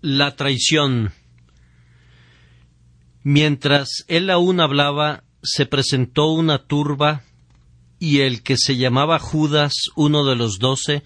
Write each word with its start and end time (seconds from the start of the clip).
La 0.00 0.36
traición. 0.36 1.12
Mientras 3.24 4.04
él 4.06 4.30
aún 4.30 4.60
hablaba, 4.60 5.24
se 5.42 5.66
presentó 5.66 6.28
una 6.28 6.58
turba, 6.66 7.24
y 7.98 8.20
el 8.20 8.44
que 8.44 8.56
se 8.56 8.76
llamaba 8.76 9.18
Judas, 9.18 9.72
uno 9.96 10.24
de 10.24 10.36
los 10.36 10.60
doce, 10.60 11.02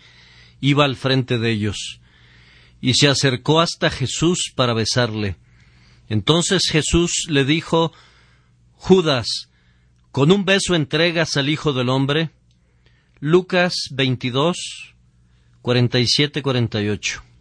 iba 0.61 0.85
al 0.85 0.97
frente 0.97 1.39
de 1.39 1.53
ellos, 1.53 2.01
y 2.83 2.93
se 2.95 3.09
acercó 3.09 3.61
hasta 3.61 3.89
Jesús 3.89 4.53
para 4.55 4.75
besarle. 4.75 5.37
Entonces 6.11 6.65
Jesús 6.71 7.25
le 7.29 7.47
dijo 7.47 7.93
Judas, 8.75 9.49
¿con 10.11 10.31
un 10.33 10.45
beso 10.45 10.75
entregas 10.75 11.39
al 11.39 11.49
Hijo 11.49 11.73
del 11.73 11.89
Hombre? 11.89 12.29
Lucas 13.21 13.75
22, 13.93 14.95
47-48. 15.63 17.32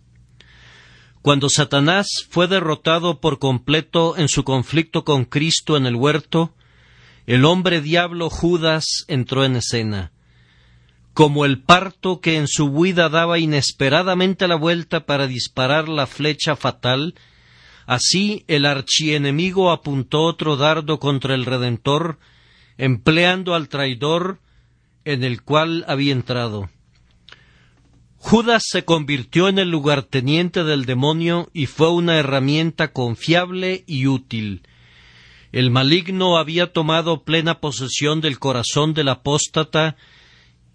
Cuando 1.21 1.49
Satanás 1.49 2.07
fue 2.29 2.47
derrotado 2.47 3.19
por 3.19 3.37
completo 3.37 4.17
en 4.17 4.27
su 4.27 4.43
conflicto 4.43 5.03
con 5.03 5.25
Cristo 5.25 5.77
en 5.77 5.85
el 5.85 5.95
huerto, 5.95 6.55
el 7.27 7.45
hombre 7.45 7.79
diablo 7.79 8.31
Judas 8.31 9.05
entró 9.07 9.45
en 9.45 9.55
escena. 9.55 10.11
Como 11.13 11.45
el 11.45 11.61
parto 11.61 12.21
que 12.21 12.37
en 12.37 12.47
su 12.47 12.65
huida 12.65 13.09
daba 13.09 13.37
inesperadamente 13.37 14.47
la 14.47 14.55
vuelta 14.55 15.05
para 15.05 15.27
disparar 15.27 15.89
la 15.89 16.07
flecha 16.07 16.55
fatal, 16.55 17.13
así 17.85 18.43
el 18.47 18.65
archienemigo 18.65 19.69
apuntó 19.71 20.23
otro 20.23 20.57
dardo 20.57 20.99
contra 20.99 21.35
el 21.35 21.45
Redentor, 21.45 22.17
empleando 22.79 23.53
al 23.53 23.69
traidor 23.69 24.39
en 25.05 25.23
el 25.23 25.43
cual 25.43 25.85
había 25.87 26.13
entrado. 26.13 26.69
Judas 28.23 28.61
se 28.69 28.85
convirtió 28.85 29.49
en 29.49 29.57
el 29.57 29.71
lugarteniente 29.71 30.63
del 30.63 30.85
demonio 30.85 31.49
y 31.53 31.65
fue 31.65 31.89
una 31.89 32.17
herramienta 32.17 32.93
confiable 32.93 33.83
y 33.87 34.05
útil. 34.05 34.61
El 35.51 35.71
maligno 35.71 36.37
había 36.37 36.71
tomado 36.71 37.23
plena 37.23 37.59
posesión 37.59 38.21
del 38.21 38.37
corazón 38.37 38.93
del 38.93 39.09
apóstata 39.09 39.97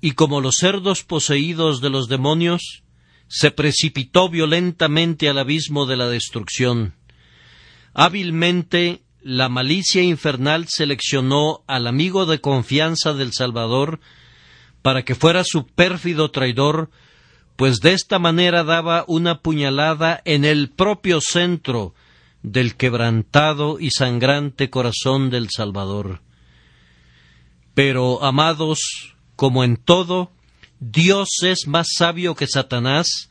y 0.00 0.10
como 0.10 0.40
los 0.40 0.56
cerdos 0.56 1.04
poseídos 1.04 1.80
de 1.80 1.88
los 1.88 2.08
demonios, 2.08 2.82
se 3.28 3.52
precipitó 3.52 4.28
violentamente 4.28 5.28
al 5.28 5.38
abismo 5.38 5.86
de 5.86 5.96
la 5.96 6.08
destrucción. 6.08 6.94
Hábilmente 7.94 9.04
la 9.22 9.48
malicia 9.48 10.02
infernal 10.02 10.66
seleccionó 10.68 11.62
al 11.68 11.86
amigo 11.86 12.26
de 12.26 12.40
confianza 12.40 13.14
del 13.14 13.32
Salvador 13.32 14.00
para 14.82 15.04
que 15.04 15.14
fuera 15.14 15.42
su 15.44 15.66
pérfido 15.66 16.32
traidor, 16.32 16.90
pues 17.56 17.80
de 17.80 17.94
esta 17.94 18.18
manera 18.18 18.64
daba 18.64 19.04
una 19.08 19.40
puñalada 19.40 20.20
en 20.24 20.44
el 20.44 20.70
propio 20.70 21.20
centro 21.20 21.94
del 22.42 22.76
quebrantado 22.76 23.80
y 23.80 23.90
sangrante 23.90 24.70
corazón 24.70 25.30
del 25.30 25.48
Salvador. 25.50 26.20
Pero, 27.74 28.22
amados, 28.22 28.78
como 29.34 29.64
en 29.64 29.76
todo, 29.76 30.30
Dios 30.80 31.28
es 31.42 31.66
más 31.66 31.88
sabio 31.96 32.34
que 32.34 32.46
Satanás, 32.46 33.30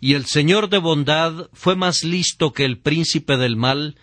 y 0.00 0.14
el 0.14 0.26
Señor 0.26 0.68
de 0.68 0.78
bondad 0.78 1.48
fue 1.52 1.76
más 1.76 2.04
listo 2.04 2.52
que 2.52 2.64
el 2.64 2.78
príncipe 2.78 3.36
del 3.36 3.56
mal, 3.56 3.96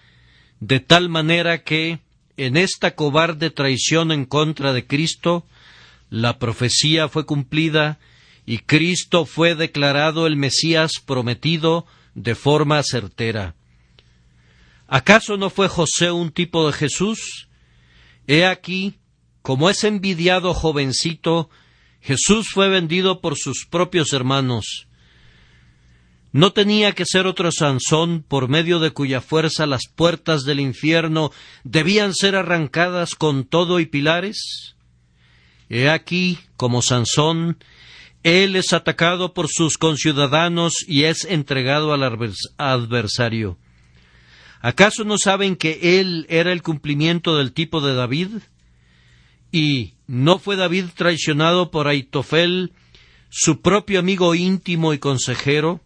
de 0.59 0.79
tal 0.79 1.09
manera 1.09 1.63
que, 1.63 1.99
en 2.38 2.57
esta 2.57 2.95
cobarde 2.95 3.49
traición 3.49 4.11
en 4.11 4.25
contra 4.25 4.73
de 4.73 4.85
Cristo, 4.85 5.45
la 6.09 6.38
profecía 6.38 7.07
fue 7.07 7.25
cumplida 7.25 7.99
y 8.50 8.59
Cristo 8.59 9.26
fue 9.26 9.56
declarado 9.56 10.26
el 10.26 10.38
Mesías 10.38 10.94
prometido 11.06 11.86
de 12.16 12.34
forma 12.34 12.81
certera. 12.81 13.56
¿Acaso 14.88 15.36
no 15.36 15.50
fue 15.50 15.67
José 15.67 16.12
un 16.12 16.31
tipo 16.31 16.66
de 16.66 16.72
Jesús? 16.72 17.50
He 18.25 18.45
aquí, 18.45 19.00
como 19.42 19.69
es 19.69 19.84
envidiado 19.84 20.53
jovencito, 20.53 21.50
Jesús 22.00 22.47
fue 22.53 22.69
vendido 22.69 23.19
por 23.19 23.38
sus 23.38 23.66
propios 23.69 24.13
hermanos. 24.13 24.88
¿No 26.31 26.53
tenía 26.53 26.94
que 26.94 27.03
ser 27.06 27.28
otro 27.28 27.52
Sansón 27.52 28.24
por 28.25 28.47
medio 28.47 28.80
de 28.80 28.91
cuya 28.91 29.19
fuerza 29.19 29.66
las 29.66 29.90
puertas 29.94 30.44
del 30.44 30.62
infierno 30.62 31.31
debían 31.66 32.13
ser 32.13 32.38
arrancadas 32.38 33.13
con 33.16 33.44
todo 33.44 33.81
y 33.81 33.88
pilares? 33.88 34.78
He 35.68 35.90
aquí, 35.90 36.40
como 36.56 36.81
Sansón, 36.81 37.57
él 38.27 38.57
es 38.57 38.73
atacado 38.73 39.33
por 39.33 39.47
sus 39.47 39.77
conciudadanos 39.77 40.83
y 40.85 41.05
es 41.05 41.23
entregado 41.23 41.93
al 41.93 42.03
adversario. 42.57 43.57
¿Acaso 44.59 45.05
no 45.05 45.17
saben 45.17 45.55
que 45.55 46.01
él 46.01 46.25
era 46.27 46.51
el 46.51 46.61
cumplimiento 46.61 47.38
del 47.38 47.53
tipo 47.53 47.79
de 47.79 47.95
David? 47.95 48.27
¿Y 49.49 49.93
no 50.07 50.39
fue 50.39 50.57
David 50.57 50.88
traicionado 50.93 51.71
por 51.71 51.88
Aitofel, 51.88 52.73
su 53.29 53.61
propio 53.61 53.99
amigo 53.99 54.35
íntimo 54.35 54.94
y 54.94 54.99
consejero? 54.99 55.79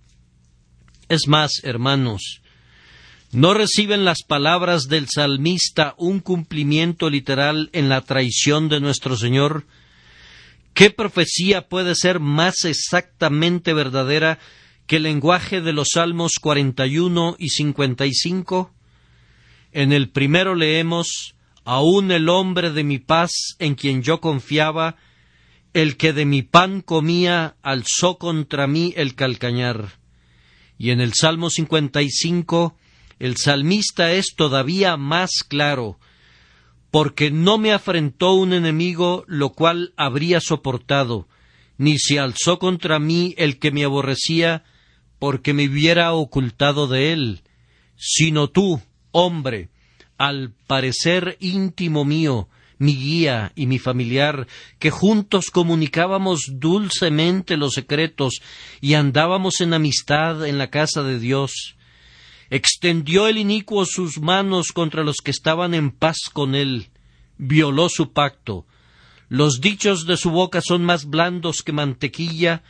Es 1.10 1.28
más, 1.28 1.62
hermanos, 1.64 2.42
¿no 3.32 3.54
reciben 3.54 4.04
las 4.04 4.24
palabras 4.28 4.88
del 4.88 5.08
salmista 5.10 5.94
un 5.96 6.20
cumplimiento 6.20 7.12
literal 7.12 7.70
en 7.72 7.88
la 7.88 8.02
traición 8.02 8.68
de 8.68 8.80
nuestro 8.80 9.16
Señor? 9.16 9.68
¿Qué 10.74 10.90
profecía 10.90 11.68
puede 11.68 11.96
ser 11.96 12.20
más 12.20 12.66
exactamente 12.66 13.74
verdadera 13.74 14.40
que 14.88 14.98
el 14.98 15.04
lenguaje 15.04 15.62
de 15.62 15.74
los 15.74 15.90
Salmos 15.94 16.34
41 16.40 17.36
y 17.38 17.50
55? 17.50 18.74
En 19.74 19.92
el 19.94 20.10
primero 20.10 20.56
leemos 20.56 21.36
Aún 21.64 22.12
el 22.12 22.28
hombre 22.30 22.72
de 22.72 22.84
mi 22.84 22.98
paz 22.98 23.56
en 23.60 23.76
quien 23.76 24.02
yo 24.02 24.20
confiaba, 24.20 24.96
el 25.74 25.96
que 25.96 26.12
de 26.12 26.26
mi 26.26 26.42
pan 26.42 26.82
comía, 26.82 27.56
alzó 27.62 28.18
contra 28.18 28.68
mí 28.68 28.94
el 28.98 29.14
calcañar. 29.16 30.00
Y 30.78 30.90
en 30.90 31.02
el 31.02 31.14
Salmo 31.14 31.50
55, 31.52 32.76
el 33.20 33.38
salmista 33.38 34.12
es 34.12 34.34
todavía 34.36 34.98
más 34.98 35.44
claro, 35.48 36.00
porque 36.92 37.32
no 37.32 37.58
me 37.58 37.72
afrentó 37.72 38.34
un 38.34 38.54
enemigo 38.54 39.24
lo 39.28 39.54
cual 39.54 39.94
habría 39.96 40.42
soportado, 40.42 41.28
ni 41.78 41.98
se 41.98 42.20
alzó 42.20 42.60
contra 42.60 43.00
mí 43.00 43.34
el 43.38 43.58
que 43.58 43.72
me 43.72 43.86
aborrecía, 43.86 44.66
porque 45.18 45.54
me 45.54 45.68
hubiera 45.68 46.14
ocultado 46.14 46.88
de 46.88 47.14
él, 47.14 47.42
sino 47.96 48.50
tú, 48.50 48.82
hombre, 49.12 49.70
al 50.18 50.54
parecer 50.68 51.38
íntimo 51.40 52.04
mío, 52.06 52.50
mi 52.78 52.96
guía 52.96 53.52
y 53.56 53.68
mi 53.68 53.80
familiar, 53.80 54.48
que 54.78 54.90
juntos 54.90 55.46
comunicábamos 55.52 56.52
dulcemente 56.54 57.56
los 57.56 57.74
secretos 57.74 58.42
y 58.82 58.96
andábamos 58.96 59.62
en 59.62 59.74
amistad 59.74 60.46
en 60.46 60.58
la 60.58 60.70
casa 60.70 61.04
de 61.04 61.20
Dios, 61.20 61.76
extendió 62.52 63.30
el 63.30 63.38
inicuo 63.38 63.86
sus 63.86 64.20
manos 64.20 64.74
contra 64.74 65.04
los 65.04 65.18
que 65.24 65.32
estaban 65.32 65.74
en 65.74 65.90
paz 65.90 66.18
con 66.32 66.54
él, 66.54 66.90
violó 67.38 67.88
su 67.88 68.12
pacto. 68.12 68.68
Los 69.30 69.62
dichos 69.62 70.06
de 70.06 70.18
su 70.18 70.32
boca 70.32 70.60
son 70.62 70.84
más 70.84 71.06
blandos 71.06 71.64
que 71.64 71.72
mantequilla, 71.72 72.62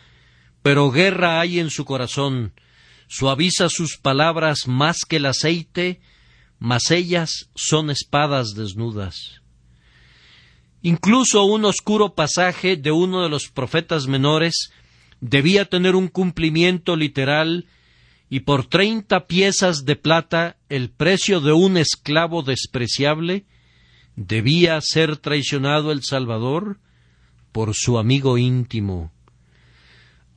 pero 0.61 0.91
guerra 0.91 1.41
hay 1.41 1.59
en 1.59 1.71
su 1.71 1.83
corazón. 1.83 2.53
Suaviza 3.07 3.69
sus 3.69 3.97
palabras 3.97 4.67
más 4.67 4.99
que 4.99 5.15
el 5.15 5.25
aceite, 5.25 5.99
mas 6.59 6.91
ellas 6.91 7.49
son 7.55 7.89
espadas 7.89 8.53
desnudas. 8.53 9.41
Incluso 10.83 11.43
un 11.43 11.65
oscuro 11.65 12.13
pasaje 12.13 12.77
de 12.77 12.91
uno 12.91 13.23
de 13.23 13.29
los 13.29 13.47
profetas 13.49 14.05
menores 14.05 14.71
debía 15.21 15.65
tener 15.65 15.95
un 15.95 16.07
cumplimiento 16.07 16.95
literal 16.95 17.65
y 18.33 18.39
por 18.39 18.65
treinta 18.65 19.27
piezas 19.27 19.83
de 19.83 19.97
plata 19.97 20.55
el 20.69 20.89
precio 20.89 21.41
de 21.41 21.51
un 21.51 21.75
esclavo 21.75 22.43
despreciable, 22.43 23.43
debía 24.15 24.79
ser 24.79 25.17
traicionado 25.17 25.91
el 25.91 26.01
Salvador 26.01 26.79
por 27.51 27.75
su 27.75 27.99
amigo 27.99 28.37
íntimo. 28.37 29.11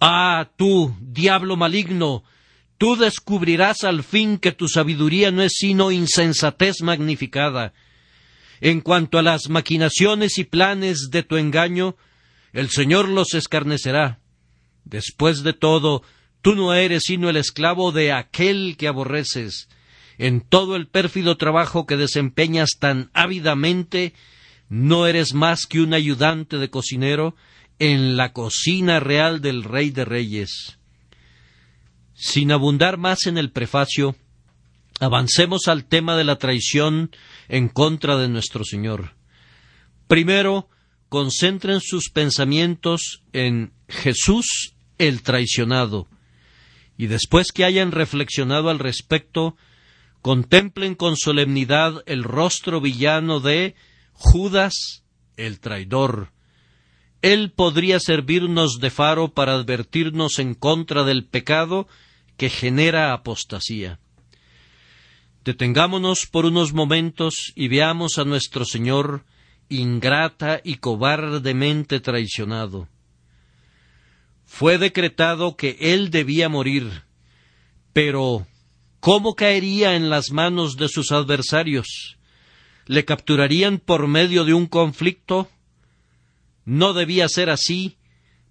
Ah, 0.01 0.51
tú, 0.57 0.97
diablo 1.01 1.57
maligno, 1.57 2.25
tú 2.79 2.97
descubrirás 2.97 3.85
al 3.85 4.03
fin 4.03 4.39
que 4.39 4.51
tu 4.51 4.67
sabiduría 4.67 5.31
no 5.31 5.43
es 5.43 5.53
sino 5.55 5.93
insensatez 5.93 6.83
magnificada. 6.83 7.75
En 8.61 8.81
cuanto 8.81 9.19
a 9.19 9.23
las 9.23 9.49
maquinaciones 9.49 10.39
y 10.39 10.43
planes 10.43 11.11
de 11.13 11.23
tu 11.23 11.37
engaño, 11.37 11.95
el 12.53 12.71
Señor 12.71 13.09
los 13.09 13.35
escarnecerá. 13.35 14.19
Después 14.85 15.45
de 15.45 15.53
todo, 15.53 16.03
Tú 16.45 16.55
no 16.55 16.75
eres 16.75 17.05
sino 17.07 17.31
el 17.31 17.39
esclavo 17.39 17.91
de 17.91 18.13
aquel 18.13 18.77
que 18.77 18.87
aborreces. 18.87 19.71
En 20.19 20.43
todo 20.43 20.77
el 20.77 20.89
pérfido 20.89 21.39
trabajo 21.39 21.87
que 21.87 21.97
desempeñas 21.97 22.73
tan 22.79 23.09
ávidamente, 23.15 24.13
no 24.69 25.07
eres 25.07 25.33
más 25.33 25.65
que 25.65 25.81
un 25.81 25.95
ayudante 25.95 26.59
de 26.59 26.69
cocinero 26.69 27.35
en 27.79 28.19
la 28.19 28.35
cocina 28.35 29.01
real 29.01 29.41
del 29.41 29.65
Rey 29.65 29.89
de 29.89 30.05
Reyes. 30.05 30.79
Sin 32.13 32.53
abundar 32.53 32.99
más 32.99 33.27
en 33.27 33.39
el 33.39 33.51
prefacio, 33.51 34.15
avancemos 35.01 35.67
al 35.67 35.87
tema 35.87 36.15
de 36.15 36.25
la 36.25 36.37
traición 36.37 37.11
en 37.49 37.71
contra 37.71 38.19
de 38.19 38.29
nuestro 38.29 38.65
Señor. 38.67 39.15
Primero, 40.09 40.69
concentren 41.09 41.81
sus 41.81 42.11
pensamientos 42.11 43.23
en 43.33 43.73
Jesús 43.89 44.75
el 44.99 45.23
traicionado, 45.23 46.07
y 46.97 47.07
después 47.07 47.53
que 47.53 47.65
hayan 47.65 47.93
reflexionado 47.93 48.71
al 48.71 48.79
respecto, 48.79 49.57
contemplen 50.23 50.95
con 50.95 51.17
solemnidad 51.17 52.03
el 52.07 52.25
rostro 52.25 52.81
villano 52.81 53.41
de 53.41 53.75
Judas 54.13 55.05
el 55.37 55.61
traidor. 55.61 56.31
Él 57.23 57.53
podría 57.53 58.01
servirnos 58.01 58.79
de 58.81 58.91
faro 58.91 59.33
para 59.33 59.55
advertirnos 59.55 60.39
en 60.39 60.55
contra 60.55 61.05
del 61.05 61.25
pecado 61.25 61.89
que 62.37 62.51
genera 62.51 63.13
apostasía. 63.13 63.99
Detengámonos 65.45 66.27
por 66.31 66.47
unos 66.47 66.73
momentos 66.73 67.53
y 67.55 67.69
veamos 67.69 68.19
a 68.19 68.25
nuestro 68.25 68.65
Señor 68.65 69.25
ingrata 69.69 70.61
y 70.63 70.77
cobardemente 70.77 72.01
traicionado. 72.01 72.89
Fue 74.55 74.79
decretado 74.79 75.57
que 75.57 75.77
él 75.81 76.11
debía 76.11 76.49
morir, 76.49 77.03
pero 77.93 78.47
¿cómo 79.01 79.35
caería 79.35 79.97
en 79.97 80.11
las 80.11 80.31
manos 80.31 80.77
de 80.77 80.89
sus 80.89 81.11
adversarios? 81.13 82.19
¿Le 82.87 83.05
capturarían 83.05 83.79
por 83.79 84.07
medio 84.07 84.45
de 84.45 84.55
un 84.55 84.67
conflicto? 84.67 85.49
No 86.65 86.93
debía 86.93 87.29
ser 87.29 87.51
así 87.51 87.97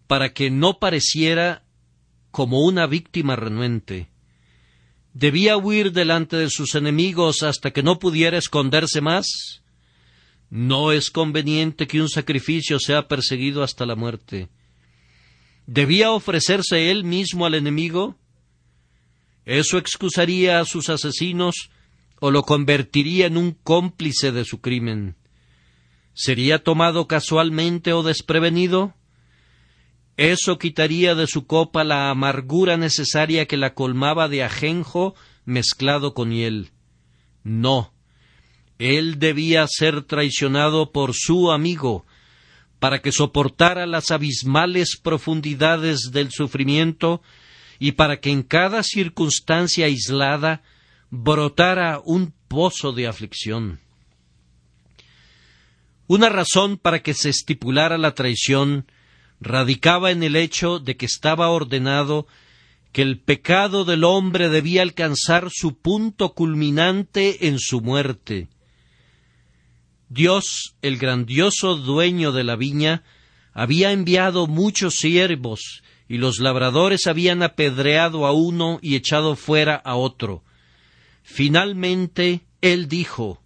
para 0.07 0.33
que 0.33 0.51
no 0.51 0.77
pareciera 0.79 1.63
como 2.31 2.65
una 2.65 2.85
víctima 2.85 3.35
renuente 3.35 4.09
debía 5.13 5.57
huir 5.57 5.91
delante 5.91 6.35
de 6.35 6.49
sus 6.49 6.75
enemigos 6.75 7.43
hasta 7.43 7.71
que 7.71 7.83
no 7.83 7.99
pudiera 7.99 8.37
esconderse 8.37 8.99
más? 8.99 9.61
No 10.49 10.91
es 10.91 11.09
conveniente 11.09 11.87
que 11.87 12.01
un 12.01 12.09
sacrificio 12.09 12.79
sea 12.79 13.07
perseguido 13.07 13.63
hasta 13.63 13.85
la 13.85 13.95
muerte. 13.95 14.49
¿Debía 15.65 16.11
ofrecerse 16.11 16.91
él 16.91 17.03
mismo 17.03 17.45
al 17.45 17.55
enemigo? 17.55 18.17
¿Eso 19.45 19.77
excusaría 19.77 20.59
a 20.59 20.65
sus 20.65 20.89
asesinos 20.89 21.69
o 22.19 22.31
lo 22.31 22.43
convertiría 22.43 23.27
en 23.27 23.37
un 23.37 23.51
cómplice 23.51 24.31
de 24.31 24.45
su 24.45 24.61
crimen? 24.61 25.15
¿Sería 26.13 26.63
tomado 26.63 27.07
casualmente 27.07 27.93
o 27.93 28.03
desprevenido? 28.03 28.93
Eso 30.15 30.59
quitaría 30.59 31.15
de 31.15 31.27
su 31.27 31.47
copa 31.47 31.83
la 31.83 32.09
amargura 32.09 32.77
necesaria 32.77 33.47
que 33.47 33.57
la 33.57 33.73
colmaba 33.73 34.27
de 34.27 34.43
ajenjo 34.43 35.15
mezclado 35.43 36.13
con 36.13 36.31
hiel. 36.31 36.71
No, 37.43 37.93
él 38.77 39.17
debía 39.17 39.65
ser 39.67 40.03
traicionado 40.03 40.91
por 40.91 41.13
su 41.13 41.51
amigo, 41.51 42.05
para 42.83 43.01
que 43.01 43.13
soportara 43.13 43.85
las 43.85 44.11
abismales 44.11 44.99
profundidades 45.01 46.11
del 46.11 46.31
sufrimiento 46.31 47.21
y 47.79 47.93
para 47.93 48.19
que 48.19 48.29
en 48.29 48.43
cada 48.43 48.83
circunstancia 48.83 49.85
aislada 49.85 50.63
brotara 51.09 52.01
un 52.03 52.33
pozo 52.49 52.91
de 52.91 53.07
aflicción. 53.07 53.79
Una 56.07 56.27
razón 56.27 56.75
para 56.75 57.01
que 57.01 57.13
se 57.13 57.29
estipulara 57.29 57.97
la 57.97 58.15
traición 58.15 58.85
radicaba 59.39 60.11
en 60.11 60.21
el 60.21 60.35
hecho 60.35 60.79
de 60.79 60.97
que 60.97 61.05
estaba 61.05 61.47
ordenado 61.51 62.27
que 62.91 63.01
el 63.01 63.17
pecado 63.17 63.85
del 63.85 64.03
hombre 64.03 64.49
debía 64.49 64.81
alcanzar 64.81 65.47
su 65.53 65.77
punto 65.77 66.33
culminante 66.33 67.47
en 67.47 67.59
su 67.59 67.79
muerte. 67.79 68.49
Dios, 70.13 70.75
el 70.83 70.99
grandioso 70.99 71.75
dueño 71.75 72.31
de 72.31 72.43
la 72.43 72.55
viña, 72.55 73.03
había 73.51 73.91
enviado 73.91 74.45
muchos 74.45 74.97
siervos, 74.99 75.81
y 76.07 76.19
los 76.19 76.37
labradores 76.37 77.07
habían 77.07 77.41
apedreado 77.41 78.27
a 78.27 78.31
uno 78.31 78.77
y 78.83 78.95
echado 78.95 79.35
fuera 79.35 79.75
a 79.75 79.95
otro. 79.95 80.43
Finalmente 81.23 82.41
él 82.61 82.87
dijo 82.87 83.41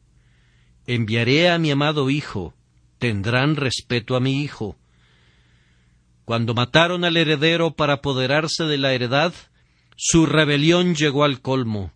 Enviaré 0.88 1.50
a 1.50 1.58
mi 1.58 1.72
amado 1.72 2.10
hijo, 2.10 2.54
tendrán 3.00 3.56
respeto 3.56 4.18
a 4.18 4.20
mi 4.20 4.42
hijo. 4.42 4.76
Cuando 6.26 6.54
mataron 6.54 7.06
al 7.06 7.16
heredero 7.16 7.78
para 7.78 7.94
apoderarse 7.94 8.66
de 8.66 8.78
la 8.78 8.92
heredad, 8.92 9.34
su 9.96 10.26
rebelión 10.26 10.96
llegó 10.96 11.24
al 11.24 11.40
colmo. 11.40 11.94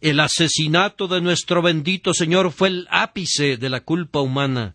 El 0.00 0.20
asesinato 0.20 1.08
de 1.08 1.20
nuestro 1.20 1.62
bendito 1.62 2.12
Señor 2.14 2.52
fue 2.52 2.68
el 2.68 2.88
ápice 2.90 3.56
de 3.56 3.68
la 3.68 3.80
culpa 3.80 4.20
humana. 4.20 4.74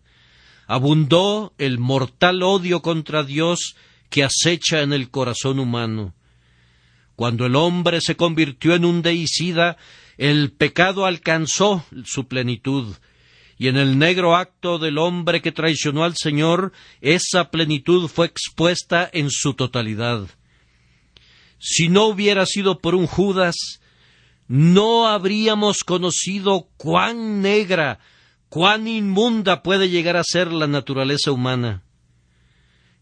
Abundó 0.66 1.54
el 1.58 1.78
mortal 1.78 2.42
odio 2.42 2.82
contra 2.82 3.22
Dios 3.22 3.76
que 4.10 4.24
acecha 4.24 4.82
en 4.82 4.92
el 4.92 5.10
corazón 5.10 5.58
humano. 5.58 6.14
Cuando 7.16 7.46
el 7.46 7.56
hombre 7.56 8.00
se 8.00 8.16
convirtió 8.16 8.74
en 8.74 8.84
un 8.84 9.02
deicida, 9.02 9.76
el 10.18 10.52
pecado 10.52 11.06
alcanzó 11.06 11.84
su 12.04 12.26
plenitud 12.26 12.96
y 13.62 13.68
en 13.68 13.76
el 13.76 13.96
negro 13.96 14.34
acto 14.34 14.80
del 14.80 14.98
hombre 14.98 15.40
que 15.40 15.52
traicionó 15.52 16.02
al 16.02 16.16
Señor, 16.16 16.72
esa 17.00 17.52
plenitud 17.52 18.08
fue 18.08 18.26
expuesta 18.26 19.08
en 19.12 19.30
su 19.30 19.54
totalidad. 19.54 20.26
Si 21.60 21.88
no 21.88 22.06
hubiera 22.06 22.44
sido 22.44 22.80
por 22.80 22.96
un 22.96 23.06
Judas, 23.06 23.54
no 24.52 25.08
habríamos 25.08 25.78
conocido 25.78 26.68
cuán 26.76 27.40
negra, 27.40 28.00
cuán 28.50 28.86
inmunda 28.86 29.62
puede 29.62 29.88
llegar 29.88 30.18
a 30.18 30.24
ser 30.24 30.52
la 30.52 30.66
naturaleza 30.66 31.32
humana. 31.32 31.84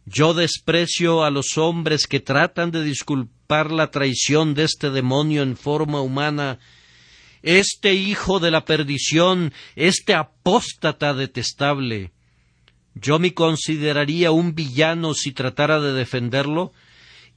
Yo 0.06 0.32
desprecio 0.32 1.24
a 1.24 1.30
los 1.30 1.58
hombres 1.58 2.06
que 2.06 2.20
tratan 2.20 2.70
de 2.70 2.84
disculpar 2.84 3.72
la 3.72 3.90
traición 3.90 4.54
de 4.54 4.62
este 4.62 4.90
demonio 4.90 5.42
en 5.42 5.56
forma 5.56 6.00
humana 6.00 6.60
este 7.42 7.94
hijo 7.94 8.38
de 8.38 8.52
la 8.52 8.64
perdición, 8.64 9.52
este 9.74 10.14
apóstata 10.14 11.14
detestable. 11.14 12.12
Yo 12.94 13.18
me 13.18 13.34
consideraría 13.34 14.30
un 14.30 14.54
villano 14.54 15.14
si 15.14 15.32
tratara 15.32 15.80
de 15.80 15.94
defenderlo, 15.94 16.70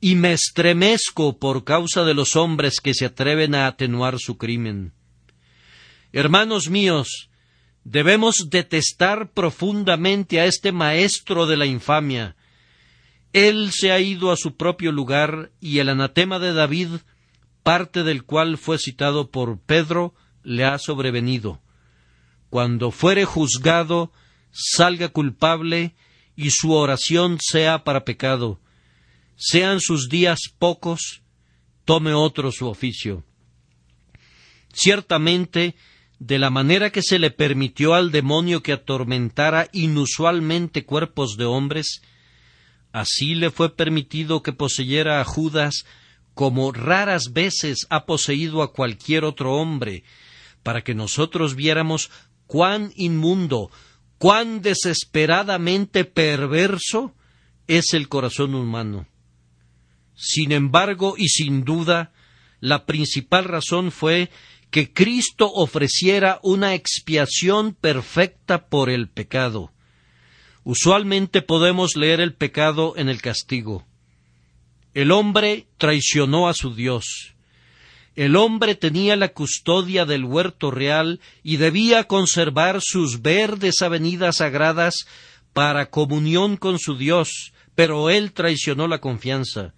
y 0.03 0.15
me 0.15 0.33
estremezco 0.33 1.39
por 1.39 1.63
causa 1.63 2.03
de 2.03 2.13
los 2.13 2.35
hombres 2.35 2.81
que 2.81 2.93
se 2.93 3.05
atreven 3.05 3.55
a 3.55 3.67
atenuar 3.67 4.17
su 4.19 4.37
crimen. 4.37 4.91
Hermanos 6.11 6.69
míos, 6.69 7.29
debemos 7.85 8.49
detestar 8.49 9.31
profundamente 9.31 10.41
a 10.41 10.45
este 10.45 10.73
maestro 10.73 11.45
de 11.45 11.55
la 11.55 11.67
infamia. 11.67 12.35
Él 13.31 13.71
se 13.71 13.93
ha 13.93 14.01
ido 14.01 14.33
a 14.33 14.35
su 14.35 14.57
propio 14.57 14.91
lugar 14.91 15.53
y 15.61 15.79
el 15.79 15.87
anatema 15.87 16.37
de 16.37 16.51
David 16.51 16.89
parte 17.63 18.03
del 18.03 18.25
cual 18.25 18.57
fue 18.57 18.79
citado 18.79 19.31
por 19.31 19.57
Pedro, 19.57 20.13
le 20.43 20.65
ha 20.65 20.79
sobrevenido. 20.79 21.61
Cuando 22.49 22.91
fuere 22.91 23.23
juzgado, 23.23 24.11
salga 24.51 25.07
culpable 25.07 25.95
y 26.35 26.49
su 26.49 26.73
oración 26.73 27.37
sea 27.39 27.85
para 27.85 28.03
pecado. 28.03 28.59
Sean 29.45 29.81
sus 29.81 30.07
días 30.07 30.39
pocos, 30.57 31.21
tome 31.83 32.13
otro 32.13 32.49
su 32.53 32.65
oficio. 32.69 33.25
Ciertamente, 34.71 35.75
de 36.17 36.39
la 36.39 36.49
manera 36.49 36.91
que 36.91 37.01
se 37.01 37.19
le 37.19 37.29
permitió 37.29 37.93
al 37.93 38.09
demonio 38.09 38.63
que 38.63 38.71
atormentara 38.71 39.67
inusualmente 39.73 40.85
cuerpos 40.85 41.35
de 41.35 41.43
hombres, 41.43 42.01
así 42.93 43.35
le 43.35 43.51
fue 43.51 43.75
permitido 43.75 44.41
que 44.43 44.53
poseyera 44.53 45.19
a 45.19 45.25
Judas 45.25 45.83
como 46.33 46.71
raras 46.71 47.33
veces 47.33 47.85
ha 47.89 48.05
poseído 48.05 48.63
a 48.63 48.71
cualquier 48.71 49.25
otro 49.25 49.55
hombre, 49.55 50.05
para 50.63 50.85
que 50.85 50.95
nosotros 50.95 51.57
viéramos 51.57 52.09
cuán 52.47 52.93
inmundo, 52.95 53.69
cuán 54.19 54.61
desesperadamente 54.61 56.05
perverso 56.05 57.13
es 57.67 57.93
el 57.93 58.07
corazón 58.07 58.55
humano. 58.55 59.05
Sin 60.15 60.51
embargo, 60.51 61.15
y 61.17 61.27
sin 61.27 61.63
duda, 61.63 62.11
la 62.59 62.85
principal 62.85 63.45
razón 63.45 63.91
fue 63.91 64.29
que 64.71 64.91
Cristo 64.91 65.51
ofreciera 65.53 66.39
una 66.41 66.73
expiación 66.73 67.73
perfecta 67.73 68.67
por 68.67 68.89
el 68.89 69.07
pecado. 69.07 69.71
Usualmente 70.63 71.41
podemos 71.41 71.95
leer 71.95 72.21
el 72.21 72.33
pecado 72.33 72.93
en 72.95 73.09
el 73.09 73.21
castigo. 73.21 73.85
El 74.93 75.11
hombre 75.11 75.67
traicionó 75.77 76.47
a 76.47 76.53
su 76.53 76.73
Dios. 76.73 77.35
El 78.15 78.35
hombre 78.35 78.75
tenía 78.75 79.15
la 79.15 79.29
custodia 79.29 80.05
del 80.05 80.23
huerto 80.23 80.71
real 80.71 81.19
y 81.43 81.57
debía 81.57 82.05
conservar 82.05 82.79
sus 82.81 83.21
verdes 83.21 83.81
avenidas 83.81 84.37
sagradas 84.37 85.05
para 85.51 85.89
comunión 85.89 86.57
con 86.57 86.79
su 86.79 86.95
Dios, 86.95 87.53
pero 87.75 88.09
él 88.09 88.31
traicionó 88.33 88.87
la 88.87 88.99
confianza. 88.99 89.73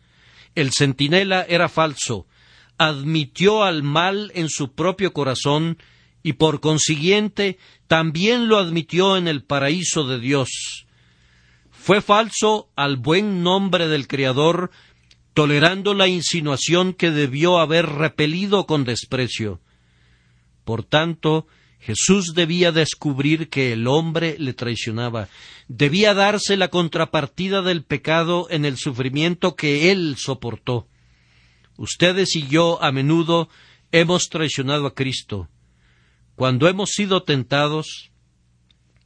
El 0.55 0.71
centinela 0.71 1.45
era 1.47 1.69
falso, 1.69 2.25
admitió 2.77 3.63
al 3.63 3.83
mal 3.83 4.31
en 4.35 4.49
su 4.49 4.73
propio 4.73 5.13
corazón 5.13 5.77
y 6.23 6.33
por 6.33 6.59
consiguiente 6.59 7.59
también 7.87 8.47
lo 8.47 8.57
admitió 8.57 9.17
en 9.17 9.27
el 9.27 9.43
paraíso 9.43 10.07
de 10.07 10.19
Dios. 10.19 10.87
Fue 11.69 12.01
falso 12.01 12.69
al 12.75 12.97
buen 12.97 13.43
nombre 13.43 13.87
del 13.87 14.07
Creador, 14.07 14.71
tolerando 15.35 15.93
la 15.93 16.07
insinuación 16.07 16.93
que 16.93 17.11
debió 17.11 17.59
haber 17.59 17.85
repelido 17.85 18.65
con 18.65 18.85
desprecio. 18.85 19.61
Por 20.63 20.83
tanto, 20.83 21.45
Jesús 21.85 22.33
debía 22.33 22.71
descubrir 22.71 23.47
que 23.47 23.71
el 23.71 23.85
hombre 23.85 24.37
le 24.39 24.53
traicionaba, 24.53 25.29
debía 25.67 26.15
darse 26.15 26.57
la 26.57 26.69
contrapartida 26.69 27.61
del 27.61 27.83
pecado 27.83 28.47
en 28.49 28.65
el 28.65 28.77
sufrimiento 28.77 29.55
que 29.55 29.91
él 29.91 30.15
soportó. 30.17 30.87
Ustedes 31.77 32.35
y 32.35 32.47
yo 32.47 32.81
a 32.81 32.91
menudo 32.91 33.49
hemos 33.91 34.29
traicionado 34.29 34.87
a 34.87 34.95
Cristo. 34.95 35.47
Cuando 36.33 36.67
hemos 36.67 36.89
sido 36.89 37.21
tentados, 37.21 38.09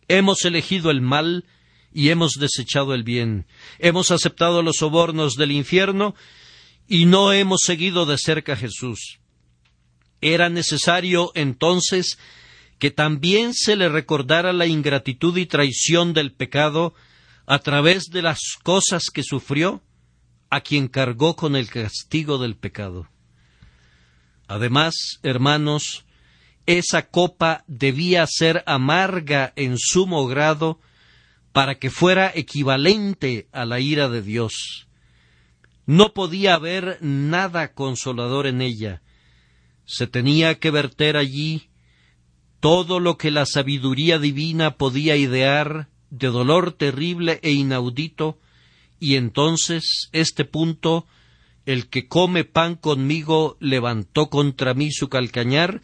hemos 0.08 0.46
elegido 0.46 0.90
el 0.90 1.02
mal 1.02 1.44
y 1.94 2.12
hemos 2.12 2.36
desechado 2.36 2.94
el 2.94 3.04
bien. 3.04 3.46
Hemos 3.80 4.10
aceptado 4.10 4.62
los 4.62 4.78
sobornos 4.78 5.36
del 5.36 5.52
infierno 5.52 6.16
y 6.88 7.08
no 7.08 7.34
hemos 7.34 7.60
seguido 7.66 8.06
de 8.06 8.18
cerca 8.18 8.54
a 8.54 8.56
Jesús. 8.56 9.20
Era 10.22 10.48
necesario 10.48 11.32
entonces 11.36 12.18
que 12.80 12.92
también 12.92 13.54
se 13.54 13.76
le 13.76 13.90
recordara 13.90 14.54
la 14.54 14.66
ingratitud 14.66 15.38
y 15.38 15.46
traición 15.46 16.14
del 16.14 16.32
pecado 16.32 16.94
a 17.46 17.60
través 17.60 18.06
de 18.06 18.22
las 18.22 18.40
cosas 18.64 19.04
que 19.14 19.22
sufrió 19.22 19.84
a 20.50 20.62
quien 20.62 20.88
cargó 20.88 21.36
con 21.36 21.56
el 21.56 21.70
castigo 21.70 22.38
del 22.38 22.56
pecado. 22.56 23.10
Además, 24.48 24.96
hermanos, 25.24 26.06
esa 26.66 27.08
copa 27.10 27.64
debía 27.68 28.26
ser 28.28 28.64
amarga 28.66 29.54
en 29.56 29.78
sumo 29.78 30.26
grado 30.28 30.80
para 31.52 31.76
que 31.76 31.90
fuera 31.90 32.32
equivalente 32.34 33.48
a 33.52 33.66
la 33.66 33.80
ira 33.80 34.08
de 34.08 34.22
Dios. 34.22 34.88
No 35.86 36.14
podía 36.14 36.54
haber 36.54 36.98
nada 37.02 37.74
consolador 37.74 38.48
en 38.48 38.62
ella. 38.62 39.02
Se 39.86 40.08
tenía 40.08 40.60
que 40.60 40.72
verter 40.72 41.18
allí 41.18 41.69
todo 42.60 43.00
lo 43.00 43.18
que 43.18 43.32
la 43.32 43.46
sabiduría 43.46 44.20
divina 44.20 44.76
podía 44.76 45.16
idear 45.16 45.90
de 46.10 46.28
dolor 46.28 46.74
terrible 46.74 47.40
e 47.44 47.52
inaudito, 47.52 48.40
y 49.00 49.16
entonces 49.16 50.10
este 50.12 50.46
punto 50.46 51.06
el 51.66 51.88
que 51.88 52.08
come 52.08 52.46
pan 52.46 52.76
conmigo 52.76 53.56
levantó 53.60 54.30
contra 54.30 54.74
mí 54.74 54.92
su 54.92 55.08
calcañar, 55.08 55.82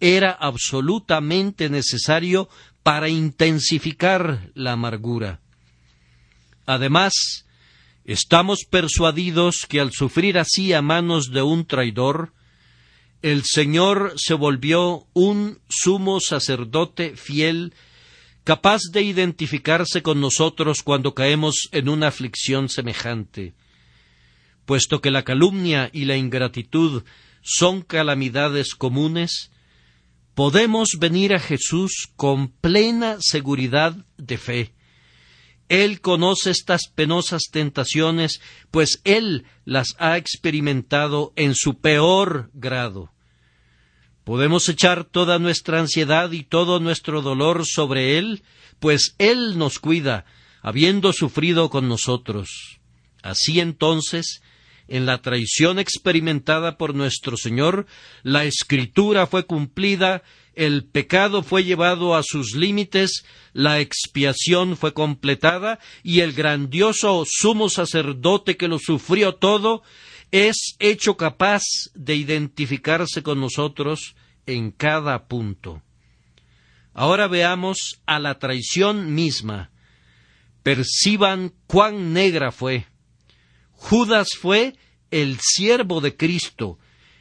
era 0.00 0.30
absolutamente 0.30 1.68
necesario 1.68 2.48
para 2.82 3.08
intensificar 3.08 4.50
la 4.54 4.72
amargura. 4.72 5.40
Además, 6.64 7.44
estamos 8.04 8.60
persuadidos 8.68 9.66
que 9.68 9.80
al 9.80 9.92
sufrir 9.92 10.38
así 10.38 10.72
a 10.72 10.82
manos 10.82 11.30
de 11.30 11.42
un 11.42 11.66
traidor, 11.66 12.32
el 13.22 13.42
Señor 13.44 14.14
se 14.16 14.34
volvió 14.34 15.06
un 15.12 15.58
sumo 15.68 16.20
sacerdote 16.20 17.16
fiel, 17.16 17.74
capaz 18.44 18.82
de 18.92 19.02
identificarse 19.02 20.02
con 20.02 20.20
nosotros 20.20 20.82
cuando 20.82 21.14
caemos 21.14 21.68
en 21.72 21.88
una 21.88 22.08
aflicción 22.08 22.68
semejante. 22.68 23.54
Puesto 24.64 25.00
que 25.00 25.10
la 25.10 25.24
calumnia 25.24 25.90
y 25.92 26.04
la 26.04 26.16
ingratitud 26.16 27.04
son 27.42 27.82
calamidades 27.82 28.74
comunes, 28.74 29.50
podemos 30.34 30.90
venir 30.98 31.34
a 31.34 31.40
Jesús 31.40 32.08
con 32.14 32.48
plena 32.48 33.16
seguridad 33.20 33.96
de 34.18 34.38
fe. 34.38 34.75
Él 35.68 36.00
conoce 36.00 36.50
estas 36.50 36.88
penosas 36.88 37.42
tentaciones, 37.50 38.40
pues 38.70 39.00
Él 39.04 39.44
las 39.64 39.96
ha 39.98 40.16
experimentado 40.16 41.32
en 41.36 41.54
su 41.54 41.80
peor 41.80 42.50
grado. 42.54 43.12
Podemos 44.24 44.68
echar 44.68 45.04
toda 45.04 45.38
nuestra 45.38 45.78
ansiedad 45.80 46.32
y 46.32 46.42
todo 46.42 46.80
nuestro 46.80 47.22
dolor 47.22 47.64
sobre 47.64 48.18
Él, 48.18 48.42
pues 48.80 49.14
Él 49.18 49.58
nos 49.58 49.78
cuida, 49.78 50.24
habiendo 50.62 51.12
sufrido 51.12 51.70
con 51.70 51.88
nosotros. 51.88 52.80
Así 53.22 53.60
entonces, 53.60 54.42
en 54.88 55.06
la 55.06 55.22
traición 55.22 55.78
experimentada 55.78 56.76
por 56.76 56.94
nuestro 56.94 57.36
Señor, 57.36 57.86
la 58.22 58.44
Escritura 58.44 59.26
fue 59.26 59.46
cumplida, 59.46 60.22
el 60.56 60.84
pecado 60.84 61.42
fue 61.42 61.64
llevado 61.64 62.16
a 62.16 62.22
sus 62.22 62.54
límites, 62.54 63.24
la 63.52 63.78
expiación 63.78 64.76
fue 64.76 64.94
completada, 64.94 65.78
y 66.02 66.20
el 66.20 66.32
grandioso 66.32 67.24
sumo 67.30 67.68
sacerdote 67.68 68.56
que 68.56 68.66
lo 68.66 68.78
sufrió 68.78 69.34
todo, 69.34 69.82
es 70.32 70.76
hecho 70.78 71.18
capaz 71.18 71.62
de 71.94 72.16
identificarse 72.16 73.22
con 73.22 73.38
nosotros 73.38 74.16
en 74.46 74.70
cada 74.70 75.28
punto. 75.28 75.82
Ahora 76.94 77.28
veamos 77.28 78.00
a 78.06 78.18
la 78.18 78.38
traición 78.38 79.14
misma. 79.14 79.70
Perciban 80.62 81.52
cuán 81.66 82.14
negra 82.14 82.50
fue. 82.50 82.86
Judas 83.72 84.28
fue 84.40 84.74
el 85.10 85.38
siervo 85.38 86.00
de 86.00 86.16
Cristo, 86.16 86.78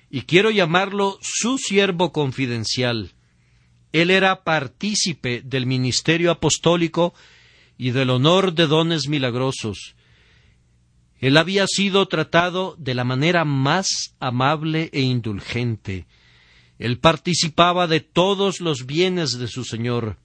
y 0.09 0.21
quiero 0.21 0.51
llamarlo 0.51 1.19
su 1.21 1.57
siervo 1.57 2.13
confidencial. 2.13 3.14
Él 3.95 4.11
era 4.11 4.43
partícipe 4.43 5.41
del 5.41 5.65
ministerio 5.65 6.29
apostólico 6.29 7.13
y 7.77 7.91
del 7.91 8.09
honor 8.09 8.51
de 8.53 8.67
dones 8.67 9.07
milagrosos. 9.07 9.95
Él 11.17 11.37
había 11.37 11.65
sido 11.65 12.05
tratado 12.09 12.75
de 12.77 12.93
la 12.93 13.05
manera 13.05 13.45
más 13.45 14.13
amable 14.19 14.89
e 14.91 14.99
indulgente. 14.99 16.07
Él 16.77 16.99
participaba 16.99 17.87
de 17.87 18.01
todos 18.01 18.59
los 18.59 18.85
bienes 18.85 19.39
de 19.39 19.47
su 19.47 19.63
Señor. 19.63 20.17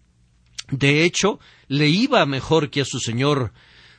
De 0.72 1.04
hecho, 1.04 1.38
le 1.68 1.88
iba 1.90 2.26
mejor 2.26 2.70
que 2.70 2.80
a 2.80 2.84
su 2.84 2.98
Señor, 2.98 3.52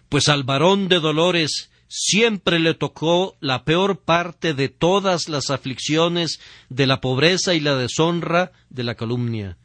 pues 0.10 0.28
al 0.28 0.44
varón 0.44 0.90
de 0.90 1.00
dolores 1.00 1.72
siempre 1.88 2.60
le 2.60 2.74
tocó 2.74 3.38
la 3.40 3.64
peor 3.64 4.02
parte 4.02 4.54
de 4.54 4.68
todas 4.68 5.30
las 5.30 5.50
aflicciones 5.50 6.42
de 6.68 6.88
la 6.88 7.00
pobreza 7.00 7.54
y 7.54 7.62
la 7.62 7.78
deshonra 7.78 8.52
de 8.70 8.84
la 8.84 8.96
calumnia. 8.96 9.58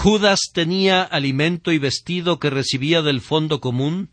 Judas 0.00 0.52
tenía 0.52 1.02
alimento 1.02 1.72
y 1.72 1.78
vestido 1.78 2.38
que 2.38 2.50
recibía 2.50 3.02
del 3.02 3.20
fondo 3.20 3.60
común, 3.60 4.10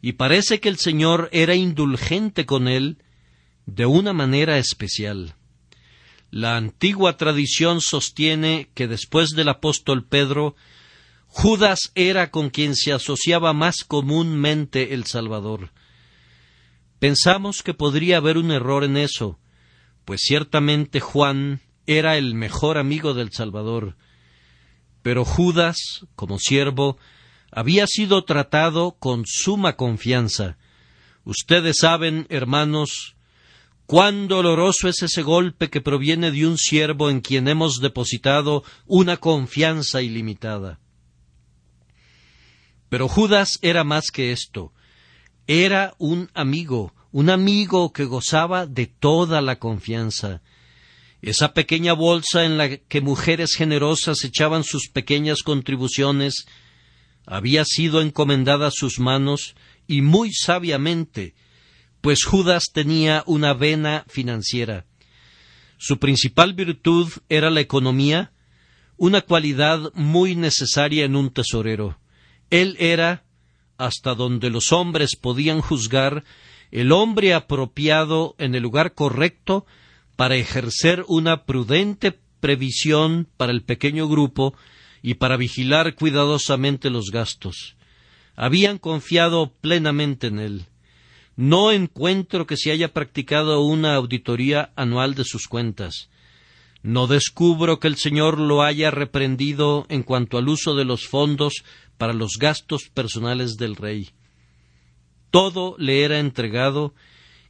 y 0.00 0.12
parece 0.12 0.60
que 0.60 0.68
el 0.68 0.78
Señor 0.78 1.30
era 1.32 1.56
indulgente 1.56 2.46
con 2.46 2.68
él 2.68 3.02
de 3.66 3.86
una 3.86 4.12
manera 4.12 4.56
especial. 4.58 5.34
La 6.30 6.56
antigua 6.56 7.16
tradición 7.16 7.80
sostiene 7.80 8.70
que 8.74 8.86
después 8.86 9.30
del 9.30 9.48
apóstol 9.48 10.06
Pedro, 10.06 10.54
Judas 11.26 11.90
era 11.96 12.30
con 12.30 12.48
quien 12.48 12.76
se 12.76 12.92
asociaba 12.92 13.52
más 13.52 13.82
comúnmente 13.82 14.94
el 14.94 15.06
Salvador. 15.06 15.72
Pensamos 17.00 17.64
que 17.64 17.74
podría 17.74 18.18
haber 18.18 18.38
un 18.38 18.52
error 18.52 18.84
en 18.84 18.96
eso, 18.96 19.40
pues 20.04 20.20
ciertamente 20.22 21.00
Juan 21.00 21.62
era 21.88 22.16
el 22.16 22.36
mejor 22.36 22.78
amigo 22.78 23.12
del 23.12 23.32
Salvador, 23.32 23.96
pero 25.06 25.24
Judas, 25.24 26.04
como 26.16 26.40
siervo, 26.40 26.98
había 27.52 27.86
sido 27.86 28.24
tratado 28.24 28.96
con 28.98 29.22
suma 29.24 29.76
confianza. 29.76 30.58
Ustedes 31.22 31.76
saben, 31.78 32.26
hermanos, 32.28 33.14
cuán 33.86 34.26
doloroso 34.26 34.88
es 34.88 35.04
ese 35.04 35.22
golpe 35.22 35.70
que 35.70 35.80
proviene 35.80 36.32
de 36.32 36.44
un 36.44 36.58
siervo 36.58 37.08
en 37.08 37.20
quien 37.20 37.46
hemos 37.46 37.78
depositado 37.78 38.64
una 38.84 39.18
confianza 39.18 40.02
ilimitada. 40.02 40.80
Pero 42.88 43.06
Judas 43.06 43.60
era 43.62 43.84
más 43.84 44.10
que 44.10 44.32
esto. 44.32 44.72
Era 45.46 45.94
un 45.98 46.32
amigo, 46.34 46.94
un 47.12 47.30
amigo 47.30 47.92
que 47.92 48.06
gozaba 48.06 48.66
de 48.66 48.88
toda 48.88 49.40
la 49.40 49.60
confianza. 49.60 50.42
Esa 51.26 51.54
pequeña 51.54 51.92
bolsa 51.92 52.44
en 52.44 52.56
la 52.56 52.76
que 52.76 53.00
mujeres 53.00 53.56
generosas 53.56 54.22
echaban 54.22 54.62
sus 54.62 54.88
pequeñas 54.88 55.42
contribuciones 55.42 56.46
había 57.26 57.64
sido 57.64 58.00
encomendada 58.00 58.68
a 58.68 58.70
sus 58.70 59.00
manos 59.00 59.56
y 59.88 60.02
muy 60.02 60.32
sabiamente, 60.32 61.34
pues 62.00 62.22
Judas 62.22 62.66
tenía 62.72 63.24
una 63.26 63.54
vena 63.54 64.04
financiera. 64.06 64.86
Su 65.78 65.98
principal 65.98 66.54
virtud 66.54 67.08
era 67.28 67.50
la 67.50 67.60
economía, 67.60 68.30
una 68.96 69.20
cualidad 69.20 69.92
muy 69.94 70.36
necesaria 70.36 71.04
en 71.04 71.16
un 71.16 71.32
tesorero. 71.32 71.98
Él 72.50 72.76
era, 72.78 73.24
hasta 73.78 74.14
donde 74.14 74.48
los 74.48 74.70
hombres 74.70 75.16
podían 75.20 75.60
juzgar, 75.60 76.22
el 76.70 76.92
hombre 76.92 77.34
apropiado 77.34 78.36
en 78.38 78.54
el 78.54 78.62
lugar 78.62 78.94
correcto 78.94 79.66
para 80.16 80.36
ejercer 80.36 81.04
una 81.08 81.44
prudente 81.44 82.18
previsión 82.40 83.28
para 83.36 83.52
el 83.52 83.62
pequeño 83.62 84.08
grupo 84.08 84.54
y 85.02 85.14
para 85.14 85.36
vigilar 85.36 85.94
cuidadosamente 85.94 86.90
los 86.90 87.10
gastos. 87.10 87.76
Habían 88.34 88.78
confiado 88.78 89.52
plenamente 89.60 90.26
en 90.26 90.40
él. 90.40 90.66
No 91.36 91.70
encuentro 91.70 92.46
que 92.46 92.56
se 92.56 92.70
haya 92.70 92.92
practicado 92.92 93.60
una 93.60 93.94
auditoría 93.94 94.72
anual 94.74 95.14
de 95.14 95.24
sus 95.24 95.48
cuentas. 95.48 96.08
No 96.82 97.06
descubro 97.06 97.78
que 97.78 97.88
el 97.88 97.96
Señor 97.96 98.38
lo 98.38 98.62
haya 98.62 98.90
reprendido 98.90 99.86
en 99.88 100.02
cuanto 100.02 100.38
al 100.38 100.48
uso 100.48 100.74
de 100.74 100.84
los 100.84 101.06
fondos 101.06 101.64
para 101.98 102.12
los 102.12 102.38
gastos 102.38 102.88
personales 102.92 103.56
del 103.56 103.76
rey. 103.76 104.10
Todo 105.30 105.74
le 105.78 106.04
era 106.04 106.18
entregado 106.20 106.94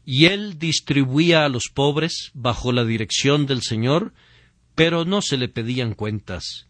y 0.08 0.26
él 0.26 0.58
distribuía 0.58 1.44
a 1.44 1.48
los 1.48 1.64
pobres 1.74 2.30
bajo 2.32 2.70
la 2.70 2.84
dirección 2.84 3.44
del 3.44 3.62
Señor, 3.62 4.14
pero 4.76 5.04
no 5.04 5.20
se 5.20 5.36
le 5.36 5.48
pedían 5.48 5.94
cuentas. 5.94 6.68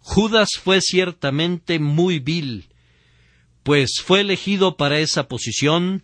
Judas 0.00 0.50
fue 0.60 0.80
ciertamente 0.80 1.78
muy 1.78 2.18
vil, 2.18 2.68
pues 3.62 4.00
fue 4.04 4.20
elegido 4.20 4.76
para 4.76 4.98
esa 4.98 5.28
posición, 5.28 6.02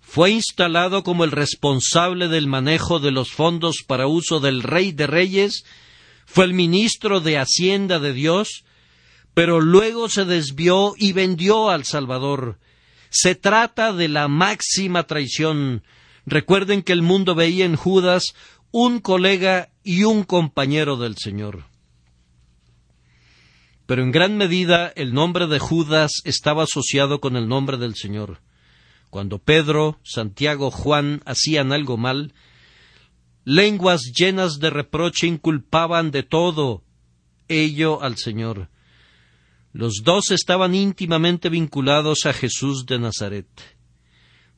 fue 0.00 0.30
instalado 0.30 1.02
como 1.02 1.24
el 1.24 1.32
responsable 1.32 2.28
del 2.28 2.46
manejo 2.46 3.00
de 3.00 3.10
los 3.10 3.32
fondos 3.32 3.78
para 3.84 4.06
uso 4.06 4.38
del 4.38 4.62
Rey 4.62 4.92
de 4.92 5.08
Reyes, 5.08 5.64
fue 6.26 6.44
el 6.44 6.54
ministro 6.54 7.20
de 7.20 7.38
Hacienda 7.38 7.98
de 7.98 8.12
Dios, 8.12 8.64
pero 9.34 9.60
luego 9.60 10.08
se 10.08 10.26
desvió 10.26 10.94
y 10.96 11.12
vendió 11.12 11.70
al 11.70 11.84
Salvador. 11.84 12.58
Se 13.12 13.34
trata 13.34 13.92
de 13.92 14.08
la 14.08 14.26
máxima 14.26 15.02
traición. 15.02 15.82
Recuerden 16.24 16.82
que 16.82 16.94
el 16.94 17.02
mundo 17.02 17.34
veía 17.34 17.66
en 17.66 17.76
Judas 17.76 18.32
un 18.70 19.00
colega 19.00 19.68
y 19.84 20.04
un 20.04 20.24
compañero 20.24 20.96
del 20.96 21.16
Señor. 21.18 21.64
Pero 23.84 24.02
en 24.02 24.12
gran 24.12 24.38
medida 24.38 24.90
el 24.96 25.12
nombre 25.12 25.46
de 25.46 25.58
Judas 25.58 26.22
estaba 26.24 26.62
asociado 26.62 27.20
con 27.20 27.36
el 27.36 27.48
nombre 27.48 27.76
del 27.76 27.96
Señor. 27.96 28.40
Cuando 29.10 29.38
Pedro, 29.38 30.00
Santiago, 30.02 30.70
Juan 30.70 31.20
hacían 31.26 31.70
algo 31.72 31.98
mal, 31.98 32.32
lenguas 33.44 34.10
llenas 34.16 34.58
de 34.58 34.70
reproche 34.70 35.26
inculpaban 35.26 36.10
de 36.12 36.22
todo 36.22 36.82
ello 37.48 38.02
al 38.02 38.16
Señor. 38.16 38.70
Los 39.72 40.02
dos 40.04 40.30
estaban 40.30 40.74
íntimamente 40.74 41.48
vinculados 41.48 42.26
a 42.26 42.32
Jesús 42.32 42.84
de 42.86 42.98
Nazaret. 42.98 43.46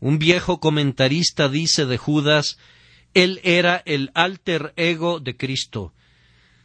Un 0.00 0.18
viejo 0.18 0.59
comentarista 0.59 1.49
dice 1.49 1.87
de 1.87 1.97
Judas, 1.97 2.59
él 3.14 3.40
era 3.44 3.83
el 3.87 4.11
alter 4.14 4.73
ego 4.76 5.21
de 5.21 5.37
Cristo. 5.37 5.94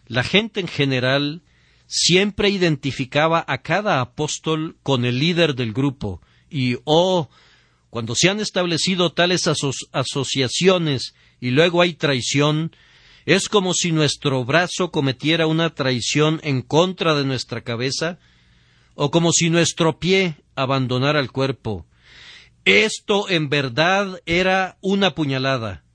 La 0.07 0.23
gente 0.23 0.59
en 0.59 0.67
general 0.67 1.43
siempre 1.85 2.49
identificaba 2.49 3.45
a 3.47 3.61
cada 3.61 4.01
apóstol 4.01 4.77
con 4.83 5.05
el 5.05 5.19
líder 5.19 5.55
del 5.55 5.73
grupo, 5.73 6.21
y 6.49 6.77
oh, 6.85 7.29
cuando 7.89 8.15
se 8.15 8.29
han 8.29 8.39
establecido 8.39 9.13
tales 9.13 9.47
asociaciones 9.91 11.13
y 11.39 11.51
luego 11.51 11.81
hay 11.81 11.93
traición, 11.93 12.75
es 13.25 13.47
como 13.47 13.73
si 13.73 13.91
nuestro 13.91 14.43
brazo 14.45 14.91
cometiera 14.91 15.47
una 15.47 15.73
traición 15.73 16.39
en 16.43 16.61
contra 16.61 17.15
de 17.15 17.25
nuestra 17.25 17.61
cabeza, 17.61 18.19
o 19.01 19.11
como 19.11 19.31
si 19.31 19.49
nuestro 19.49 19.97
pie 19.97 20.35
abandonara 20.55 21.21
el 21.21 21.31
cuerpo. 21.31 21.85
Esto 22.65 23.29
en 23.29 23.47
verdad 23.47 24.21
era 24.25 24.77
una 24.81 25.15
puñalada. 25.15 25.85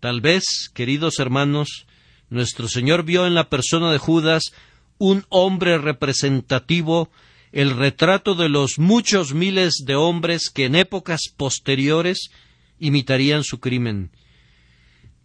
Tal 0.00 0.20
vez, 0.20 0.44
queridos 0.74 1.18
hermanos, 1.18 1.86
nuestro 2.28 2.68
Señor 2.68 3.04
vio 3.04 3.26
en 3.26 3.34
la 3.34 3.48
persona 3.48 3.90
de 3.90 3.96
Judas 3.96 4.52
un 4.98 5.24
hombre 5.30 5.78
representativo, 5.78 7.10
el 7.52 7.70
retrato 7.74 8.34
de 8.34 8.50
los 8.50 8.78
muchos 8.78 9.32
miles 9.32 9.84
de 9.86 9.94
hombres 9.94 10.50
que 10.50 10.66
en 10.66 10.74
épocas 10.74 11.22
posteriores 11.34 12.30
imitarían 12.78 13.44
su 13.44 13.60
crimen. 13.60 14.10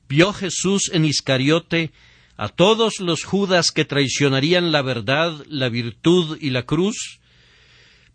Vio 0.07 0.31
Jesús 0.31 0.89
en 0.93 1.03
Iscariote 1.03 1.91
a 2.37 2.49
todos 2.49 2.99
los 2.99 3.23
Judas 3.23 3.71
que 3.71 3.85
traicionarían 3.85 4.71
la 4.71 4.81
verdad, 4.81 5.33
la 5.47 5.69
virtud 5.69 6.37
y 6.41 6.49
la 6.49 6.63
cruz, 6.63 7.19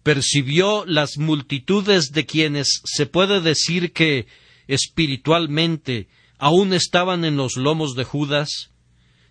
percibió 0.03 0.85
las 0.87 1.19
multitudes 1.19 2.11
de 2.13 2.27
quienes 2.27 2.83
se 2.85 3.07
puede 3.07 3.41
decir 3.41 3.93
que 3.93 4.27
espiritualmente 4.67 6.09
aún 6.39 6.73
estaban 6.73 7.25
en 7.25 7.37
los 7.37 7.57
lomos 7.57 7.95
de 7.95 8.05
Judas, 8.05 8.71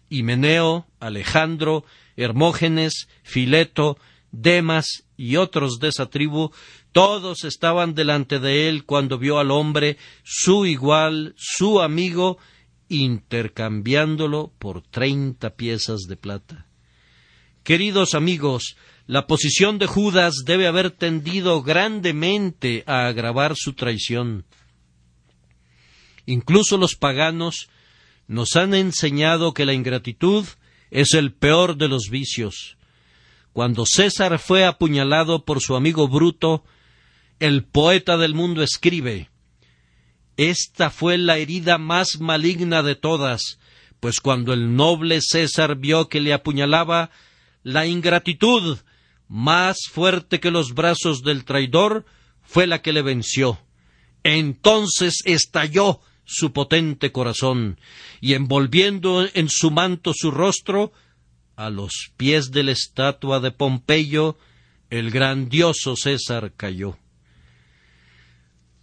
Himeneo, 0.09 0.87
Alejandro, 0.99 1.85
Hermógenes, 2.17 3.07
Fileto, 3.23 3.97
Demas 4.31 5.05
y 5.17 5.37
otros 5.37 5.79
de 5.79 5.89
esa 5.89 6.07
tribu, 6.09 6.51
todos 6.91 7.43
estaban 7.43 7.93
delante 7.93 8.39
de 8.39 8.69
él 8.69 8.85
cuando 8.85 9.17
vio 9.17 9.39
al 9.39 9.51
hombre, 9.51 9.97
su 10.23 10.65
igual, 10.65 11.33
su 11.37 11.81
amigo, 11.81 12.37
intercambiándolo 12.89 14.51
por 14.59 14.81
treinta 14.81 15.51
piezas 15.51 16.01
de 16.07 16.17
plata. 16.17 16.65
Queridos 17.63 18.15
amigos, 18.15 18.75
la 19.05 19.27
posición 19.27 19.79
de 19.79 19.85
Judas 19.85 20.33
debe 20.45 20.67
haber 20.67 20.91
tendido 20.91 21.61
grandemente 21.61 22.83
a 22.87 23.07
agravar 23.07 23.55
su 23.55 23.73
traición. 23.73 24.45
Incluso 26.25 26.77
los 26.77 26.95
paganos 26.95 27.69
nos 28.27 28.55
han 28.55 28.73
enseñado 28.73 29.53
que 29.53 29.65
la 29.65 29.73
ingratitud 29.73 30.45
es 30.91 31.13
el 31.13 31.31
peor 31.33 31.77
de 31.77 31.87
los 31.87 32.09
vicios. 32.09 32.77
Cuando 33.53 33.85
César 33.85 34.37
fue 34.39 34.65
apuñalado 34.65 35.45
por 35.45 35.61
su 35.61 35.75
amigo 35.75 36.07
Bruto, 36.07 36.63
el 37.39 37.63
poeta 37.63 38.17
del 38.17 38.35
mundo 38.35 38.61
escribe 38.63 39.29
esta 40.39 40.89
fue 40.89 41.17
la 41.17 41.37
herida 41.37 41.77
más 41.77 42.21
maligna 42.21 42.81
de 42.81 42.95
todas, 42.95 43.59
pues 43.99 44.21
cuando 44.21 44.53
el 44.53 44.73
noble 44.73 45.19
César 45.21 45.75
vio 45.75 46.07
que 46.07 46.21
le 46.21 46.31
apuñalaba, 46.31 47.11
la 47.61 47.85
ingratitud, 47.87 48.77
más 49.27 49.79
fuerte 49.91 50.39
que 50.39 50.49
los 50.49 50.73
brazos 50.73 51.23
del 51.23 51.43
traidor, 51.43 52.05
fue 52.41 52.67
la 52.67 52.81
que 52.81 52.93
le 52.93 53.01
venció. 53.01 53.59
Entonces 54.23 55.15
estalló 55.25 55.99
su 56.23 56.53
potente 56.53 57.11
corazón, 57.11 57.77
y 58.21 58.33
envolviendo 58.33 59.27
en 59.33 59.49
su 59.49 59.71
manto 59.71 60.13
su 60.15 60.31
rostro, 60.31 60.93
a 61.57 61.69
los 61.69 62.13
pies 62.15 62.51
de 62.51 62.63
la 62.63 62.71
estatua 62.71 63.41
de 63.41 63.51
Pompeyo, 63.51 64.37
el 64.89 65.11
grandioso 65.11 65.97
César 65.97 66.53
cayó. 66.55 66.97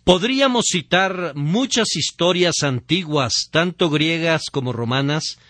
Podríamos 0.07 0.67
citar 0.71 1.33
muchas 1.35 1.97
historias 1.97 2.63
antiguas, 2.63 3.49
tanto 3.51 3.91
griegas 3.91 4.43
como 4.53 4.73
romanas, 4.73 5.41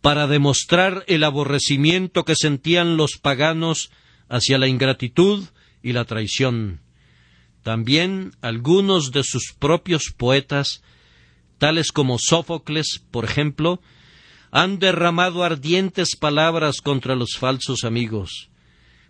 para 0.00 0.28
demostrar 0.28 1.02
el 1.08 1.24
aborrecimiento 1.24 2.24
que 2.24 2.36
sentían 2.36 2.96
los 2.96 3.18
paganos 3.20 3.90
hacia 4.28 4.56
la 4.56 4.68
ingratitud 4.68 5.46
y 5.82 5.94
la 5.94 6.04
traición. 6.04 6.80
También 7.64 8.36
algunos 8.40 9.10
de 9.10 9.24
sus 9.24 9.52
propios 9.58 10.14
poetas, 10.16 10.80
tales 11.58 11.90
como 11.90 12.20
Sófocles, 12.20 13.02
por 13.10 13.24
ejemplo, 13.24 13.82
han 14.52 14.78
derramado 14.78 15.42
ardientes 15.42 16.14
palabras 16.14 16.82
contra 16.82 17.16
los 17.16 17.30
falsos 17.36 17.82
amigos. 17.82 18.48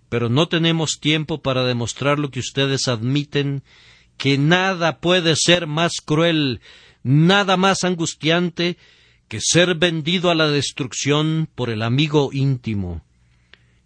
Pero 0.08 0.30
no 0.30 0.48
tenemos 0.48 0.98
tiempo 0.98 1.42
para 1.42 1.64
demostrar 1.64 2.18
lo 2.18 2.30
que 2.30 2.40
ustedes 2.40 2.88
admiten 2.88 3.62
que 4.18 4.36
nada 4.36 4.98
puede 4.98 5.34
ser 5.36 5.66
más 5.66 5.92
cruel, 6.04 6.60
nada 7.02 7.56
más 7.56 7.84
angustiante 7.84 8.76
que 9.28 9.38
ser 9.40 9.76
vendido 9.76 10.30
a 10.30 10.34
la 10.34 10.48
destrucción 10.48 11.48
por 11.54 11.70
el 11.70 11.82
amigo 11.82 12.30
íntimo. 12.32 13.02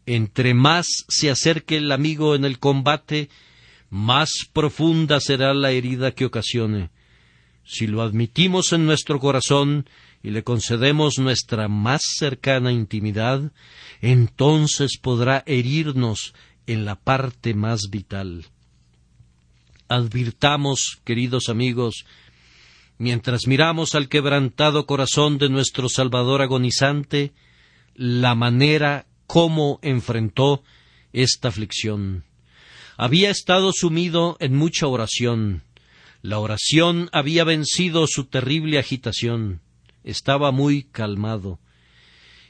Entre 0.07 0.55
más 0.55 0.87
se 1.09 1.31
acerque 1.31 1.77
el 1.77 1.92
amigo 1.92 2.35
en 2.35 2.45
el 2.45 2.59
combate, 2.59 3.29
más 3.90 4.31
profunda 4.53 5.21
será 5.21 5.53
la 5.53 5.71
herida 5.71 6.12
que 6.12 6.25
ocasione. 6.25 6.90
Si 7.64 7.87
lo 7.87 8.03
admitimos 8.03 8.73
en 8.73 8.87
nuestro 8.87 9.21
corazón 9.21 9.87
y 10.23 10.31
le 10.31 10.42
concedemos 10.42 11.18
nuestra 11.18 11.68
más 11.68 12.01
cercana 12.18 12.73
intimidad, 12.73 13.53
entonces 14.01 14.99
podrá 15.01 15.45
herirnos 15.47 16.33
en 16.66 16.85
la 16.85 16.97
parte 16.97 17.55
más 17.55 17.90
vital 17.90 18.47
advirtamos, 19.92 21.00
queridos 21.05 21.48
amigos, 21.48 22.07
mientras 22.96 23.46
miramos 23.46 23.94
al 23.94 24.09
quebrantado 24.09 24.87
corazón 24.87 25.37
de 25.37 25.50
nuestro 25.50 25.88
Salvador 25.90 26.40
agonizante, 26.40 27.33
la 27.94 28.35
manera 28.35 29.07
como 29.26 29.78
enfrentó 29.83 30.62
esta 31.12 31.48
aflicción. 31.48 32.24
Había 32.96 33.31
estado 33.31 33.72
sumido 33.74 34.38
en 34.40 34.57
mucha 34.57 34.87
oración. 34.87 35.62
La 36.22 36.38
oración 36.38 37.11
había 37.12 37.44
vencido 37.44 38.07
su 38.07 38.24
terrible 38.24 38.78
agitación. 38.78 39.61
estaba 40.05 40.50
muy 40.50 40.83
calmado. 40.85 41.61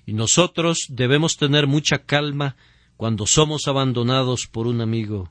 Y 0.06 0.14
nosotros 0.14 0.78
debemos 0.88 1.36
tener 1.36 1.66
mucha 1.66 1.98
calma 1.98 2.56
cuando 2.96 3.26
somos 3.26 3.66
abandonados 3.66 4.48
por 4.50 4.66
un 4.66 4.80
amigo. 4.80 5.30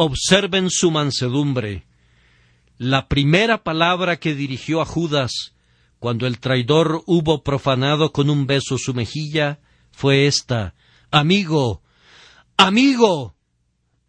Observen 0.00 0.70
su 0.70 0.92
mansedumbre. 0.92 1.84
La 2.76 3.08
primera 3.08 3.64
palabra 3.64 4.20
que 4.20 4.36
dirigió 4.36 4.80
a 4.80 4.84
Judas 4.84 5.56
cuando 5.98 6.28
el 6.28 6.38
traidor 6.38 7.02
hubo 7.06 7.42
profanado 7.42 8.12
con 8.12 8.30
un 8.30 8.46
beso 8.46 8.78
su 8.78 8.94
mejilla 8.94 9.58
fue 9.90 10.28
esta 10.28 10.76
Amigo, 11.10 11.82
amigo. 12.56 13.34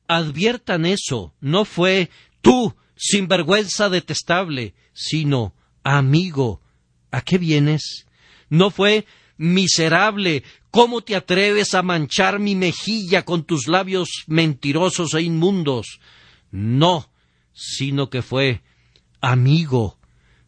Adviertan 0.08 0.86
eso, 0.86 1.34
no 1.42 1.66
fue 1.66 2.12
tú, 2.42 2.76
sinvergüenza 2.96 3.90
detestable, 3.90 4.76
sino 4.94 5.56
amigo. 5.84 6.62
¿A 7.10 7.22
qué 7.24 7.40
vienes? 7.40 8.06
No 8.48 8.70
fue 8.70 9.08
miserable, 9.38 10.44
¿cómo 10.72 11.02
te 11.02 11.16
atreves 11.16 11.74
a 11.74 11.82
manchar 11.82 12.40
mi 12.40 12.56
mejilla 12.56 13.24
con 13.24 13.44
tus 13.44 13.68
labios 13.68 14.10
mentirosos 14.28 15.14
e 15.14 15.22
inmundos? 15.22 16.00
No, 16.52 17.10
sino 17.54 18.10
que 18.10 18.22
fue 18.22 18.62
amigo. 19.22 19.98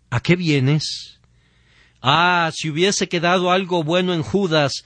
¿A 0.09 0.19
qué 0.19 0.35
vienes? 0.35 1.19
Ah, 2.01 2.51
si 2.53 2.69
hubiese 2.69 3.07
quedado 3.07 3.51
algo 3.51 3.83
bueno 3.83 4.13
en 4.13 4.23
Judas, 4.23 4.83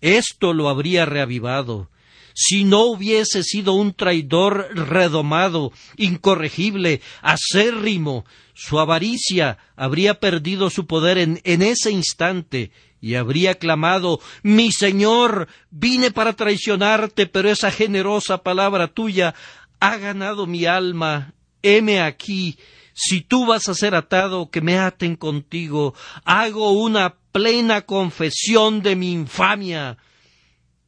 esto 0.00 0.52
lo 0.52 0.68
habría 0.68 1.06
reavivado. 1.06 1.90
Si 2.34 2.62
no 2.62 2.84
hubiese 2.84 3.42
sido 3.42 3.72
un 3.72 3.92
traidor 3.92 4.68
redomado, 4.72 5.72
incorregible, 5.96 7.00
acérrimo, 7.20 8.24
su 8.54 8.78
avaricia 8.78 9.58
habría 9.74 10.20
perdido 10.20 10.70
su 10.70 10.86
poder 10.86 11.18
en, 11.18 11.40
en 11.42 11.62
ese 11.62 11.90
instante 11.90 12.70
y 13.00 13.14
habría 13.14 13.54
clamado 13.54 14.20
Mi 14.42 14.72
Señor, 14.72 15.48
vine 15.70 16.10
para 16.10 16.34
traicionarte, 16.34 17.26
pero 17.26 17.50
esa 17.50 17.70
generosa 17.70 18.42
palabra 18.42 18.88
tuya 18.88 19.34
ha 19.80 19.96
ganado 19.96 20.46
mi 20.46 20.66
alma. 20.66 21.34
Heme 21.62 22.00
aquí, 22.00 22.58
si 22.94 23.20
tú 23.20 23.46
vas 23.46 23.68
a 23.68 23.74
ser 23.74 23.94
atado, 23.94 24.50
que 24.50 24.60
me 24.60 24.78
aten 24.78 25.16
contigo. 25.16 25.94
Hago 26.24 26.72
una 26.72 27.14
plena 27.32 27.82
confesión 27.82 28.82
de 28.82 28.96
mi 28.96 29.12
infamia. 29.12 29.98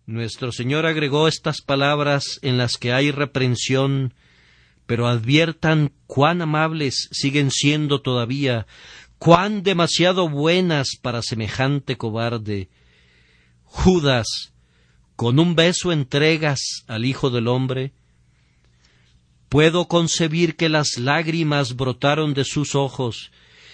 Nuestro 0.07 0.51
Señor 0.51 0.87
agregó 0.87 1.29
estas 1.29 1.61
palabras 1.63 2.41
en 2.43 2.59
las 2.59 2.77
que 2.77 2.93
hay 2.93 3.13
reprensión, 3.13 4.13
pero 4.87 5.07
adviertan 5.07 5.93
cuán 6.09 6.43
amables 6.43 7.09
siguen 7.13 7.53
siendo 7.53 8.01
todavía, 8.01 8.67
cuán 9.21 9.63
demasiado 9.63 10.29
buenas 10.29 10.97
para 11.01 11.23
semejante 11.23 11.97
cobarde. 11.97 12.71
Judas, 13.63 14.53
con 15.15 15.39
un 15.39 15.55
beso 15.55 15.93
entregas 15.93 16.83
al 16.89 17.05
Hijo 17.05 17.31
del 17.31 17.47
Hombre, 17.47 17.93
Puedo 19.51 19.89
concebir 19.89 20.55
que 20.55 20.69
las 20.69 20.97
lágrimas 20.97 21.75
brotaron 21.75 22.35
de 22.35 22.45
sus 22.45 22.77
ojos 22.77 23.33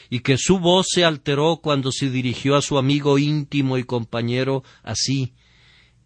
y 0.09 0.21
que 0.21 0.39
su 0.39 0.59
voz 0.59 0.87
se 0.91 1.05
alteró 1.05 1.61
cuando 1.63 1.93
se 1.93 2.09
dirigió 2.09 2.57
a 2.57 2.63
su 2.63 2.79
amigo 2.79 3.19
íntimo 3.19 3.77
y 3.77 3.85
compañero 3.85 4.65
así 4.83 5.35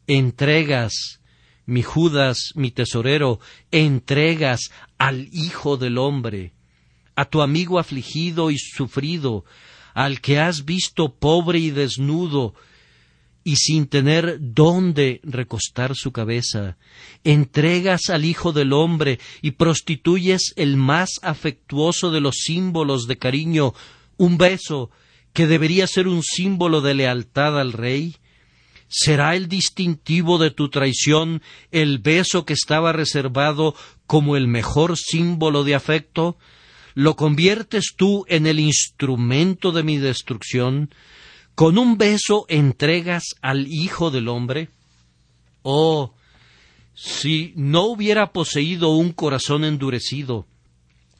entregas 0.08 1.20
mi 1.66 1.84
Judas, 1.84 2.50
mi 2.56 2.72
tesorero, 2.72 3.38
entregas 3.70 4.72
al 4.98 5.28
Hijo 5.30 5.76
del 5.76 5.98
hombre, 5.98 6.52
a 7.20 7.26
tu 7.26 7.42
amigo 7.42 7.78
afligido 7.78 8.50
y 8.50 8.56
sufrido, 8.56 9.44
al 9.92 10.22
que 10.22 10.38
has 10.38 10.64
visto 10.64 11.14
pobre 11.16 11.58
y 11.58 11.70
desnudo, 11.70 12.54
y 13.44 13.56
sin 13.56 13.88
tener 13.88 14.38
dónde 14.40 15.20
recostar 15.22 15.94
su 15.94 16.12
cabeza, 16.12 16.78
entregas 17.22 18.08
al 18.08 18.24
Hijo 18.24 18.52
del 18.52 18.72
Hombre 18.72 19.18
y 19.42 19.50
prostituyes 19.50 20.54
el 20.56 20.78
más 20.78 21.10
afectuoso 21.20 22.10
de 22.10 22.22
los 22.22 22.36
símbolos 22.36 23.06
de 23.06 23.18
cariño, 23.18 23.74
un 24.16 24.38
beso 24.38 24.90
que 25.34 25.46
debería 25.46 25.86
ser 25.86 26.08
un 26.08 26.22
símbolo 26.22 26.80
de 26.80 26.94
lealtad 26.94 27.60
al 27.60 27.74
Rey? 27.74 28.16
¿Será 28.88 29.36
el 29.36 29.46
distintivo 29.46 30.38
de 30.38 30.50
tu 30.50 30.70
traición 30.70 31.42
el 31.70 31.98
beso 31.98 32.46
que 32.46 32.54
estaba 32.54 32.94
reservado 32.94 33.74
como 34.06 34.36
el 34.36 34.48
mejor 34.48 34.96
símbolo 34.96 35.64
de 35.64 35.74
afecto? 35.74 36.38
¿Lo 36.94 37.16
conviertes 37.16 37.94
tú 37.96 38.24
en 38.28 38.46
el 38.46 38.60
instrumento 38.60 39.72
de 39.72 39.82
mi 39.82 39.98
destrucción? 39.98 40.92
¿Con 41.54 41.78
un 41.78 41.98
beso 41.98 42.46
entregas 42.48 43.24
al 43.42 43.66
Hijo 43.68 44.10
del 44.10 44.28
Hombre? 44.28 44.68
Oh, 45.62 46.14
si 46.94 47.52
no 47.56 47.84
hubiera 47.84 48.32
poseído 48.32 48.90
un 48.90 49.12
corazón 49.12 49.64
endurecido, 49.64 50.46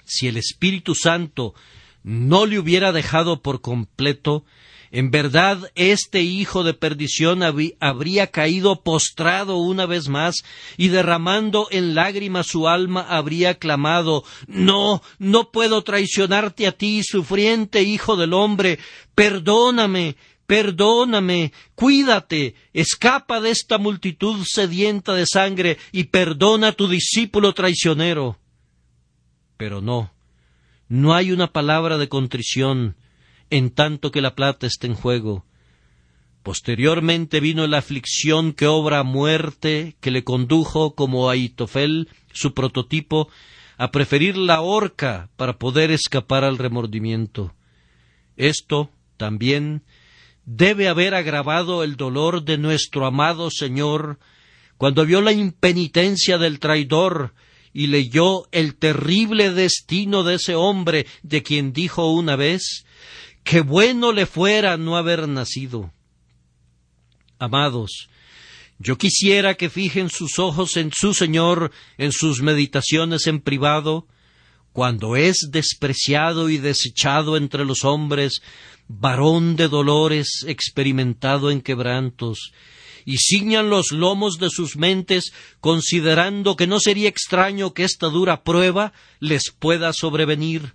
si 0.05 0.29
el 0.29 0.37
Espíritu 0.37 0.95
Santo 0.95 1.55
no 2.03 2.47
le 2.47 2.59
hubiera 2.59 2.93
dejado 2.93 3.43
por 3.43 3.61
completo, 3.61 4.45
en 4.93 5.11
verdad 5.11 5.71
este 5.77 6.23
hijo 6.23 6.65
de 6.65 6.75
perdición 6.75 7.43
habría 7.43 8.27
caído 8.29 8.83
postrado 8.83 9.59
una 9.59 9.87
vez 9.87 10.09
más 10.09 10.37
y 10.77 10.89
derramando 10.89 11.69
en 11.71 11.95
lágrimas 11.95 12.49
su 12.49 12.69
alma 12.69 13.07
habría 13.09 13.55
clamado 13.55 14.25
No, 14.49 15.03
no 15.19 15.53
puedo 15.53 15.83
traicionarte 15.83 16.67
a 16.67 16.73
ti, 16.73 17.03
sufriente 17.05 17.83
hijo 17.83 18.17
del 18.17 18.33
hombre, 18.33 18.81
perdóname, 19.15 20.17
perdóname, 20.47 21.53
cuídate, 21.77 22.57
escapa 22.73 23.41
de 23.41 23.51
esta 23.51 23.79
multitud 23.79 24.45
sedienta 24.45 25.15
de 25.15 25.25
sangre 25.25 25.79
y 25.93 26.05
perdona 26.05 26.69
a 26.69 26.73
tu 26.73 26.89
discípulo 26.89 27.53
traicionero. 27.55 28.39
Pero 29.57 29.81
no, 29.81 30.13
no 30.89 31.15
hay 31.15 31.31
una 31.31 31.53
palabra 31.53 31.99
de 31.99 32.09
contrición, 32.09 32.97
en 33.51 33.71
tanto 33.71 34.11
que 34.11 34.21
la 34.21 34.35
plata 34.35 34.67
está 34.67 34.87
en 34.87 34.95
juego. 34.95 35.45
Posteriormente 36.43 37.41
vino 37.41 37.67
la 37.67 37.79
aflicción 37.79 38.53
que 38.55 38.67
obra 38.67 39.03
muerte, 39.03 39.97
que 40.01 40.11
le 40.11 40.25
condujo, 40.25 40.95
como 40.95 41.29
a 41.29 41.37
Itofel, 41.37 42.09
su 42.33 42.55
prototipo, 42.55 43.29
a 43.77 43.91
preferir 43.91 44.37
la 44.37 44.61
horca 44.61 45.29
para 45.37 45.59
poder 45.59 45.91
escapar 45.91 46.45
al 46.45 46.59
remordimiento. 46.59 47.55
Esto 48.37 48.91
también 49.17 49.83
debe 50.47 50.89
haber 50.89 51.15
agravado 51.15 51.85
el 51.85 51.97
dolor 51.97 52.45
de 52.45 52.57
nuestro 52.57 53.05
amado 53.05 53.51
Señor 53.51 54.19
cuando 54.79 55.05
vio 55.05 55.21
la 55.21 55.33
impenitencia 55.33 56.39
del 56.39 56.59
traidor 56.59 57.35
y 57.73 57.89
leyó 57.89 58.49
el 58.51 58.77
terrible 58.77 59.53
destino 59.53 60.25
de 60.25 60.37
ese 60.37 60.55
hombre 60.55 61.07
de 61.23 61.43
quien 61.43 61.73
dijo 61.73 62.11
una 62.11 62.35
vez 62.37 62.87
que 63.45 63.61
bueno 63.61 64.13
le 64.13 64.27
fuera 64.27 64.77
no 64.77 64.97
haber 64.97 65.29
nacido. 65.29 65.93
Amados, 67.39 68.09
yo 68.79 68.97
quisiera 68.97 69.55
que 69.55 69.71
fijen 69.71 70.09
sus 70.09 70.39
ojos 70.39 70.77
en 70.77 70.91
su 70.93 71.13
Señor 71.15 71.71
en 71.99 72.13
sus 72.13 72.43
meditaciones 72.43 73.27
en 73.27 73.41
privado, 73.41 74.07
cuando 74.73 75.17
es 75.17 75.49
despreciado 75.51 76.49
y 76.49 76.59
desechado 76.59 77.37
entre 77.37 77.65
los 77.65 77.85
hombres, 77.85 78.41
varón 78.89 79.57
de 79.57 79.69
dolores, 79.69 80.45
experimentado 80.47 81.51
en 81.51 81.61
quebrantos, 81.61 82.53
y 83.05 83.17
ciñan 83.19 83.71
los 83.71 83.93
lomos 83.93 84.39
de 84.39 84.51
sus 84.51 84.77
mentes, 84.77 85.33
considerando 85.61 86.57
que 86.57 86.67
no 86.67 86.81
sería 86.81 87.09
extraño 87.09 87.75
que 87.75 87.85
esta 87.85 88.07
dura 88.09 88.45
prueba 88.45 88.93
les 89.19 89.51
pueda 89.51 89.93
sobrevenir, 89.93 90.75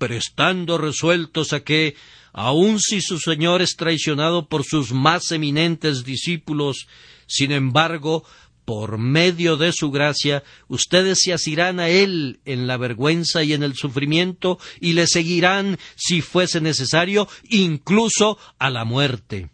pero 0.00 0.14
estando 0.14 0.78
resueltos 0.78 1.52
a 1.52 1.60
que, 1.60 1.94
aun 2.32 2.80
si 2.80 3.02
su 3.02 3.18
Señor 3.18 3.60
es 3.60 3.76
traicionado 3.76 4.48
por 4.48 4.64
sus 4.64 4.92
más 4.92 5.30
eminentes 5.30 6.04
discípulos, 6.04 6.88
sin 7.26 7.52
embargo, 7.52 8.24
por 8.64 8.96
medio 8.96 9.58
de 9.58 9.72
su 9.72 9.90
gracia, 9.90 10.42
ustedes 10.68 11.18
se 11.20 11.34
asirán 11.34 11.80
a 11.80 11.90
Él 11.90 12.40
en 12.46 12.66
la 12.66 12.78
vergüenza 12.78 13.44
y 13.44 13.52
en 13.52 13.62
el 13.62 13.74
sufrimiento, 13.74 14.58
y 14.80 14.94
le 14.94 15.06
seguirán, 15.06 15.78
si 15.96 16.22
fuese 16.22 16.62
necesario, 16.62 17.28
incluso 17.50 18.38
a 18.58 18.70
la 18.70 18.86
muerte. 18.86 19.50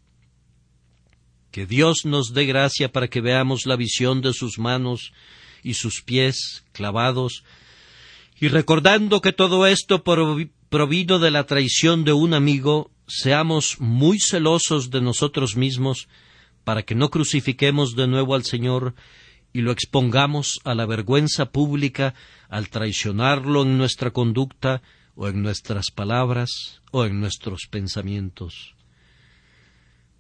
Que 1.51 1.67
Dios 1.67 2.05
nos 2.05 2.35
dé 2.35 2.47
gracia 2.47 2.93
para 2.93 3.09
que 3.09 3.21
veamos 3.21 3.67
la 3.67 3.75
visión 3.75 4.21
de 4.21 4.33
sus 4.33 4.61
manos 4.61 5.13
y 5.65 5.75
sus 5.75 6.03
pies 6.03 6.65
clavados, 6.71 7.43
y 8.39 8.49
recordando 8.49 9.21
que 9.21 9.33
todo 9.33 9.67
esto 9.67 10.03
provino 10.05 11.19
de 11.19 11.31
la 11.31 11.45
traición 11.45 12.05
de 12.05 12.13
un 12.13 12.35
amigo, 12.35 12.91
seamos 13.07 13.81
muy 13.81 14.19
celosos 14.19 14.91
de 14.91 15.01
nosotros 15.01 15.57
mismos, 15.57 16.09
para 16.65 16.83
que 16.83 16.95
no 16.95 17.11
crucifiquemos 17.11 17.95
de 17.95 18.09
nuevo 18.09 18.35
al 18.35 18.45
Señor 18.45 18.95
y 19.53 19.61
lo 19.61 19.71
expongamos 19.73 20.59
a 20.65 20.75
la 20.75 20.85
vergüenza 20.85 21.47
pública 21.47 22.15
al 22.49 22.69
traicionarlo 22.69 23.63
en 23.63 23.79
nuestra 23.79 24.11
conducta 24.11 24.83
o 25.15 25.29
en 25.29 25.43
nuestras 25.43 25.87
palabras, 25.95 26.83
o 26.91 27.07
en 27.07 27.21
nuestros 27.21 27.69
pensamientos. 27.71 28.75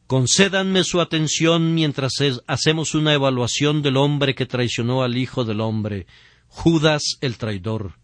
Concédanme 0.06 0.84
su 0.84 1.02
atención 1.02 1.74
mientras 1.74 2.12
hacemos 2.46 2.94
una 2.94 3.12
evaluación 3.12 3.82
del 3.82 3.98
hombre 3.98 4.34
que 4.34 4.46
traicionó 4.46 5.02
al 5.02 5.18
Hijo 5.18 5.44
del 5.44 5.60
Hombre, 5.60 6.06
Judas 6.48 7.18
el 7.20 7.36
traidor. 7.36 7.94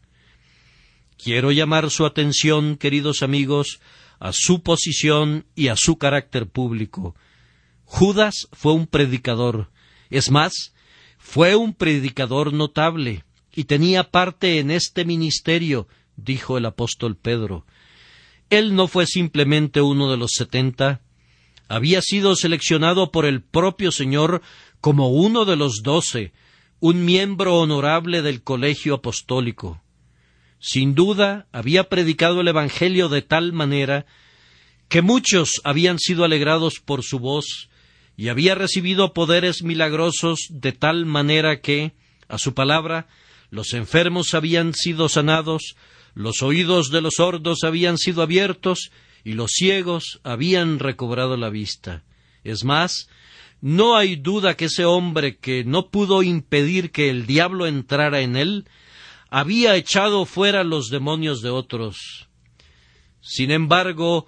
Quiero 1.23 1.53
llamar 1.53 1.89
su 1.91 2.05
atención, 2.05 2.77
queridos 2.77 3.23
amigos, 3.23 3.79
a 4.19 4.33
su 4.33 4.65
posición 4.65 5.47
y 5.55 5.69
a 5.69 5.77
su 5.77 5.97
carácter 5.97 6.49
público. 6.49 7.15
Judas 7.85 8.49
fue 8.51 8.73
un 8.73 8.89
predicador. 8.89 9.71
Es 10.11 10.33
más, 10.33 10.75
fue 11.19 11.55
un 11.55 11.75
predicador 11.75 12.53
notable 12.53 13.23
y 13.55 13.65
tenía 13.65 14.11
parte 14.11 14.59
en 14.59 14.73
este 14.73 15.05
ministerio, 15.05 15.87
dijo 16.17 16.59
el 16.59 16.67
apóstol 16.67 17.17
Pedro. 17.17 17.67
Él 18.51 18.75
no 18.75 18.89
fue 18.89 19.07
simplemente 19.07 19.81
uno 19.81 20.11
de 20.11 20.17
los 20.17 20.33
setenta, 20.33 21.03
había 21.69 22.03
sido 22.03 22.35
seleccionado 22.35 23.13
por 23.13 23.27
el 23.27 23.43
propio 23.43 23.93
Señor 23.93 24.43
como 24.81 25.11
uno 25.11 25.45
de 25.45 25.55
los 25.55 25.83
doce, 25.85 26.33
un 26.81 27.05
miembro 27.05 27.59
honorable 27.59 28.23
del 28.23 28.43
colegio 28.43 28.95
apostólico. 28.95 29.81
Sin 30.65 30.95
duda 30.95 31.49
había 31.51 31.89
predicado 31.89 32.41
el 32.41 32.47
Evangelio 32.47 33.09
de 33.09 33.21
tal 33.21 33.53
manera 33.53 34.07
que 34.89 35.03
muchos 35.03 35.61
habían 35.65 35.99
sido 35.99 36.23
alegrados 36.25 36.79
por 36.79 37.03
su 37.03 37.19
voz 37.19 37.69
y 38.17 38.29
había 38.29 38.55
recibido 38.55 39.13
poderes 39.13 39.65
milagrosos 39.65 40.39
de 40.51 40.71
tal 40.71 41.05
manera 41.05 41.61
que, 41.61 41.95
a 42.29 42.39
su 42.39 42.55
palabra, 42.55 43.09
los 43.51 43.73
enfermos 43.73 44.35
habían 44.35 44.73
sido 44.73 45.09
sanados, 45.09 45.75
los 46.15 46.43
oídos 46.43 46.93
de 46.93 47.01
los 47.01 47.15
sordos 47.17 47.65
habían 47.65 47.99
sido 47.99 48.23
abiertos 48.23 48.93
y 49.25 49.33
los 49.33 49.51
ciegos 49.51 50.21
habían 50.23 50.79
recobrado 50.79 51.37
la 51.37 51.51
vista. 51.51 52.05
Es 52.45 52.63
más, 52.63 53.09
no 53.61 53.97
hay 53.97 54.15
duda 54.15 54.57
que 54.57 54.67
ese 54.67 54.85
hombre 54.85 55.39
que 55.39 55.65
no 55.65 55.89
pudo 55.91 56.23
impedir 56.23 56.93
que 56.93 57.11
el 57.11 57.27
diablo 57.27 57.67
entrara 57.67 58.21
en 58.21 58.37
él, 58.37 58.65
había 59.33 59.77
echado 59.77 60.27
fuera 60.27 60.63
los 60.63 60.91
demonios 60.91 61.41
de 61.41 61.49
otros. 61.49 62.29
Sin 63.23 63.51
embargo, 63.51 64.27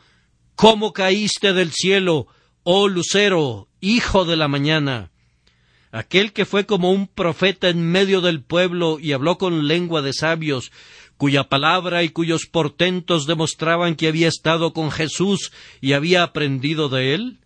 ¿cómo 0.54 0.94
caíste 0.94 1.52
del 1.52 1.72
cielo, 1.72 2.26
oh 2.62 2.88
lucero, 2.88 3.68
hijo 3.82 4.24
de 4.24 4.36
la 4.36 4.48
mañana? 4.48 5.10
Aquel 5.92 6.32
que 6.32 6.46
fue 6.46 6.64
como 6.64 6.90
un 6.90 7.06
profeta 7.06 7.68
en 7.68 7.86
medio 7.86 8.22
del 8.22 8.42
pueblo 8.42 8.98
y 8.98 9.12
habló 9.12 9.36
con 9.36 9.68
lengua 9.68 10.00
de 10.00 10.14
sabios, 10.14 10.72
cuya 11.18 11.50
palabra 11.50 12.02
y 12.02 12.08
cuyos 12.08 12.46
portentos 12.46 13.26
demostraban 13.26 13.96
que 13.96 14.08
había 14.08 14.28
estado 14.28 14.72
con 14.72 14.90
Jesús 14.90 15.52
y 15.82 15.92
había 15.92 16.22
aprendido 16.22 16.88
de 16.88 17.12
él, 17.12 17.40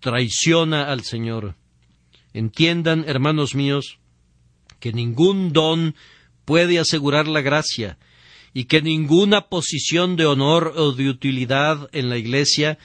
traiciona 0.00 0.90
al 0.90 1.04
Señor. 1.04 1.54
Entiendan, 2.32 3.04
hermanos 3.06 3.54
míos, 3.54 4.00
que 4.80 4.92
ningún 4.92 5.52
don 5.52 5.94
puede 6.44 6.78
asegurar 6.78 7.28
la 7.28 7.40
gracia 7.40 7.98
y 8.52 8.64
que 8.64 8.82
ninguna 8.82 9.48
posición 9.48 10.16
de 10.16 10.26
honor 10.26 10.74
o 10.76 10.92
de 10.92 11.08
utilidad 11.08 11.88
en 11.92 12.08
la 12.08 12.16
Iglesia 12.16 12.78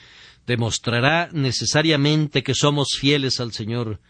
demostrará 0.46 1.28
necesariamente 1.32 2.42
que 2.42 2.54
somos 2.54 2.88
fieles 2.98 3.38
al 3.40 3.52
Señor. 3.52 4.00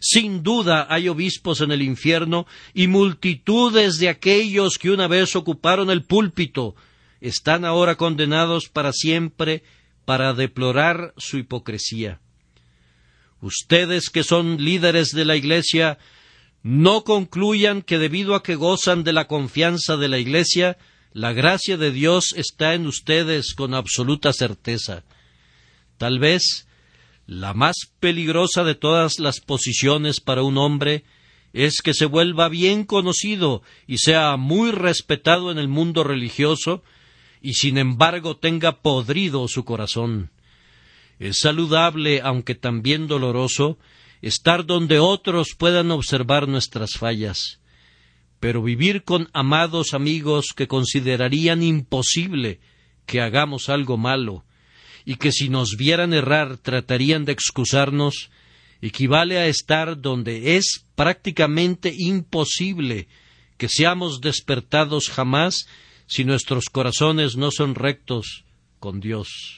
Sin 0.00 0.44
duda 0.44 0.86
hay 0.88 1.08
obispos 1.08 1.60
en 1.60 1.72
el 1.72 1.82
infierno 1.82 2.46
y 2.72 2.86
multitudes 2.86 3.98
de 3.98 4.08
aquellos 4.08 4.78
que 4.78 4.90
una 4.90 5.08
vez 5.08 5.34
ocuparon 5.34 5.90
el 5.90 6.04
púlpito 6.04 6.76
están 7.20 7.64
ahora 7.64 7.96
condenados 7.96 8.68
para 8.68 8.92
siempre 8.92 9.62
para 10.04 10.34
deplorar 10.34 11.14
su 11.16 11.38
hipocresía. 11.38 12.20
Ustedes 13.40 14.10
que 14.10 14.24
son 14.24 14.64
líderes 14.64 15.10
de 15.10 15.24
la 15.24 15.36
Iglesia, 15.36 15.98
no 16.62 17.04
concluyan 17.04 17.82
que 17.82 17.98
debido 17.98 18.34
a 18.34 18.42
que 18.42 18.54
gozan 18.54 19.04
de 19.04 19.12
la 19.12 19.26
confianza 19.26 19.96
de 19.96 20.08
la 20.08 20.18
Iglesia, 20.18 20.76
la 21.12 21.32
gracia 21.32 21.76
de 21.76 21.90
Dios 21.90 22.34
está 22.36 22.74
en 22.74 22.86
ustedes 22.86 23.54
con 23.54 23.74
absoluta 23.74 24.32
certeza. 24.32 25.04
Tal 25.96 26.18
vez 26.18 26.68
la 27.26 27.54
más 27.54 27.76
peligrosa 28.00 28.64
de 28.64 28.74
todas 28.74 29.18
las 29.18 29.40
posiciones 29.40 30.20
para 30.20 30.42
un 30.42 30.58
hombre 30.58 31.04
es 31.52 31.80
que 31.82 31.94
se 31.94 32.06
vuelva 32.06 32.48
bien 32.48 32.84
conocido 32.84 33.62
y 33.86 33.98
sea 33.98 34.36
muy 34.36 34.70
respetado 34.70 35.50
en 35.50 35.58
el 35.58 35.68
mundo 35.68 36.04
religioso 36.04 36.82
y 37.40 37.54
sin 37.54 37.78
embargo 37.78 38.36
tenga 38.36 38.80
podrido 38.80 39.48
su 39.48 39.64
corazón. 39.64 40.30
Es 41.18 41.40
saludable, 41.40 42.20
aunque 42.22 42.54
también 42.54 43.08
doloroso, 43.08 43.78
estar 44.22 44.66
donde 44.66 44.98
otros 44.98 45.48
puedan 45.56 45.90
observar 45.90 46.48
nuestras 46.48 46.92
fallas, 46.98 47.60
pero 48.40 48.62
vivir 48.62 49.04
con 49.04 49.28
amados 49.32 49.94
amigos 49.94 50.52
que 50.54 50.68
considerarían 50.68 51.62
imposible 51.62 52.60
que 53.06 53.20
hagamos 53.20 53.68
algo 53.68 53.96
malo, 53.96 54.44
y 55.04 55.16
que 55.16 55.32
si 55.32 55.48
nos 55.48 55.76
vieran 55.76 56.12
errar 56.12 56.58
tratarían 56.58 57.24
de 57.24 57.32
excusarnos, 57.32 58.30
equivale 58.82 59.38
a 59.38 59.46
estar 59.46 60.00
donde 60.00 60.56
es 60.56 60.84
prácticamente 60.94 61.94
imposible 61.96 63.08
que 63.56 63.68
seamos 63.68 64.20
despertados 64.20 65.08
jamás 65.08 65.66
si 66.06 66.24
nuestros 66.24 66.66
corazones 66.66 67.36
no 67.36 67.50
son 67.50 67.74
rectos 67.74 68.44
con 68.78 69.00
Dios. 69.00 69.57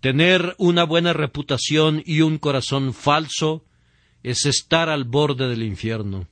Tener 0.00 0.54
una 0.56 0.84
buena 0.84 1.12
reputación 1.12 2.02
y 2.06 2.22
un 2.22 2.38
corazón 2.38 2.94
falso 2.94 3.64
es 4.22 4.46
estar 4.46 4.88
al 4.88 5.04
borde 5.04 5.48
del 5.48 5.62
infierno. 5.62 6.26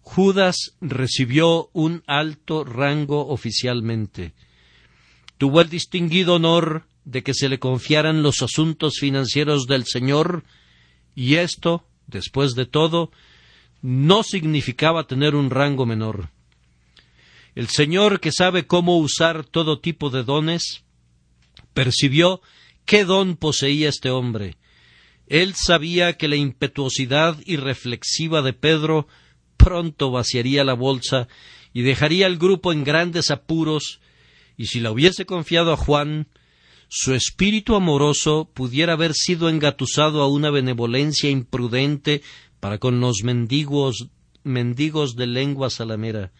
Judas 0.00 0.74
recibió 0.80 1.70
un 1.72 2.02
alto 2.06 2.64
rango 2.64 3.28
oficialmente, 3.28 4.32
tuvo 5.38 5.60
el 5.60 5.68
distinguido 5.68 6.34
honor 6.34 6.86
de 7.04 7.22
que 7.22 7.34
se 7.34 7.48
le 7.48 7.60
confiaran 7.60 8.22
los 8.22 8.42
asuntos 8.42 8.98
financieros 8.98 9.66
del 9.66 9.84
Señor, 9.86 10.44
y 11.14 11.36
esto, 11.36 11.84
después 12.08 12.54
de 12.54 12.66
todo, 12.66 13.12
no 13.82 14.24
significaba 14.24 15.06
tener 15.06 15.36
un 15.36 15.50
rango 15.50 15.86
menor. 15.86 16.30
El 17.54 17.68
Señor, 17.68 18.20
que 18.20 18.32
sabe 18.32 18.66
cómo 18.66 18.98
usar 18.98 19.44
todo 19.44 19.80
tipo 19.80 20.10
de 20.10 20.24
dones, 20.24 20.82
percibió 21.74 22.40
qué 22.84 23.04
don 23.04 23.36
poseía 23.36 23.88
este 23.88 24.10
hombre. 24.10 24.56
Él 25.26 25.54
sabía 25.54 26.16
que 26.16 26.28
la 26.28 26.36
impetuosidad 26.36 27.38
irreflexiva 27.46 28.42
de 28.42 28.52
Pedro 28.52 29.06
pronto 29.56 30.10
vaciaría 30.10 30.64
la 30.64 30.74
bolsa 30.74 31.28
y 31.72 31.82
dejaría 31.82 32.26
al 32.26 32.36
grupo 32.36 32.72
en 32.72 32.82
grandes 32.82 33.30
apuros 33.30 34.00
y 34.60 34.66
si 34.66 34.80
la 34.80 34.90
hubiese 34.90 35.24
confiado 35.24 35.72
a 35.72 35.76
Juan, 35.76 36.28
su 36.88 37.14
espíritu 37.14 37.76
amoroso 37.76 38.50
pudiera 38.52 38.92
haber 38.92 39.14
sido 39.14 39.48
engatusado 39.48 40.20
a 40.22 40.28
una 40.28 40.50
benevolencia 40.50 41.30
imprudente 41.30 42.20
para 42.60 42.76
con 42.76 43.00
los 43.00 43.22
mendigos, 43.22 44.08
mendigos 44.42 45.14
de 45.14 45.26
lengua 45.26 45.70
salamera. 45.70 46.32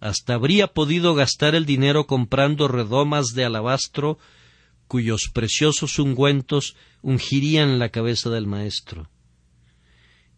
Hasta 0.00 0.34
habría 0.34 0.68
podido 0.68 1.14
gastar 1.14 1.54
el 1.54 1.66
dinero 1.66 2.06
comprando 2.06 2.66
redomas 2.66 3.34
de 3.34 3.44
alabastro 3.44 4.18
cuyos 4.88 5.30
preciosos 5.32 5.98
ungüentos 5.98 6.76
ungirían 7.02 7.78
la 7.78 7.88
cabeza 7.88 8.30
del 8.30 8.46
maestro. 8.46 9.08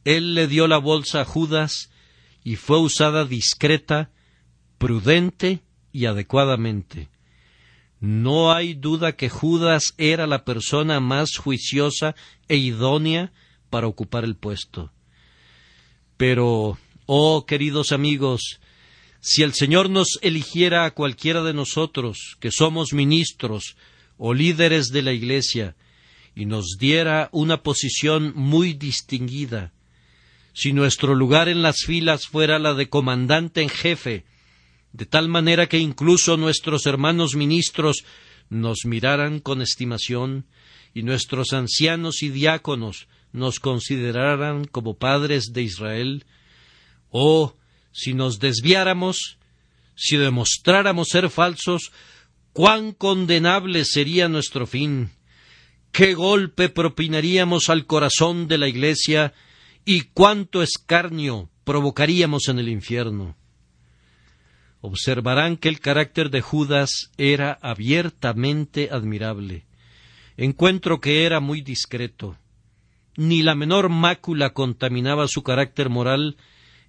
Él 0.05 0.35
le 0.35 0.47
dio 0.47 0.69
la 0.69 0.79
bolsa 0.79 1.23
a 1.23 1.25
Judas 1.25 1.91
y 2.45 2.57
fue 2.57 2.79
usada 2.79 3.25
discreta, 3.25 4.11
prudente 4.79 5.61
y 5.93 6.07
adecuadamente. 6.07 7.09
No 7.99 8.53
hay 8.53 8.75
duda 8.75 9.17
que 9.17 9.29
Judas 9.29 9.95
era 9.99 10.27
la 10.27 10.45
persona 10.45 11.01
más 11.01 11.37
juiciosa 11.37 12.15
e 12.47 12.57
idónea 12.57 13.33
para 13.71 13.89
ocupar 13.89 14.25
el 14.25 14.37
puesto. 14.37 14.93
Pero, 16.17 16.79
oh 17.07 17.47
queridos 17.47 17.93
amigos, 17.93 18.61
si 19.21 19.43
el 19.43 19.55
Señor 19.55 19.91
nos 19.91 20.19
eligiera 20.23 20.85
a 20.85 20.93
cualquiera 20.93 21.43
de 21.43 21.53
nosotros, 21.53 22.37
que 22.39 22.53
somos 22.53 22.93
ministros 22.93 23.77
o 24.19 24.35
líderes 24.35 24.89
de 24.89 25.03
la 25.03 25.13
Iglesia, 25.13 25.77
y 26.35 26.47
nos 26.47 26.77
diera 26.79 27.29
una 27.33 27.63
posición 27.63 28.33
muy 28.35 28.75
distinguida, 28.75 29.73
si 30.53 30.73
nuestro 30.73 31.15
lugar 31.15 31.49
en 31.49 31.63
las 31.63 31.85
filas 31.85 32.27
fuera 32.27 32.59
la 32.59 32.75
de 32.75 32.89
comandante 32.89 33.63
en 33.63 33.69
jefe, 33.69 34.25
de 34.93 35.05
tal 35.05 35.29
manera 35.29 35.67
que 35.67 35.79
incluso 35.79 36.37
nuestros 36.37 36.87
hermanos 36.87 37.35
ministros 37.35 38.05
nos 38.49 38.85
miraran 38.85 39.41
con 39.41 39.61
estimación 39.61 40.47
y 40.95 41.03
nuestros 41.03 41.53
ancianos 41.53 42.23
y 42.23 42.31
diáconos 42.31 43.09
nos 43.33 43.61
consideraran 43.61 44.65
como 44.65 44.97
padres 44.97 45.53
de 45.53 45.63
Israel, 45.63 46.25
o 47.11 47.55
si 47.93 48.15
nos 48.15 48.39
desviáramos, 48.39 49.39
Si 49.99 50.19
demostráramos 50.19 51.09
ser 51.09 51.31
falsos, 51.31 51.91
cuán 52.57 52.93
condenable 52.93 53.85
sería 53.85 54.29
nuestro 54.29 54.67
fin. 54.67 55.11
Qué 55.93 56.15
golpe 56.15 56.71
propinaríamos 56.71 57.69
al 57.69 57.85
corazón 57.85 58.49
de 58.49 58.57
la 58.57 58.67
Iglesia 58.67 59.35
y 59.85 60.05
cuánto 60.15 60.63
escarnio 60.63 61.51
provocaríamos 61.65 62.49
en 62.49 62.59
el 62.59 62.71
infierno. 62.71 63.37
Observarán 64.81 65.59
que 65.59 65.69
el 65.69 65.81
carácter 65.81 66.31
de 66.31 66.41
Judas 66.41 67.11
era 67.19 67.59
abiertamente 67.61 68.89
admirable. 68.91 69.67
Encuentro 70.39 70.99
que 70.99 71.27
era 71.27 71.41
muy 71.41 71.61
discreto. 71.61 72.39
Ni 73.19 73.43
la 73.43 73.55
menor 73.55 73.91
mácula 73.91 74.55
contaminaba 74.55 75.29
su 75.29 75.43
carácter 75.43 75.91
moral 75.91 76.39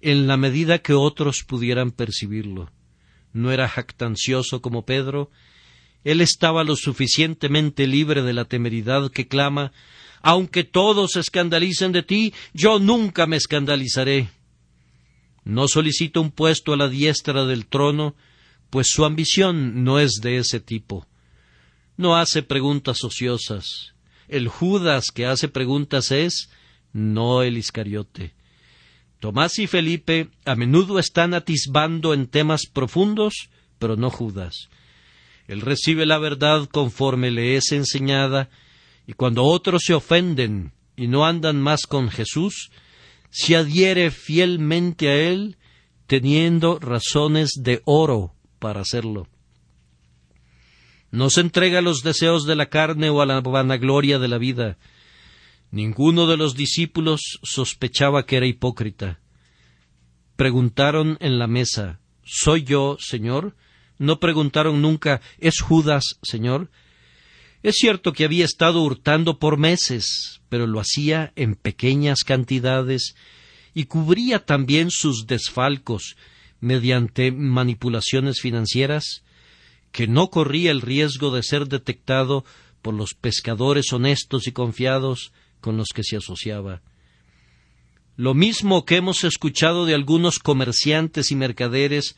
en 0.00 0.28
la 0.28 0.38
medida 0.38 0.78
que 0.78 0.94
otros 0.94 1.44
pudieran 1.46 1.90
percibirlo. 1.90 2.70
No 3.34 3.52
era 3.52 3.68
jactancioso 3.68 4.62
como 4.62 4.86
Pedro, 4.86 5.30
él 6.04 6.20
estaba 6.20 6.64
lo 6.64 6.76
suficientemente 6.76 7.86
libre 7.86 8.22
de 8.22 8.32
la 8.32 8.44
temeridad 8.44 9.10
que 9.10 9.28
clama 9.28 9.72
Aunque 10.20 10.64
todos 10.64 11.12
se 11.12 11.20
escandalicen 11.20 11.92
de 11.92 12.02
ti, 12.02 12.34
yo 12.52 12.78
nunca 12.78 13.26
me 13.26 13.36
escandalizaré. 13.36 14.30
No 15.44 15.68
solicita 15.68 16.20
un 16.20 16.30
puesto 16.30 16.72
a 16.72 16.76
la 16.76 16.88
diestra 16.88 17.44
del 17.44 17.66
trono, 17.66 18.14
pues 18.70 18.88
su 18.90 19.04
ambición 19.04 19.84
no 19.84 19.98
es 19.98 20.20
de 20.20 20.38
ese 20.38 20.60
tipo. 20.60 21.06
No 21.96 22.16
hace 22.16 22.42
preguntas 22.42 23.02
ociosas. 23.04 23.94
El 24.28 24.48
Judas 24.48 25.06
que 25.14 25.26
hace 25.26 25.48
preguntas 25.48 26.10
es, 26.10 26.50
no 26.92 27.42
el 27.42 27.56
Iscariote. 27.56 28.34
Tomás 29.20 29.58
y 29.58 29.66
Felipe 29.66 30.28
a 30.44 30.54
menudo 30.54 30.98
están 30.98 31.34
atisbando 31.34 32.12
en 32.12 32.26
temas 32.26 32.66
profundos, 32.66 33.50
pero 33.78 33.96
no 33.96 34.10
Judas. 34.10 34.68
Él 35.48 35.62
recibe 35.62 36.06
la 36.06 36.18
verdad 36.18 36.68
conforme 36.68 37.32
le 37.32 37.56
es 37.56 37.72
enseñada, 37.72 38.48
y 39.06 39.14
cuando 39.14 39.42
otros 39.42 39.82
se 39.84 39.94
ofenden 39.94 40.72
y 40.96 41.08
no 41.08 41.26
andan 41.26 41.60
más 41.60 41.86
con 41.86 42.10
Jesús, 42.10 42.70
se 43.30 43.56
adhiere 43.56 44.12
fielmente 44.12 45.08
a 45.08 45.16
Él, 45.16 45.56
teniendo 46.06 46.78
razones 46.78 47.50
de 47.56 47.82
oro 47.84 48.34
para 48.60 48.82
hacerlo. 48.82 49.26
No 51.10 51.30
se 51.30 51.40
entrega 51.40 51.80
a 51.80 51.82
los 51.82 52.02
deseos 52.02 52.44
de 52.44 52.54
la 52.54 52.66
carne 52.66 53.10
o 53.10 53.20
a 53.20 53.26
la 53.26 53.40
vanagloria 53.40 54.20
de 54.20 54.28
la 54.28 54.38
vida, 54.38 54.78
Ninguno 55.70 56.26
de 56.26 56.38
los 56.38 56.54
discípulos 56.54 57.38
sospechaba 57.42 58.24
que 58.24 58.38
era 58.38 58.46
hipócrita. 58.46 59.20
Preguntaron 60.36 61.18
en 61.20 61.38
la 61.38 61.46
mesa 61.46 62.00
¿Soy 62.24 62.62
yo, 62.62 62.96
Señor? 63.00 63.54
No 63.98 64.20
preguntaron 64.20 64.80
nunca 64.80 65.20
¿Es 65.38 65.60
Judas, 65.60 66.18
Señor? 66.22 66.70
Es 67.62 67.76
cierto 67.76 68.12
que 68.12 68.24
había 68.24 68.44
estado 68.44 68.82
hurtando 68.82 69.38
por 69.38 69.58
meses, 69.58 70.40
pero 70.48 70.66
lo 70.66 70.78
hacía 70.78 71.32
en 71.34 71.56
pequeñas 71.56 72.20
cantidades 72.24 73.16
y 73.74 73.84
cubría 73.84 74.44
también 74.44 74.90
sus 74.90 75.26
desfalcos 75.26 76.16
mediante 76.60 77.32
manipulaciones 77.32 78.40
financieras, 78.40 79.22
que 79.92 80.06
no 80.06 80.30
corría 80.30 80.70
el 80.70 80.80
riesgo 80.80 81.34
de 81.34 81.42
ser 81.42 81.66
detectado 81.66 82.44
por 82.82 82.94
los 82.94 83.14
pescadores 83.14 83.92
honestos 83.92 84.46
y 84.46 84.52
confiados 84.52 85.32
con 85.60 85.76
los 85.76 85.88
que 85.94 86.04
se 86.04 86.16
asociaba. 86.16 86.82
Lo 88.16 88.34
mismo 88.34 88.84
que 88.84 88.96
hemos 88.96 89.24
escuchado 89.24 89.86
de 89.86 89.94
algunos 89.94 90.38
comerciantes 90.38 91.30
y 91.30 91.36
mercaderes, 91.36 92.16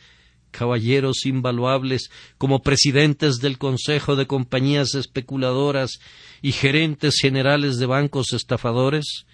caballeros 0.51 1.27
invaluables, 1.27 2.11
como 2.39 2.63
presidentes 2.63 3.39
del 3.39 3.59
Consejo 3.59 4.17
de 4.17 4.27
Compañías 4.27 4.95
Especuladoras 4.95 6.01
y 6.43 6.53
gerentes 6.53 7.17
generales 7.21 7.79
de 7.79 7.87
bancos 7.87 8.33
estafadores, 8.33 9.27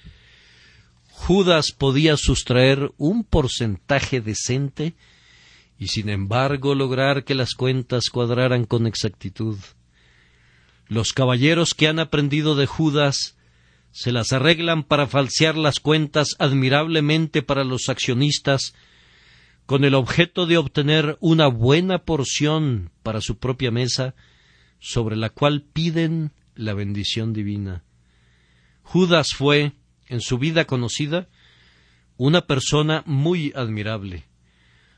Judas 1.09 1.73
podía 1.77 2.17
sustraer 2.17 2.93
un 2.99 3.25
porcentaje 3.25 4.21
decente 4.21 4.95
y 5.79 5.89
sin 5.89 6.09
embargo 6.09 6.75
lograr 6.75 7.25
que 7.25 7.35
las 7.35 7.55
cuentas 7.55 8.11
cuadraran 8.11 8.65
con 8.65 8.87
exactitud. 8.87 9.57
Los 10.89 11.13
caballeros 11.13 11.75
que 11.75 11.89
han 11.89 11.99
aprendido 11.99 12.55
de 12.55 12.67
Judas 12.67 13.37
se 13.91 14.13
las 14.13 14.33
arreglan 14.33 14.85
para 14.85 15.07
falsear 15.07 15.57
las 15.57 15.81
cuentas 15.81 16.37
admirablemente 16.39 17.43
para 17.43 17.65
los 17.65 17.89
accionistas, 17.89 18.75
con 19.67 19.85
el 19.85 19.95
objeto 19.95 20.47
de 20.47 20.57
obtener 20.59 21.19
una 21.21 21.49
buena 21.49 21.99
porción 21.99 22.91
para 23.03 23.21
su 23.21 23.39
propia 23.39 23.71
mesa, 23.71 24.15
sobre 24.79 25.17
la 25.17 25.31
cual 25.31 25.63
piden 25.63 26.33
la 26.55 26.73
bendición 26.73 27.33
divina. 27.33 27.85
Judas 28.83 29.29
fue, 29.37 29.73
en 30.09 30.21
su 30.21 30.39
vida 30.39 30.65
conocida, 30.65 31.29
una 32.17 32.43
persona 32.43 33.03
muy 33.07 33.53
admirable. 33.57 34.25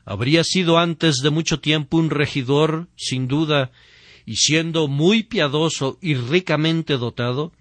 Habría 0.05 0.43
sido 0.43 0.77
antes 0.77 1.17
de 1.17 1.31
mucho 1.31 1.59
tiempo 1.59 1.97
un 1.97 2.11
regidor, 2.11 2.87
sin 2.95 3.27
duda, 3.27 3.71
y 4.25 4.35
siendo 4.35 4.87
muy 4.87 5.23
piadoso 5.23 5.97
y 6.01 6.13
ricamente 6.13 6.97
dotado, 6.97 7.51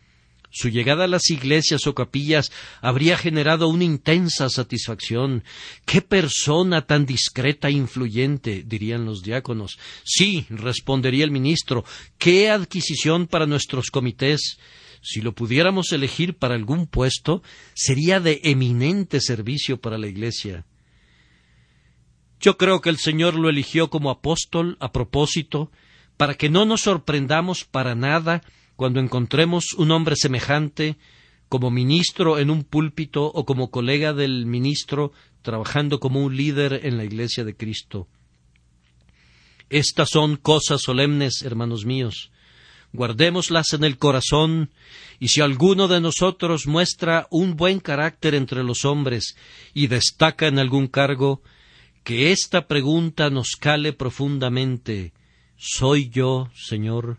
su 0.50 0.68
llegada 0.70 1.04
a 1.04 1.08
las 1.08 1.30
iglesias 1.30 1.86
o 1.86 1.94
capillas 1.94 2.50
habría 2.80 3.18
generado 3.18 3.68
una 3.68 3.84
intensa 3.84 4.48
satisfacción. 4.48 5.44
¡Qué 5.84 6.00
persona 6.00 6.86
tan 6.86 7.06
discreta 7.06 7.68
e 7.68 7.72
influyente! 7.72 8.64
dirían 8.66 9.04
los 9.04 9.22
diáconos. 9.22 9.78
Sí, 10.04 10.46
respondería 10.48 11.24
el 11.24 11.30
ministro, 11.30 11.84
qué 12.18 12.50
adquisición 12.50 13.26
para 13.26 13.46
nuestros 13.46 13.90
comités. 13.90 14.58
Si 15.02 15.20
lo 15.20 15.34
pudiéramos 15.34 15.92
elegir 15.92 16.36
para 16.36 16.54
algún 16.54 16.86
puesto, 16.86 17.42
sería 17.74 18.20
de 18.20 18.40
eminente 18.44 19.20
servicio 19.20 19.80
para 19.80 19.98
la 19.98 20.08
Iglesia. 20.08 20.64
Yo 22.40 22.56
creo 22.56 22.80
que 22.80 22.90
el 22.90 22.98
Señor 22.98 23.34
lo 23.34 23.48
eligió 23.48 23.90
como 23.90 24.10
apóstol 24.10 24.76
a 24.80 24.92
propósito, 24.92 25.70
para 26.16 26.34
que 26.34 26.48
no 26.48 26.64
nos 26.64 26.82
sorprendamos 26.82 27.64
para 27.64 27.94
nada 27.94 28.42
cuando 28.78 29.00
encontremos 29.00 29.72
un 29.72 29.90
hombre 29.90 30.14
semejante 30.14 30.98
como 31.48 31.68
ministro 31.68 32.38
en 32.38 32.48
un 32.48 32.62
púlpito 32.62 33.24
o 33.24 33.44
como 33.44 33.72
colega 33.72 34.12
del 34.12 34.46
ministro 34.46 35.10
trabajando 35.42 35.98
como 35.98 36.22
un 36.22 36.36
líder 36.36 36.86
en 36.86 36.96
la 36.96 37.02
Iglesia 37.02 37.42
de 37.42 37.56
Cristo. 37.56 38.06
Estas 39.68 40.10
son 40.10 40.36
cosas 40.36 40.80
solemnes, 40.80 41.42
hermanos 41.42 41.86
míos. 41.86 42.30
Guardémoslas 42.92 43.72
en 43.72 43.82
el 43.82 43.98
corazón, 43.98 44.70
y 45.18 45.26
si 45.26 45.40
alguno 45.40 45.88
de 45.88 46.00
nosotros 46.00 46.68
muestra 46.68 47.26
un 47.32 47.56
buen 47.56 47.80
carácter 47.80 48.36
entre 48.36 48.62
los 48.62 48.84
hombres 48.84 49.36
y 49.74 49.88
destaca 49.88 50.46
en 50.46 50.60
algún 50.60 50.86
cargo, 50.86 51.42
que 52.04 52.30
esta 52.30 52.68
pregunta 52.68 53.28
nos 53.28 53.56
cale 53.58 53.92
profundamente 53.92 55.14
¿Soy 55.56 56.10
yo, 56.10 56.48
Señor? 56.54 57.18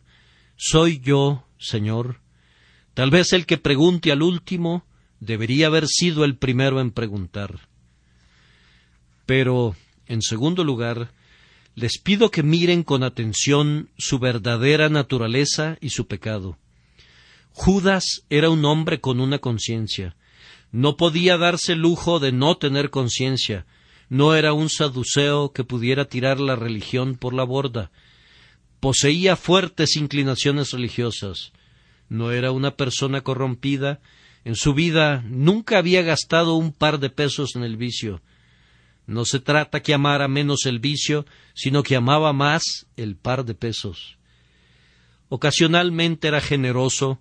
¿Soy 0.55 1.01
yo, 1.01 1.43
Señor? 1.59 2.21
Tal 2.93 3.11
vez 3.11 3.33
el 3.33 3.45
que 3.45 3.57
pregunte 3.57 4.11
al 4.11 4.23
último 4.23 4.85
debería 5.19 5.67
haber 5.67 5.87
sido 5.87 6.25
el 6.25 6.37
primero 6.37 6.79
en 6.79 6.91
preguntar. 6.91 7.67
Pero, 9.25 9.75
en 10.07 10.21
segundo 10.21 10.63
lugar, 10.63 11.11
les 11.75 11.99
pido 11.99 12.31
que 12.31 12.41
miren 12.41 12.83
con 12.83 13.03
atención 13.03 13.89
su 13.97 14.19
verdadera 14.19 14.89
naturaleza 14.89 15.77
y 15.81 15.89
su 15.89 16.07
pecado. 16.07 16.57
Judas 17.51 18.23
era 18.29 18.49
un 18.49 18.65
hombre 18.65 19.01
con 19.01 19.19
una 19.19 19.39
conciencia. 19.39 20.15
No 20.71 20.97
podía 20.97 21.37
darse 21.37 21.75
lujo 21.75 22.19
de 22.19 22.31
no 22.31 22.57
tener 22.57 22.89
conciencia. 22.89 23.65
No 24.07 24.33
era 24.33 24.53
un 24.53 24.69
saduceo 24.69 25.51
que 25.51 25.63
pudiera 25.63 26.05
tirar 26.05 26.39
la 26.39 26.55
religión 26.55 27.15
por 27.15 27.33
la 27.33 27.43
borda 27.43 27.91
poseía 28.79 29.35
fuertes 29.35 29.95
inclinaciones 29.95 30.71
religiosas, 30.71 31.51
no 32.09 32.31
era 32.31 32.51
una 32.51 32.75
persona 32.75 33.21
corrompida, 33.21 33.99
en 34.43 34.55
su 34.55 34.73
vida 34.73 35.23
nunca 35.27 35.77
había 35.77 36.01
gastado 36.01 36.55
un 36.55 36.71
par 36.71 36.99
de 36.99 37.09
pesos 37.09 37.55
en 37.55 37.63
el 37.63 37.77
vicio. 37.77 38.21
No 39.05 39.25
se 39.25 39.39
trata 39.39 39.81
que 39.81 39.93
amara 39.93 40.27
menos 40.27 40.65
el 40.65 40.79
vicio, 40.79 41.25
sino 41.53 41.83
que 41.83 41.95
amaba 41.95 42.33
más 42.33 42.87
el 42.95 43.15
par 43.15 43.45
de 43.45 43.53
pesos. 43.53 44.17
Ocasionalmente 45.29 46.27
era 46.27 46.41
generoso, 46.41 47.19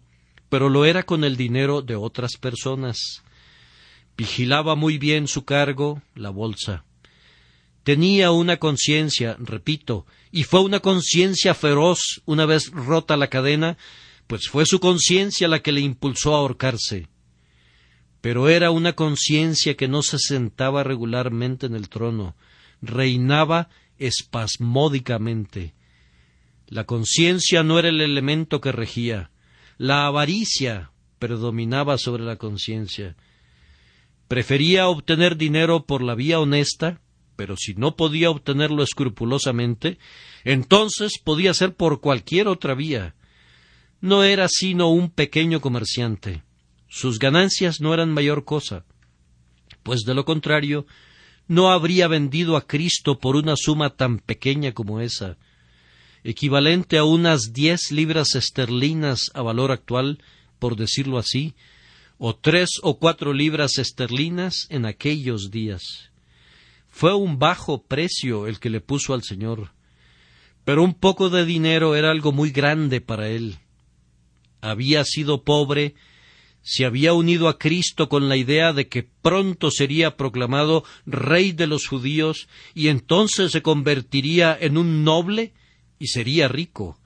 pero 0.49 0.69
lo 0.69 0.85
era 0.85 1.03
con 1.05 1.25
el 1.25 1.37
dinero 1.37 1.83
de 1.83 1.97
otras 1.97 2.37
personas. 2.37 3.23
Vigilaba 4.17 4.75
muy 4.75 4.99
bien 4.99 5.29
su 5.29 5.45
cargo, 5.45 6.03
la 6.15 6.31
bolsa. 6.31 6.85
Tenía 7.83 8.31
una 8.31 8.59
conciencia, 8.59 9.37
repito, 9.39 10.07
y 10.31 10.45
fue 10.45 10.61
una 10.61 10.81
conciencia 10.81 11.55
feroz 11.55 12.23
una 12.25 12.47
vez 12.47 12.71
rota 12.71 13.17
la 13.17 13.29
cadena, 13.29 13.77
pues 14.27 14.49
fue 14.49 14.67
su 14.67 14.81
conciencia 14.81 15.49
la 15.49 15.61
que 15.61 15.73
le 15.73 15.81
impulsó 15.81 16.35
a 16.35 16.39
ahorcarse. 16.39 17.09
Pero 18.21 18.49
era 18.49 18.71
una 18.71 18.93
conciencia 18.95 19.77
que 19.77 19.89
no 19.89 20.03
se 20.03 20.19
sentaba 20.19 20.85
regularmente 20.85 21.67
en 21.67 21.75
el 21.75 21.89
trono, 21.89 22.37
reinaba 22.83 23.69
espasmódicamente. 23.99 25.75
La 26.67 26.85
conciencia 26.85 27.63
no 27.63 27.79
era 27.79 27.89
el 27.89 28.01
elemento 28.01 28.61
que 28.61 28.73
regía, 28.73 29.31
la 29.79 30.07
avaricia 30.07 30.91
predominaba 31.19 31.97
sobre 31.99 32.25
la 32.25 32.37
conciencia. 32.37 33.17
Prefería 34.27 34.89
obtener 34.89 35.37
dinero 35.37 35.87
por 35.87 36.03
la 36.03 36.15
vía 36.15 36.39
honesta, 36.39 37.01
pero 37.39 37.57
si 37.57 37.75
no 37.75 37.95
podía 37.95 38.31
obtenerlo 38.31 38.83
escrupulosamente, 38.83 39.97
entonces 40.43 41.21
podía 41.23 41.55
ser 41.55 41.73
por 41.73 42.01
cualquier 42.01 42.49
otra 42.49 42.75
vía. 42.75 43.15
No 44.01 44.25
era 44.25 44.49
sino 44.49 44.91
un 44.91 45.09
pequeño 45.09 45.61
comerciante. 45.61 46.43
Sus 46.89 47.21
ganancias 47.21 47.81
no 47.81 47.95
eran 47.95 48.13
mayor 48.13 48.45
cosa, 48.45 48.85
pues 49.85 50.01
de 50.01 50.15
lo 50.15 50.25
contrario, 50.25 50.85
no 51.47 51.71
habría 51.71 52.09
vendido 52.09 52.57
a 52.57 52.67
Cristo 52.67 53.21
por 53.21 53.37
una 53.37 53.55
suma 53.57 53.91
tan 53.91 54.19
pequeña 54.19 54.73
como 54.73 55.01
esa, 55.01 55.37
equivalente 56.25 56.99
a 56.99 57.05
unas 57.05 57.53
diez 57.53 57.93
libras 57.93 58.35
esterlinas 58.35 59.31
a 59.33 59.43
valor 59.43 59.71
actual, 59.71 60.19
por 60.59 60.75
decirlo 60.75 61.19
así, 61.19 61.55
o 62.19 62.35
tres 62.35 62.71
o 62.83 62.99
cuatro 62.99 63.33
libras 63.33 63.79
esterlinas 63.79 64.67
en 64.71 64.87
aquellos 64.87 65.53
días. 65.53 66.08
Fue 66.99 67.15
un 67.15 67.39
bajo 67.39 67.85
precio 67.85 68.49
el 68.49 68.59
que 68.59 68.71
le 68.71 68.81
puso 68.81 69.15
al 69.15 69.23
Señor, 69.23 69.71
pero 70.65 70.83
un 70.83 70.95
poco 70.95 71.31
de 71.31 71.45
dinero 71.45 71.95
era 71.95 72.11
algo 72.11 72.33
muy 72.33 72.51
grande 72.51 73.01
para 73.01 73.29
él. 73.29 73.59
Había 74.63 75.05
sido 75.05 75.45
pobre, 75.45 75.95
se 76.61 76.85
había 76.85 77.13
unido 77.13 77.47
a 77.47 77.57
Cristo 77.57 78.09
con 78.09 78.29
la 78.29 78.37
idea 78.37 78.73
de 78.73 78.89
que 78.89 79.05
pronto 79.05 79.71
sería 79.71 80.17
proclamado 80.17 80.83
rey 81.07 81.53
de 81.53 81.69
los 81.69 81.87
judíos 81.87 82.49
y 82.75 82.89
entonces 82.89 83.53
se 83.53 83.63
convertiría 83.63 84.59
en 84.61 84.77
un 84.77 85.05
noble 85.05 85.53
y 86.01 86.09
sería 86.09 86.49
rico. 86.49 86.99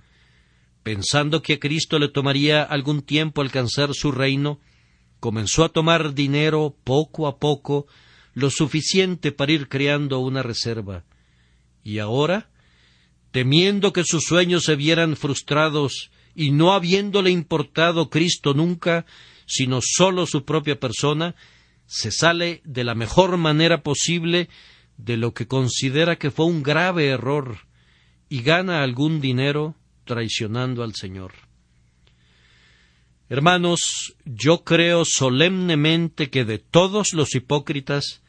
Pensando 0.82 1.42
que 1.42 1.52
a 1.52 1.60
Cristo 1.60 1.98
le 1.98 2.08
tomaría 2.08 2.62
algún 2.62 3.02
tiempo 3.02 3.42
alcanzar 3.42 3.90
su 3.92 4.10
reino, 4.10 4.58
comenzó 5.20 5.64
a 5.64 5.68
tomar 5.68 6.14
dinero 6.14 6.74
poco 6.82 7.26
a 7.26 7.36
poco, 7.36 7.86
lo 8.34 8.50
suficiente 8.50 9.32
para 9.32 9.52
ir 9.52 9.68
creando 9.68 10.18
una 10.18 10.42
reserva. 10.42 11.04
Y 11.84 11.98
ahora, 11.98 12.50
temiendo 13.30 13.92
que 13.92 14.04
sus 14.04 14.24
sueños 14.24 14.64
se 14.64 14.76
vieran 14.76 15.16
frustrados 15.16 16.10
y 16.34 16.50
no 16.50 16.72
habiéndole 16.72 17.30
importado 17.30 18.08
Cristo 18.08 18.54
nunca, 18.54 19.04
sino 19.46 19.80
sólo 19.82 20.26
su 20.26 20.44
propia 20.44 20.78
persona, 20.78 21.34
se 21.86 22.10
sale 22.10 22.62
de 22.64 22.84
la 22.84 22.94
mejor 22.94 23.36
manera 23.36 23.82
posible 23.82 24.48
de 24.96 25.16
lo 25.16 25.34
que 25.34 25.46
considera 25.46 26.16
que 26.16 26.30
fue 26.30 26.46
un 26.46 26.62
grave 26.62 27.08
error 27.08 27.58
y 28.28 28.42
gana 28.42 28.82
algún 28.82 29.20
dinero 29.20 29.74
traicionando 30.04 30.82
al 30.82 30.94
Señor. 30.94 31.32
Hermanos, 33.28 34.14
yo 34.24 34.64
creo 34.64 35.04
solemnemente 35.04 36.30
que 36.30 36.44
de 36.44 36.58
todos 36.58 37.14
los 37.14 37.34
hipócritas, 37.34 38.21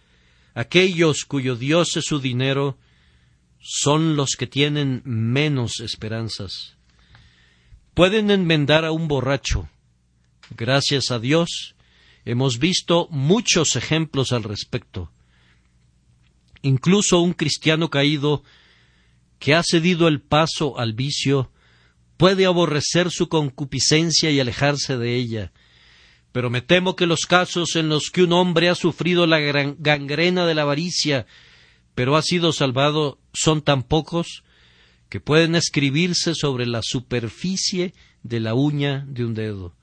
aquellos 0.54 1.26
cuyo 1.26 1.56
Dios 1.56 1.98
es 1.98 2.06
su 2.06 2.20
dinero, 2.20 2.78
son 3.60 4.16
los 4.16 4.36
que 4.38 4.48
tienen 4.48 5.02
menos 5.06 5.80
esperanzas. 5.80 6.76
Pueden 7.94 8.32
enmendar 8.32 8.86
a 8.86 8.92
un 8.92 9.08
borracho. 9.08 9.70
Gracias 10.56 11.12
a 11.12 11.20
Dios, 11.20 11.76
hemos 12.26 12.60
visto 12.60 13.08
muchos 13.10 13.76
ejemplos 13.76 14.32
al 14.32 14.44
respecto. 14.44 15.12
Incluso 16.62 17.20
un 17.20 17.34
cristiano 17.34 17.90
caído 17.90 18.44
que 19.40 19.56
ha 19.56 19.64
cedido 19.64 20.08
el 20.08 20.22
paso 20.22 20.80
al 20.80 20.94
vicio 20.94 21.52
puede 22.18 22.46
aborrecer 22.46 23.12
su 23.12 23.28
concupiscencia 23.28 24.32
y 24.32 24.40
alejarse 24.40 24.98
de 24.98 25.16
ella. 25.16 25.52
Pero 26.34 26.50
me 26.50 26.62
temo 26.62 26.98
que 26.98 27.06
los 27.06 27.22
casos 27.22 27.78
en 27.78 27.88
los 27.88 28.10
que 28.10 28.24
un 28.24 28.34
hombre 28.34 28.68
ha 28.68 28.76
sufrido 28.76 29.26
la 29.28 29.40
gangrena 29.40 30.46
de 30.46 30.56
la 30.56 30.64
avaricia, 30.64 31.26
pero 31.96 32.18
ha 32.18 32.22
sido 32.24 32.52
salvado, 32.52 33.20
son 33.34 33.62
tan 33.62 33.84
pocos 33.84 34.44
que 35.10 35.20
pueden 35.20 35.54
escribirse 35.56 36.34
sobre 36.34 36.66
la 36.66 36.82
superficie 36.84 37.94
de 38.24 38.40
la 38.40 38.56
uña 38.56 39.06
de 39.08 39.26
un 39.26 39.36
dedo. 39.36 39.76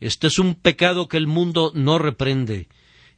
Este 0.00 0.28
es 0.28 0.38
un 0.38 0.54
pecado 0.54 1.08
que 1.08 1.18
el 1.18 1.26
mundo 1.26 1.72
no 1.74 1.98
reprende. 1.98 2.68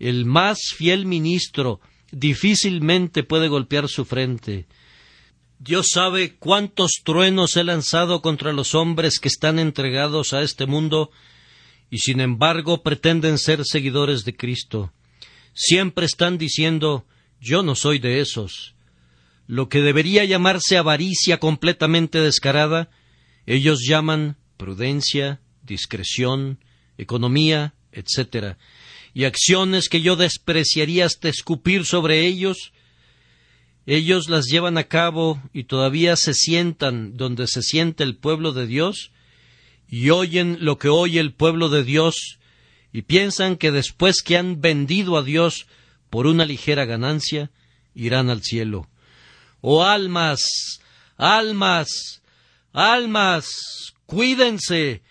El 0.00 0.24
más 0.24 0.58
fiel 0.76 1.06
ministro 1.06 1.80
difícilmente 2.10 3.22
puede 3.22 3.46
golpear 3.46 3.88
su 3.88 4.04
frente. 4.04 4.66
Dios 5.60 5.90
sabe 5.92 6.36
cuántos 6.36 7.02
truenos 7.04 7.56
he 7.56 7.62
lanzado 7.62 8.20
contra 8.20 8.52
los 8.52 8.74
hombres 8.74 9.20
que 9.20 9.28
están 9.28 9.60
entregados 9.60 10.32
a 10.32 10.42
este 10.42 10.66
mundo 10.66 11.12
y 11.90 11.98
sin 11.98 12.20
embargo 12.20 12.82
pretenden 12.82 13.38
ser 13.38 13.64
seguidores 13.64 14.24
de 14.24 14.36
Cristo. 14.36 14.92
Siempre 15.54 16.06
están 16.06 16.38
diciendo 16.38 17.06
yo 17.40 17.62
no 17.62 17.74
soy 17.74 17.98
de 17.98 18.20
esos. 18.20 18.74
Lo 19.46 19.68
que 19.68 19.80
debería 19.80 20.24
llamarse 20.24 20.76
avaricia 20.76 21.38
completamente 21.38 22.20
descarada, 22.20 22.90
ellos 23.46 23.80
llaman 23.86 24.36
prudencia, 24.56 25.40
discreción, 25.62 26.58
economía, 26.98 27.74
etc. 27.92 28.56
Y 29.14 29.24
acciones 29.24 29.88
que 29.88 30.02
yo 30.02 30.16
despreciaría 30.16 31.06
hasta 31.06 31.28
escupir 31.28 31.86
sobre 31.86 32.26
ellos, 32.26 32.72
ellos 33.86 34.28
las 34.28 34.46
llevan 34.46 34.76
a 34.76 34.84
cabo 34.84 35.42
y 35.54 35.64
todavía 35.64 36.16
se 36.16 36.34
sientan 36.34 37.16
donde 37.16 37.46
se 37.46 37.62
siente 37.62 38.04
el 38.04 38.16
pueblo 38.16 38.52
de 38.52 38.66
Dios 38.66 39.12
y 39.88 40.10
oyen 40.10 40.58
lo 40.60 40.78
que 40.78 40.88
oye 40.88 41.18
el 41.18 41.32
pueblo 41.32 41.68
de 41.68 41.82
Dios 41.82 42.38
y 42.92 43.02
piensan 43.02 43.56
que 43.56 43.70
después 43.70 44.22
que 44.22 44.36
han 44.36 44.60
vendido 44.60 45.16
a 45.16 45.22
Dios 45.22 45.66
por 46.10 46.26
una 46.26 46.44
ligera 46.44 46.84
ganancia, 46.84 47.50
irán 47.94 48.30
al 48.30 48.42
cielo. 48.42 48.88
Oh 49.60 49.84
almas, 49.84 50.80
almas, 51.16 52.22
almas, 52.72 53.94
cuídense, 54.06 55.02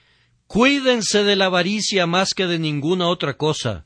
cuídense 0.47 1.23
de 1.23 1.36
la 1.36 1.45
avaricia 1.45 2.07
más 2.07 2.34
que 2.34 2.47
de 2.47 2.59
ninguna 2.59 3.07
otra 3.07 3.36
cosa. 3.36 3.86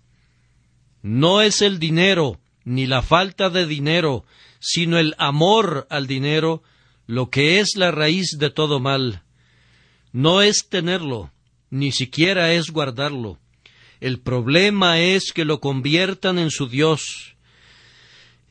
No 1.01 1.41
es 1.41 1.61
el 1.61 1.79
dinero, 1.79 2.39
ni 2.63 2.85
la 2.85 3.01
falta 3.01 3.49
de 3.49 3.65
dinero, 3.65 4.25
sino 4.59 4.99
el 4.99 5.15
amor 5.17 5.87
al 5.89 6.05
dinero, 6.05 6.63
lo 7.07 7.29
que 7.29 7.59
es 7.59 7.75
la 7.75 7.91
raíz 7.91 8.37
de 8.37 8.51
todo 8.51 8.79
mal. 8.79 9.23
No 10.11 10.41
es 10.41 10.67
tenerlo, 10.69 11.31
ni 11.69 11.91
siquiera 11.91 12.53
es 12.53 12.69
guardarlo. 12.71 13.39
El 13.99 14.19
problema 14.19 14.99
es 14.99 15.31
que 15.31 15.45
lo 15.45 15.59
conviertan 15.59 16.39
en 16.39 16.51
su 16.51 16.67
Dios. 16.67 17.35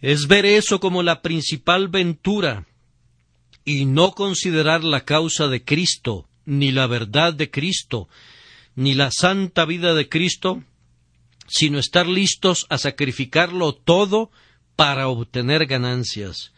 Es 0.01 0.27
ver 0.29 0.47
eso 0.47 0.81
como 0.81 1.03
la 1.03 1.23
principal 1.23 1.89
ventura 1.89 2.67
y 3.65 3.85
no 3.85 4.13
considerar 4.13 4.85
la 4.85 5.05
causa 5.05 5.49
de 5.49 5.65
Cristo, 5.65 6.27
ni 6.47 6.71
la 6.71 6.87
verdad 6.87 7.35
de 7.35 7.51
Cristo, 7.51 8.09
ni 8.75 8.95
la 8.95 9.11
santa 9.11 9.65
vida 9.67 9.95
de 9.95 10.09
Cristo, 10.09 10.63
sino 11.47 11.79
estar 11.79 12.07
listos 12.07 12.67
a 12.71 12.79
sacrificarlo 12.79 13.75
todo 13.75 14.31
para 14.77 15.09
obtener 15.09 15.67
ganancias. 15.67 16.53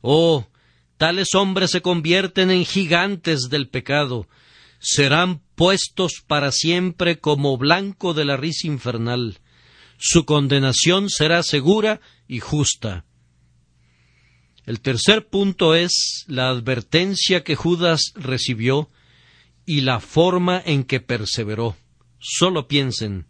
Oh, 0.00 0.46
tales 1.02 1.34
hombres 1.34 1.72
se 1.72 1.82
convierten 1.82 2.52
en 2.52 2.64
gigantes 2.64 3.48
del 3.50 3.68
pecado, 3.68 4.28
serán 4.78 5.40
puestos 5.56 6.22
para 6.24 6.52
siempre 6.52 7.18
como 7.18 7.58
blanco 7.58 8.14
de 8.14 8.24
la 8.24 8.36
risa 8.36 8.68
infernal. 8.68 9.40
Su 9.98 10.24
condenación 10.24 11.10
será 11.10 11.42
segura 11.42 12.00
y 12.28 12.38
justa. 12.38 13.04
El 14.64 14.80
tercer 14.80 15.26
punto 15.26 15.74
es 15.74 16.24
la 16.28 16.48
advertencia 16.48 17.42
que 17.42 17.56
Judas 17.56 18.12
recibió 18.14 18.88
y 19.66 19.80
la 19.80 19.98
forma 19.98 20.62
en 20.64 20.84
que 20.84 21.00
perseveró. 21.00 21.76
Solo 22.20 22.68
piensen, 22.68 23.26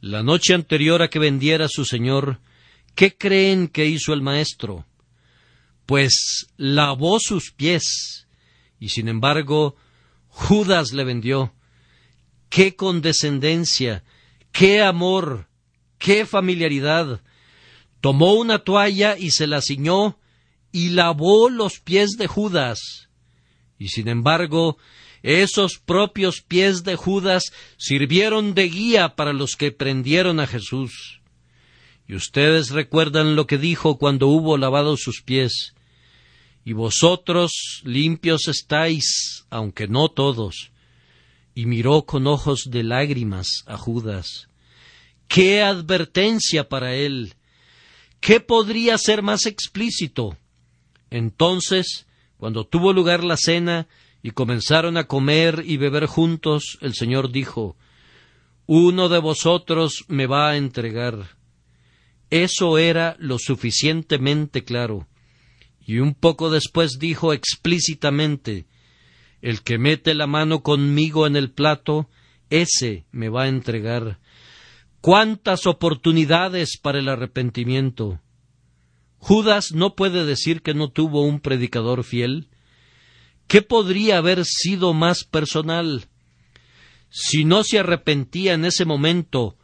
la 0.00 0.22
noche 0.22 0.54
anterior 0.54 1.02
a 1.02 1.10
que 1.10 1.18
vendiera 1.18 1.66
su 1.66 1.84
señor, 1.84 2.38
¿Qué 2.94 3.16
creen 3.16 3.68
que 3.68 3.86
hizo 3.86 4.12
el 4.12 4.20
maestro? 4.20 4.84
Pues 5.92 6.46
lavó 6.56 7.20
sus 7.20 7.52
pies, 7.52 8.26
y 8.80 8.88
sin 8.88 9.08
embargo 9.08 9.76
Judas 10.28 10.94
le 10.94 11.04
vendió. 11.04 11.52
¡Qué 12.48 12.76
condescendencia! 12.76 14.02
¡Qué 14.52 14.80
amor! 14.80 15.50
¡Qué 15.98 16.24
familiaridad! 16.24 17.20
Tomó 18.00 18.32
una 18.32 18.60
toalla 18.60 19.18
y 19.18 19.32
se 19.32 19.46
la 19.46 19.60
ciñó 19.60 20.18
y 20.72 20.88
lavó 20.88 21.50
los 21.50 21.78
pies 21.78 22.12
de 22.12 22.26
Judas. 22.26 23.10
Y 23.78 23.88
sin 23.88 24.08
embargo, 24.08 24.78
esos 25.22 25.76
propios 25.76 26.40
pies 26.40 26.84
de 26.84 26.96
Judas 26.96 27.52
sirvieron 27.76 28.54
de 28.54 28.70
guía 28.70 29.14
para 29.14 29.34
los 29.34 29.56
que 29.56 29.72
prendieron 29.72 30.40
a 30.40 30.46
Jesús. 30.46 31.20
Y 32.08 32.14
ustedes 32.14 32.70
recuerdan 32.70 33.36
lo 33.36 33.46
que 33.46 33.58
dijo 33.58 33.98
cuando 33.98 34.28
hubo 34.28 34.56
lavado 34.56 34.96
sus 34.96 35.20
pies. 35.20 35.74
Y 36.64 36.72
vosotros 36.74 37.82
limpios 37.84 38.48
estáis, 38.48 39.44
aunque 39.50 39.88
no 39.88 40.08
todos. 40.08 40.70
Y 41.54 41.66
miró 41.66 42.02
con 42.02 42.26
ojos 42.26 42.68
de 42.70 42.82
lágrimas 42.82 43.64
a 43.66 43.76
Judas. 43.76 44.48
¡Qué 45.28 45.62
advertencia 45.62 46.68
para 46.68 46.94
él! 46.94 47.34
¿Qué 48.20 48.38
podría 48.40 48.96
ser 48.96 49.22
más 49.22 49.46
explícito? 49.46 50.36
Entonces, 51.10 52.06
cuando 52.36 52.64
tuvo 52.64 52.92
lugar 52.92 53.24
la 53.24 53.36
cena 53.36 53.88
y 54.22 54.30
comenzaron 54.30 54.96
a 54.96 55.08
comer 55.08 55.64
y 55.66 55.76
beber 55.76 56.06
juntos, 56.06 56.78
el 56.80 56.94
Señor 56.94 57.32
dijo, 57.32 57.76
Uno 58.66 59.08
de 59.08 59.18
vosotros 59.18 60.04
me 60.06 60.26
va 60.26 60.50
a 60.50 60.56
entregar. 60.56 61.36
Eso 62.30 62.78
era 62.78 63.16
lo 63.18 63.38
suficientemente 63.38 64.64
claro 64.64 65.08
y 65.84 65.98
un 65.98 66.14
poco 66.14 66.50
después 66.50 66.98
dijo 66.98 67.32
explícitamente 67.32 68.66
El 69.40 69.62
que 69.62 69.78
mete 69.78 70.14
la 70.14 70.26
mano 70.26 70.62
conmigo 70.62 71.26
en 71.26 71.36
el 71.36 71.50
plato, 71.50 72.08
ese 72.50 73.06
me 73.10 73.28
va 73.28 73.44
a 73.44 73.48
entregar. 73.48 74.20
¡Cuántas 75.00 75.66
oportunidades 75.66 76.78
para 76.80 77.00
el 77.00 77.08
arrepentimiento! 77.08 78.20
Judas 79.18 79.72
no 79.72 79.94
puede 79.94 80.24
decir 80.24 80.62
que 80.62 80.74
no 80.74 80.90
tuvo 80.90 81.22
un 81.22 81.40
predicador 81.40 82.04
fiel. 82.04 82.48
¿Qué 83.46 83.62
podría 83.62 84.18
haber 84.18 84.44
sido 84.44 84.94
más 84.94 85.24
personal? 85.24 86.06
Si 87.08 87.44
no 87.44 87.64
se 87.64 87.78
arrepentía 87.78 88.54
en 88.54 88.64
ese 88.64 88.84
momento, 88.84 89.56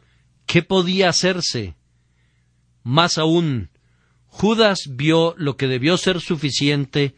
¿qué 0.45 0.61
podía 0.61 1.09
hacerse? 1.09 1.75
Más 2.83 3.17
aún, 3.17 3.69
Judas 4.39 4.87
vio 4.91 5.35
lo 5.37 5.57
que 5.57 5.67
debió 5.67 5.97
ser 5.97 6.21
suficiente 6.21 7.13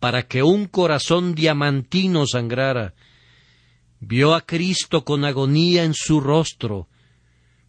para 0.00 0.22
que 0.22 0.42
un 0.42 0.64
corazón 0.64 1.34
diamantino 1.34 2.26
sangrara. 2.26 2.94
Vio 4.00 4.34
a 4.34 4.40
Cristo 4.40 5.04
con 5.04 5.26
agonía 5.26 5.84
en 5.84 5.92
su 5.92 6.18
rostro, 6.18 6.88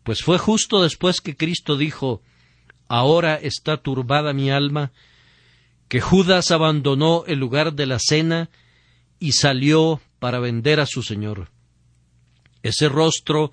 pues 0.03 0.23
fue 0.23 0.37
justo 0.37 0.81
después 0.81 1.19
que 1.19 1.35
Cristo 1.35 1.75
dijo 1.75 2.21
Ahora 2.87 3.35
está 3.35 3.75
turbada 3.75 4.31
mi 4.31 4.49
alma, 4.49 4.93
que 5.89 5.99
Judas 5.99 6.51
abandonó 6.51 7.25
el 7.27 7.39
lugar 7.39 7.73
de 7.73 7.87
la 7.87 7.99
cena 7.99 8.49
y 9.19 9.33
salió 9.33 9.99
para 10.19 10.39
vender 10.39 10.79
a 10.79 10.85
su 10.85 11.03
Señor. 11.03 11.49
Ese 12.61 12.87
rostro, 12.87 13.51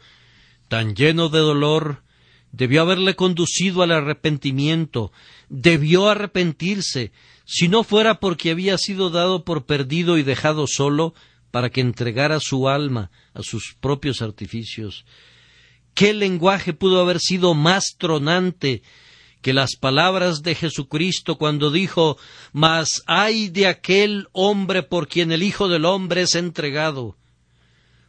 tan 0.68 0.94
lleno 0.94 1.28
de 1.28 1.40
dolor, 1.40 2.04
debió 2.52 2.82
haberle 2.82 3.14
conducido 3.14 3.82
al 3.82 3.92
arrepentimiento, 3.92 5.12
debió 5.48 6.08
arrepentirse, 6.08 7.12
si 7.44 7.68
no 7.68 7.84
fuera 7.84 8.20
porque 8.20 8.50
había 8.50 8.78
sido 8.78 9.10
dado 9.10 9.44
por 9.44 9.66
perdido 9.66 10.18
y 10.18 10.22
dejado 10.22 10.66
solo 10.66 11.14
para 11.50 11.70
que 11.70 11.80
entregara 11.80 12.38
su 12.40 12.68
alma 12.68 13.10
a 13.34 13.42
sus 13.42 13.76
propios 13.80 14.22
artificios. 14.22 15.04
¿Qué 15.94 16.14
lenguaje 16.14 16.72
pudo 16.72 17.00
haber 17.00 17.18
sido 17.18 17.54
más 17.54 17.96
tronante 17.98 18.82
que 19.42 19.52
las 19.52 19.76
palabras 19.76 20.42
de 20.42 20.54
Jesucristo 20.54 21.38
cuando 21.38 21.70
dijo 21.70 22.18
Mas 22.52 23.02
ay 23.06 23.48
de 23.48 23.66
aquel 23.66 24.28
hombre 24.32 24.82
por 24.82 25.08
quien 25.08 25.32
el 25.32 25.42
Hijo 25.42 25.68
del 25.68 25.84
hombre 25.86 26.22
es 26.22 26.36
entregado? 26.36 27.16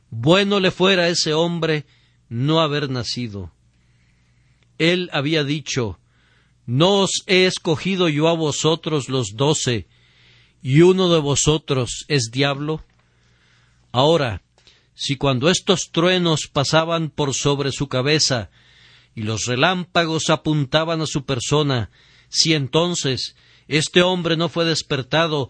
Bueno 0.09 0.59
le 0.59 0.71
fuera 0.71 1.03
a 1.03 1.09
ese 1.09 1.33
hombre 1.33 1.85
no 2.29 2.61
haber 2.61 2.89
nacido 2.89 3.51
él 4.81 5.09
había 5.13 5.43
dicho 5.43 5.99
No 6.65 7.01
os 7.01 7.23
he 7.27 7.45
escogido 7.45 8.09
yo 8.09 8.27
a 8.27 8.33
vosotros 8.33 9.09
los 9.09 9.35
doce, 9.35 9.87
y 10.61 10.81
uno 10.81 11.13
de 11.13 11.19
vosotros 11.19 12.05
es 12.07 12.29
diablo. 12.31 12.83
Ahora, 13.91 14.41
si 14.95 15.17
cuando 15.17 15.49
estos 15.49 15.91
truenos 15.91 16.47
pasaban 16.51 17.09
por 17.09 17.33
sobre 17.33 17.71
su 17.71 17.87
cabeza 17.87 18.49
y 19.15 19.21
los 19.23 19.45
relámpagos 19.45 20.29
apuntaban 20.29 21.01
a 21.01 21.07
su 21.07 21.25
persona, 21.25 21.91
si 22.29 22.53
entonces 22.53 23.35
este 23.67 24.01
hombre 24.01 24.35
no 24.35 24.49
fue 24.49 24.65
despertado, 24.65 25.49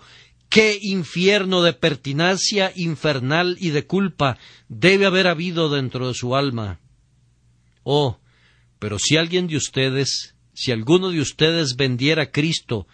qué 0.50 0.78
infierno 0.82 1.62
de 1.62 1.74
pertinacia 1.74 2.74
infernal 2.76 3.56
y 3.60 3.70
de 3.70 3.86
culpa 3.86 4.38
debe 4.68 5.06
haber 5.06 5.28
habido 5.28 5.70
dentro 5.70 6.08
de 6.08 6.14
su 6.14 6.36
alma. 6.36 6.80
Oh, 7.84 8.18
pero 8.82 8.98
si 8.98 9.16
alguien 9.16 9.46
de 9.46 9.58
ustedes, 9.58 10.34
si 10.56 10.72
alguno 10.72 11.12
de 11.12 11.22
ustedes 11.22 11.76
vendiera 11.78 12.24
a 12.24 12.32
Cristo 12.32 12.88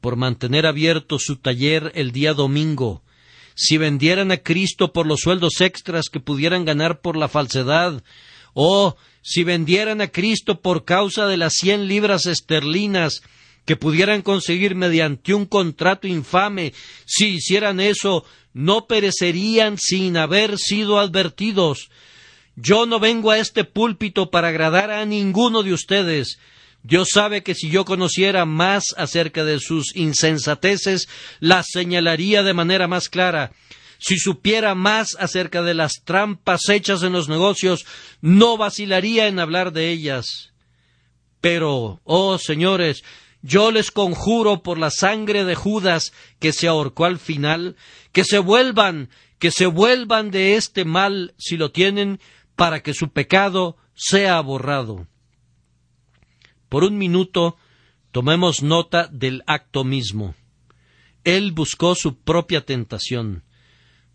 por 0.00 0.16
mantener 0.16 0.66
abierto 0.66 1.20
su 1.20 1.36
taller 1.36 1.92
el 1.94 2.10
día 2.10 2.34
domingo, 2.34 3.04
si 3.54 3.78
vendieran 3.78 4.32
a 4.32 4.38
Cristo 4.38 4.92
por 4.92 5.06
los 5.06 5.20
sueldos 5.20 5.60
extras 5.60 6.06
que 6.10 6.18
pudieran 6.18 6.64
ganar 6.64 7.00
por 7.00 7.16
la 7.16 7.28
falsedad, 7.28 8.02
o 8.54 8.96
si 9.22 9.44
vendieran 9.44 10.00
a 10.00 10.08
Cristo 10.08 10.60
por 10.60 10.84
causa 10.84 11.28
de 11.28 11.36
las 11.36 11.52
cien 11.52 11.86
libras 11.86 12.26
esterlinas 12.26 13.22
que 13.64 13.76
pudieran 13.76 14.22
conseguir 14.22 14.74
mediante 14.74 15.32
un 15.32 15.46
contrato 15.46 16.08
infame, 16.08 16.72
si 17.06 17.36
hicieran 17.36 17.78
eso, 17.78 18.24
no 18.52 18.88
perecerían 18.88 19.78
sin 19.78 20.16
haber 20.16 20.58
sido 20.58 20.98
advertidos, 20.98 21.88
yo 22.60 22.86
no 22.86 23.00
vengo 23.00 23.30
a 23.30 23.38
este 23.38 23.64
púlpito 23.64 24.30
para 24.30 24.48
agradar 24.48 24.90
a 24.90 25.04
ninguno 25.04 25.62
de 25.62 25.72
ustedes. 25.72 26.38
Dios 26.82 27.08
sabe 27.12 27.42
que 27.42 27.54
si 27.54 27.70
yo 27.70 27.84
conociera 27.84 28.44
más 28.44 28.94
acerca 28.96 29.44
de 29.44 29.60
sus 29.60 29.94
insensateces, 29.94 31.08
las 31.38 31.66
señalaría 31.70 32.42
de 32.42 32.54
manera 32.54 32.88
más 32.88 33.08
clara. 33.08 33.52
Si 33.98 34.16
supiera 34.16 34.74
más 34.74 35.16
acerca 35.18 35.62
de 35.62 35.74
las 35.74 36.02
trampas 36.04 36.68
hechas 36.68 37.02
en 37.02 37.12
los 37.12 37.28
negocios, 37.28 37.84
no 38.22 38.56
vacilaría 38.56 39.26
en 39.26 39.38
hablar 39.38 39.72
de 39.72 39.90
ellas. 39.90 40.52
Pero, 41.40 42.00
oh 42.04 42.38
señores, 42.38 43.02
yo 43.42 43.70
les 43.70 43.90
conjuro 43.90 44.62
por 44.62 44.78
la 44.78 44.90
sangre 44.90 45.44
de 45.44 45.54
Judas 45.54 46.12
que 46.38 46.52
se 46.52 46.66
ahorcó 46.66 47.04
al 47.04 47.18
final, 47.18 47.76
que 48.12 48.24
se 48.24 48.38
vuelvan, 48.38 49.10
que 49.38 49.50
se 49.50 49.66
vuelvan 49.66 50.30
de 50.30 50.56
este 50.56 50.84
mal 50.84 51.34
si 51.38 51.56
lo 51.56 51.70
tienen, 51.70 52.20
para 52.56 52.82
que 52.82 52.94
su 52.94 53.10
pecado 53.10 53.76
sea 53.94 54.40
borrado. 54.40 55.06
Por 56.68 56.84
un 56.84 56.98
minuto 56.98 57.56
tomemos 58.12 58.62
nota 58.62 59.08
del 59.08 59.42
acto 59.46 59.84
mismo. 59.84 60.34
Él 61.24 61.52
buscó 61.52 61.94
su 61.94 62.18
propia 62.18 62.64
tentación. 62.64 63.44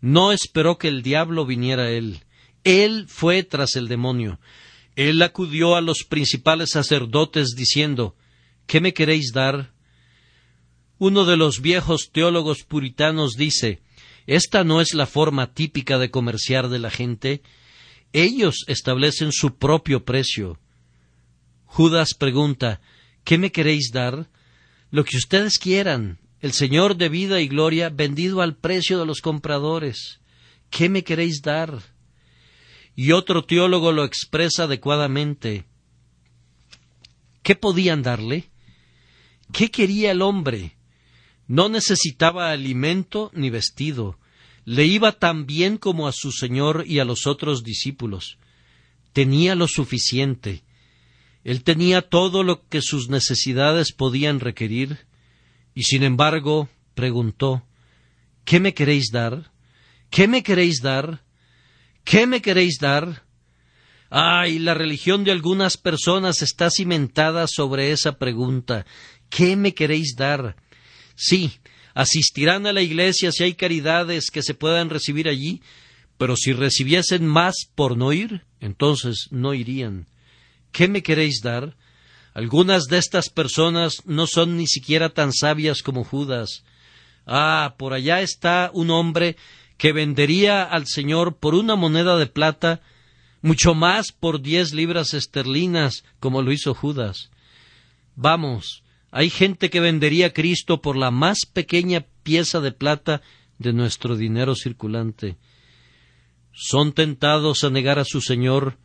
No 0.00 0.32
esperó 0.32 0.78
que 0.78 0.88
el 0.88 1.02
diablo 1.02 1.46
viniera 1.46 1.84
a 1.84 1.90
él. 1.90 2.24
Él 2.64 3.06
fue 3.08 3.42
tras 3.42 3.76
el 3.76 3.88
demonio. 3.88 4.40
Él 4.96 5.22
acudió 5.22 5.76
a 5.76 5.80
los 5.80 6.04
principales 6.04 6.70
sacerdotes 6.70 7.54
diciendo 7.56 8.16
¿Qué 8.66 8.80
me 8.80 8.92
queréis 8.92 9.32
dar? 9.32 9.72
Uno 10.98 11.24
de 11.24 11.36
los 11.36 11.60
viejos 11.60 12.10
teólogos 12.10 12.64
puritanos 12.64 13.34
dice 13.36 13.82
Esta 14.26 14.64
no 14.64 14.80
es 14.80 14.94
la 14.94 15.06
forma 15.06 15.52
típica 15.52 15.98
de 15.98 16.10
comerciar 16.10 16.68
de 16.68 16.78
la 16.78 16.90
gente. 16.90 17.42
Ellos 18.12 18.64
establecen 18.68 19.32
su 19.32 19.56
propio 19.56 20.04
precio. 20.04 20.58
Judas 21.64 22.14
pregunta 22.14 22.80
¿Qué 23.24 23.38
me 23.38 23.50
queréis 23.50 23.90
dar? 23.92 24.30
Lo 24.90 25.04
que 25.04 25.16
ustedes 25.16 25.58
quieran, 25.58 26.20
el 26.40 26.52
Señor 26.52 26.96
de 26.96 27.08
vida 27.08 27.40
y 27.40 27.48
gloria 27.48 27.88
vendido 27.88 28.40
al 28.40 28.56
precio 28.56 29.00
de 29.00 29.06
los 29.06 29.20
compradores. 29.20 30.20
¿Qué 30.70 30.88
me 30.88 31.02
queréis 31.02 31.42
dar? 31.42 31.82
Y 32.94 33.10
otro 33.10 33.44
teólogo 33.44 33.90
lo 33.90 34.04
expresa 34.04 34.64
adecuadamente. 34.64 35.64
¿Qué 37.42 37.56
podían 37.56 38.02
darle? 38.02 38.48
¿Qué 39.52 39.70
quería 39.72 40.12
el 40.12 40.22
hombre? 40.22 40.76
No 41.48 41.68
necesitaba 41.68 42.50
alimento 42.50 43.30
ni 43.34 43.50
vestido 43.50 44.18
le 44.66 44.84
iba 44.84 45.12
tan 45.12 45.46
bien 45.46 45.78
como 45.78 46.08
a 46.08 46.12
su 46.12 46.32
Señor 46.32 46.84
y 46.86 46.98
a 46.98 47.04
los 47.04 47.28
otros 47.28 47.62
discípulos. 47.62 48.36
Tenía 49.12 49.54
lo 49.54 49.68
suficiente. 49.68 50.64
Él 51.44 51.62
tenía 51.62 52.02
todo 52.02 52.42
lo 52.42 52.66
que 52.68 52.82
sus 52.82 53.08
necesidades 53.08 53.92
podían 53.92 54.40
requerir, 54.40 55.06
y 55.72 55.84
sin 55.84 56.02
embargo 56.02 56.68
preguntó 56.94 57.64
¿Qué 58.44 58.58
me 58.58 58.74
queréis 58.74 59.10
dar? 59.12 59.52
¿Qué 60.10 60.26
me 60.26 60.42
queréis 60.42 60.82
dar? 60.82 61.22
¿Qué 62.04 62.26
me 62.26 62.42
queréis 62.42 62.78
dar? 62.80 63.22
Ay, 64.10 64.58
la 64.58 64.74
religión 64.74 65.22
de 65.22 65.30
algunas 65.30 65.76
personas 65.76 66.42
está 66.42 66.70
cimentada 66.70 67.46
sobre 67.46 67.92
esa 67.92 68.18
pregunta 68.18 68.84
¿Qué 69.30 69.54
me 69.54 69.74
queréis 69.74 70.16
dar? 70.16 70.56
Sí, 71.14 71.52
asistirán 71.96 72.66
a 72.66 72.74
la 72.74 72.82
iglesia 72.82 73.32
si 73.32 73.42
hay 73.42 73.54
caridades 73.54 74.26
que 74.30 74.42
se 74.42 74.52
puedan 74.52 74.90
recibir 74.90 75.28
allí, 75.28 75.62
pero 76.18 76.36
si 76.36 76.52
recibiesen 76.52 77.26
más 77.26 77.54
por 77.74 77.96
no 77.96 78.12
ir, 78.12 78.42
entonces 78.60 79.28
no 79.30 79.54
irían. 79.54 80.06
¿Qué 80.72 80.88
me 80.88 81.02
queréis 81.02 81.40
dar? 81.42 81.74
Algunas 82.34 82.84
de 82.84 82.98
estas 82.98 83.30
personas 83.30 84.02
no 84.04 84.26
son 84.26 84.58
ni 84.58 84.66
siquiera 84.66 85.08
tan 85.08 85.32
sabias 85.32 85.80
como 85.80 86.04
Judas. 86.04 86.64
Ah, 87.26 87.76
por 87.78 87.94
allá 87.94 88.20
está 88.20 88.70
un 88.74 88.90
hombre 88.90 89.38
que 89.78 89.92
vendería 89.92 90.64
al 90.64 90.86
Señor 90.86 91.38
por 91.38 91.54
una 91.54 91.76
moneda 91.76 92.18
de 92.18 92.26
plata, 92.26 92.82
mucho 93.40 93.74
más 93.74 94.12
por 94.12 94.42
diez 94.42 94.74
libras 94.74 95.14
esterlinas, 95.14 96.04
como 96.20 96.42
lo 96.42 96.52
hizo 96.52 96.74
Judas. 96.74 97.30
Vamos, 98.16 98.82
hay 99.16 99.30
gente 99.30 99.70
que 99.70 99.80
vendería 99.80 100.26
a 100.26 100.32
Cristo 100.34 100.82
por 100.82 100.94
la 100.94 101.10
más 101.10 101.46
pequeña 101.50 102.04
pieza 102.22 102.60
de 102.60 102.70
plata 102.70 103.22
de 103.56 103.72
nuestro 103.72 104.14
dinero 104.14 104.54
circulante. 104.54 105.38
Son 106.52 106.92
tentados 106.92 107.64
a 107.64 107.70
negar 107.70 107.98
a 107.98 108.04
su 108.04 108.20
Señor, 108.20 108.76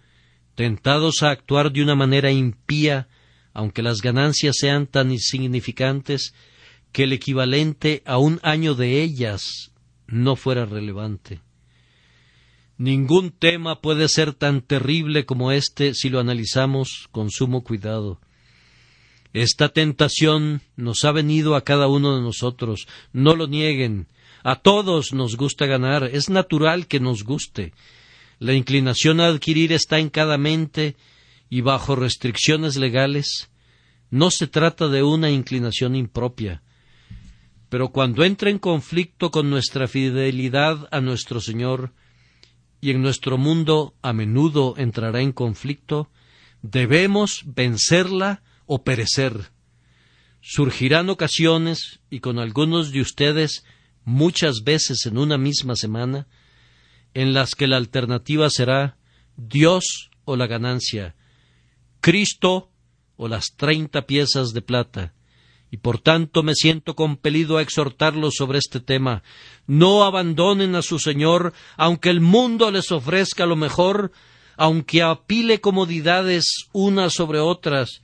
tentados 0.55 1.21
a 1.21 1.31
actuar 1.31 1.73
de 1.73 1.83
una 1.83 1.95
manera 1.95 2.31
impía, 2.31 3.09
aunque 3.51 3.81
las 3.81 3.99
ganancias 3.99 4.55
sean 4.57 4.87
tan 4.87 5.11
insignificantes 5.11 6.33
que 6.93 7.03
el 7.03 7.11
equivalente 7.11 8.01
a 8.05 8.17
un 8.17 8.39
año 8.41 8.73
de 8.73 9.01
ellas 9.01 9.73
no 10.07 10.37
fuera 10.37 10.63
relevante. 10.63 11.41
Ningún 12.77 13.31
tema 13.31 13.81
puede 13.81 14.07
ser 14.07 14.33
tan 14.33 14.61
terrible 14.61 15.25
como 15.25 15.51
este 15.51 15.93
si 15.93 16.07
lo 16.07 16.21
analizamos 16.21 17.09
con 17.11 17.31
sumo 17.31 17.65
cuidado. 17.65 18.21
Esta 19.33 19.69
tentación 19.69 20.61
nos 20.75 21.05
ha 21.05 21.11
venido 21.11 21.55
a 21.55 21.63
cada 21.63 21.87
uno 21.87 22.15
de 22.15 22.21
nosotros, 22.21 22.87
no 23.13 23.35
lo 23.35 23.47
nieguen. 23.47 24.07
A 24.43 24.55
todos 24.55 25.13
nos 25.13 25.37
gusta 25.37 25.65
ganar, 25.65 26.03
es 26.03 26.29
natural 26.29 26.87
que 26.87 26.99
nos 26.99 27.23
guste. 27.23 27.73
La 28.39 28.53
inclinación 28.53 29.21
a 29.21 29.27
adquirir 29.27 29.71
está 29.71 29.99
en 29.99 30.09
cada 30.09 30.37
mente 30.37 30.95
y 31.49 31.61
bajo 31.61 31.95
restricciones 31.95 32.75
legales. 32.75 33.49
No 34.09 34.31
se 34.31 34.47
trata 34.47 34.87
de 34.87 35.03
una 35.03 35.29
inclinación 35.29 35.95
impropia, 35.95 36.61
pero 37.69 37.89
cuando 37.89 38.25
entra 38.25 38.49
en 38.49 38.59
conflicto 38.59 39.31
con 39.31 39.49
nuestra 39.49 39.87
fidelidad 39.87 40.89
a 40.91 40.99
nuestro 40.99 41.39
Señor, 41.39 41.93
y 42.81 42.89
en 42.89 43.01
nuestro 43.01 43.37
mundo 43.37 43.93
a 44.01 44.11
menudo 44.11 44.73
entrará 44.75 45.21
en 45.21 45.31
conflicto, 45.31 46.09
debemos 46.63 47.43
vencerla 47.45 48.41
o 48.73 48.85
perecer. 48.85 49.51
Surgirán 50.39 51.09
ocasiones, 51.09 51.99
y 52.09 52.21
con 52.21 52.39
algunos 52.39 52.93
de 52.93 53.01
ustedes 53.01 53.65
muchas 54.05 54.63
veces 54.63 55.05
en 55.05 55.17
una 55.17 55.37
misma 55.37 55.75
semana, 55.75 56.29
en 57.13 57.33
las 57.33 57.53
que 57.53 57.67
la 57.67 57.75
alternativa 57.75 58.49
será 58.49 58.95
Dios 59.35 60.09
o 60.23 60.37
la 60.37 60.47
ganancia, 60.47 61.15
Cristo 61.99 62.71
o 63.17 63.27
las 63.27 63.57
treinta 63.57 64.07
piezas 64.07 64.53
de 64.53 64.61
plata, 64.61 65.13
y 65.69 65.75
por 65.75 65.99
tanto 65.99 66.41
me 66.41 66.55
siento 66.55 66.95
compelido 66.95 67.57
a 67.57 67.61
exhortarlos 67.61 68.35
sobre 68.37 68.59
este 68.59 68.79
tema. 68.79 69.21
No 69.67 70.05
abandonen 70.05 70.75
a 70.75 70.81
su 70.81 70.97
Señor, 70.97 71.51
aunque 71.75 72.09
el 72.09 72.21
mundo 72.21 72.71
les 72.71 72.89
ofrezca 72.93 73.45
lo 73.45 73.57
mejor, 73.57 74.13
aunque 74.55 75.01
apile 75.01 75.59
comodidades 75.59 76.45
unas 76.71 77.11
sobre 77.11 77.39
otras 77.39 78.01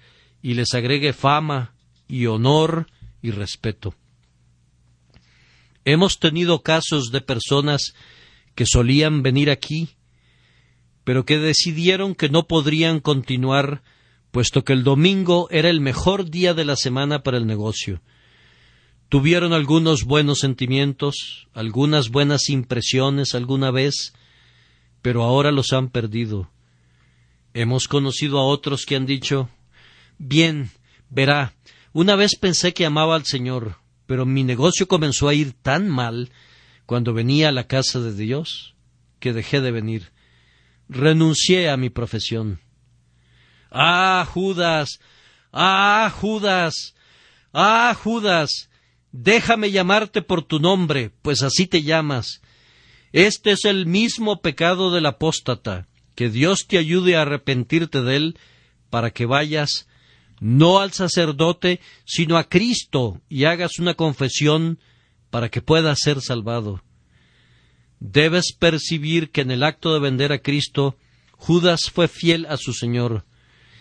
y 0.47 0.53
les 0.53 0.73
agregue 0.75 1.11
fama 1.11 1.73
y 2.07 2.27
honor 2.27 2.87
y 3.21 3.31
respeto. 3.31 3.95
Hemos 5.83 6.19
tenido 6.19 6.61
casos 6.61 7.11
de 7.11 7.19
personas 7.19 7.95
que 8.55 8.65
solían 8.65 9.23
venir 9.23 9.49
aquí, 9.49 9.89
pero 11.03 11.25
que 11.25 11.37
decidieron 11.37 12.15
que 12.15 12.29
no 12.29 12.47
podrían 12.47 13.01
continuar 13.01 13.83
puesto 14.31 14.63
que 14.63 14.71
el 14.71 14.85
domingo 14.85 15.49
era 15.51 15.69
el 15.69 15.81
mejor 15.81 16.29
día 16.29 16.53
de 16.53 16.63
la 16.63 16.77
semana 16.77 17.23
para 17.23 17.37
el 17.37 17.45
negocio. 17.45 17.99
Tuvieron 19.09 19.51
algunos 19.51 20.05
buenos 20.05 20.39
sentimientos, 20.39 21.49
algunas 21.53 22.07
buenas 22.07 22.47
impresiones 22.47 23.35
alguna 23.35 23.69
vez, 23.69 24.13
pero 25.01 25.23
ahora 25.23 25.51
los 25.51 25.73
han 25.73 25.89
perdido. 25.89 26.49
Hemos 27.53 27.89
conocido 27.89 28.39
a 28.39 28.45
otros 28.45 28.85
que 28.85 28.95
han 28.95 29.05
dicho 29.05 29.49
Bien, 30.17 30.71
verá, 31.09 31.53
una 31.93 32.15
vez 32.15 32.35
pensé 32.39 32.73
que 32.73 32.85
amaba 32.85 33.15
al 33.15 33.25
Señor, 33.25 33.77
pero 34.05 34.25
mi 34.25 34.43
negocio 34.43 34.87
comenzó 34.87 35.27
a 35.27 35.33
ir 35.33 35.53
tan 35.53 35.89
mal 35.89 36.31
cuando 36.85 37.13
venía 37.13 37.49
a 37.49 37.51
la 37.51 37.67
casa 37.67 37.99
de 37.99 38.13
Dios 38.13 38.75
que 39.19 39.33
dejé 39.33 39.61
de 39.61 39.71
venir. 39.71 40.11
Renuncié 40.89 41.69
a 41.69 41.77
mi 41.77 41.89
profesión. 41.89 42.61
Ah, 43.69 44.27
Judas, 44.31 44.99
ah, 45.51 46.11
Judas, 46.15 46.95
ah, 47.53 47.95
Judas, 48.01 48.69
déjame 49.11 49.71
llamarte 49.71 50.21
por 50.21 50.43
tu 50.43 50.59
nombre, 50.59 51.11
pues 51.21 51.43
así 51.43 51.67
te 51.67 51.83
llamas. 51.83 52.41
Este 53.11 53.51
es 53.51 53.65
el 53.65 53.85
mismo 53.85 54.41
pecado 54.41 54.91
del 54.91 55.05
apóstata. 55.05 55.87
Que 56.15 56.29
Dios 56.29 56.65
te 56.67 56.77
ayude 56.77 57.15
a 57.15 57.21
arrepentirte 57.21 58.01
de 58.01 58.15
él 58.15 58.39
para 58.89 59.11
que 59.11 59.25
vayas 59.25 59.86
no 60.39 60.79
al 60.79 60.91
sacerdote, 60.91 61.79
sino 62.05 62.37
a 62.37 62.47
Cristo 62.47 63.21
y 63.29 63.45
hagas 63.45 63.79
una 63.79 63.93
confesión 63.93 64.79
para 65.29 65.49
que 65.49 65.61
puedas 65.61 65.99
ser 66.01 66.21
salvado. 66.21 66.83
Debes 67.99 68.53
percibir 68.57 69.31
que 69.31 69.41
en 69.41 69.51
el 69.51 69.63
acto 69.63 69.93
de 69.93 69.99
vender 69.99 70.31
a 70.31 70.39
Cristo, 70.39 70.97
Judas 71.31 71.89
fue 71.91 72.07
fiel 72.07 72.45
a 72.45 72.57
su 72.57 72.73
Señor 72.73 73.25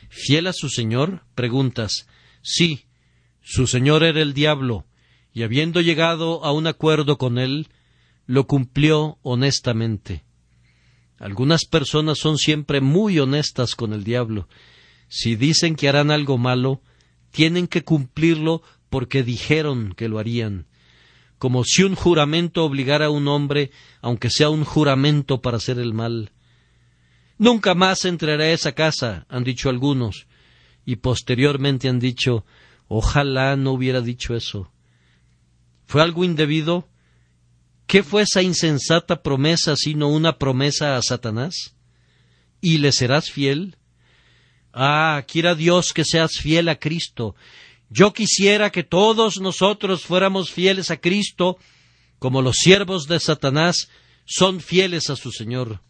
fiel 0.09 0.47
a 0.47 0.53
su 0.53 0.69
señor? 0.69 1.23
Preguntas. 1.35 2.07
Sí, 2.43 2.87
su 3.43 3.67
señor 3.67 4.03
era 4.03 4.21
el 4.23 4.35
diablo, 4.35 4.87
y 5.33 5.43
habiendo 5.43 5.81
llegado 5.81 6.45
a 6.45 6.53
un 6.53 6.67
acuerdo 6.67 7.19
con 7.19 7.39
él, 7.39 7.69
lo 8.27 8.47
cumplió 8.47 9.19
honestamente. 9.23 10.25
Algunas 11.19 11.65
personas 11.65 12.19
son 12.19 12.39
siempre 12.39 12.81
muy 12.81 13.19
honestas 13.19 13.75
con 13.75 13.93
el 13.93 14.05
diablo. 14.05 14.49
Si 15.09 15.37
dicen 15.37 15.77
que 15.77 15.89
harán 15.89 16.11
algo 16.11 16.39
malo, 16.39 16.83
tienen 17.31 17.67
que 17.67 17.85
cumplirlo 17.85 18.63
porque 18.89 19.23
dijeron 19.23 19.95
que 19.97 20.09
lo 20.09 20.19
harían, 20.19 20.67
como 21.39 21.65
si 21.65 21.83
un 21.83 21.95
juramento 21.95 22.65
obligara 22.65 23.07
a 23.07 23.11
un 23.11 23.29
hombre, 23.29 23.71
aunque 24.01 24.31
sea 24.31 24.49
un 24.49 24.65
juramento 24.65 25.43
para 25.43 25.59
hacer 25.59 25.79
el 25.79 25.93
mal. 25.93 26.33
Nunca 27.39 27.75
más 27.75 28.05
entraré 28.05 28.45
a 28.45 28.53
esa 28.53 28.73
casa, 28.73 29.27
han 29.29 29.45
dicho 29.45 29.69
algunos, 29.69 30.27
y 30.85 30.97
posteriormente 30.97 31.89
han 31.89 31.99
dicho, 31.99 32.47
ojalá 32.89 33.57
no 33.57 33.73
hubiera 33.73 34.01
dicho 34.01 34.35
eso. 34.35 34.73
¿Fue 35.85 36.03
algo 36.03 36.25
indebido? 36.25 36.89
¿Qué 37.87 38.03
fue 38.03 38.23
esa 38.23 38.43
insensata 38.43 39.23
promesa 39.23 39.77
sino 39.77 40.09
una 40.09 40.39
promesa 40.39 40.97
a 40.97 41.03
Satanás? 41.03 41.77
¿Y 42.61 42.79
le 42.79 42.91
serás 42.93 43.31
fiel? 43.31 43.77
Ah, 44.79 45.25
quiera 45.27 45.55
Dios 45.55 45.95
que 45.95 46.05
seas 46.05 46.33
fiel 46.39 46.69
a 46.69 46.79
Cristo. 46.79 47.35
Yo 47.89 48.13
quisiera 48.13 48.71
que 48.71 48.83
todos 48.83 49.41
nosotros 49.41 50.05
fuéramos 50.05 50.51
fieles 50.51 50.91
a 50.91 50.99
Cristo, 50.99 51.57
como 52.19 52.43
los 52.43 52.57
siervos 52.57 53.07
de 53.07 53.19
Satanás 53.19 53.89
son 54.27 54.61
fieles 54.61 55.09
a 55.09 55.17
su 55.17 55.33
Señor. 55.33 55.81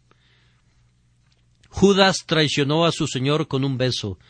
Judas 1.68 2.26
traicionó 2.26 2.84
a 2.84 2.93
su 2.93 3.09
Señor 3.09 3.49
con 3.49 3.64
un 3.64 3.76
beso. 3.76 4.20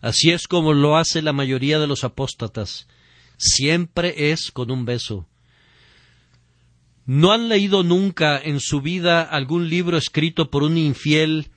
Así 0.00 0.30
es 0.30 0.46
como 0.46 0.72
lo 0.72 0.96
hace 0.96 1.20
la 1.20 1.32
mayoría 1.32 1.80
de 1.80 1.88
los 1.88 2.04
apóstatas. 2.04 2.86
Siempre 3.38 4.30
es 4.30 4.52
con 4.52 4.70
un 4.70 4.84
beso. 4.84 5.26
¿No 7.06 7.32
han 7.32 7.48
leído 7.48 7.82
nunca 7.82 8.38
en 8.38 8.60
su 8.60 8.80
vida 8.80 9.22
algún 9.22 9.68
libro 9.68 9.98
escrito 9.98 10.48
por 10.48 10.62
un 10.62 10.78
infiel 10.78 11.50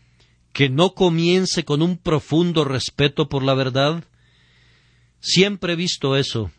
que 0.53 0.69
no 0.69 0.93
comience 0.93 1.63
con 1.63 1.81
un 1.81 1.97
profundo 1.97 2.65
respeto 2.65 3.29
por 3.29 3.43
la 3.43 3.53
verdad? 3.53 4.03
Siempre 5.19 5.73
he 5.73 5.75
visto 5.75 6.15
eso. 6.15 6.51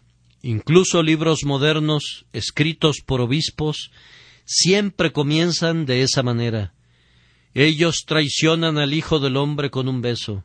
Incluso 0.42 1.02
libros 1.02 1.40
modernos, 1.44 2.24
escritos 2.32 2.98
por 3.04 3.20
obispos, 3.20 3.90
siempre 4.44 5.12
comienzan 5.12 5.86
de 5.86 6.02
esa 6.02 6.22
manera. 6.22 6.72
Ellos 7.52 8.04
traicionan 8.06 8.78
al 8.78 8.94
Hijo 8.94 9.18
del 9.18 9.36
Hombre 9.36 9.70
con 9.70 9.88
un 9.88 10.00
beso. 10.00 10.44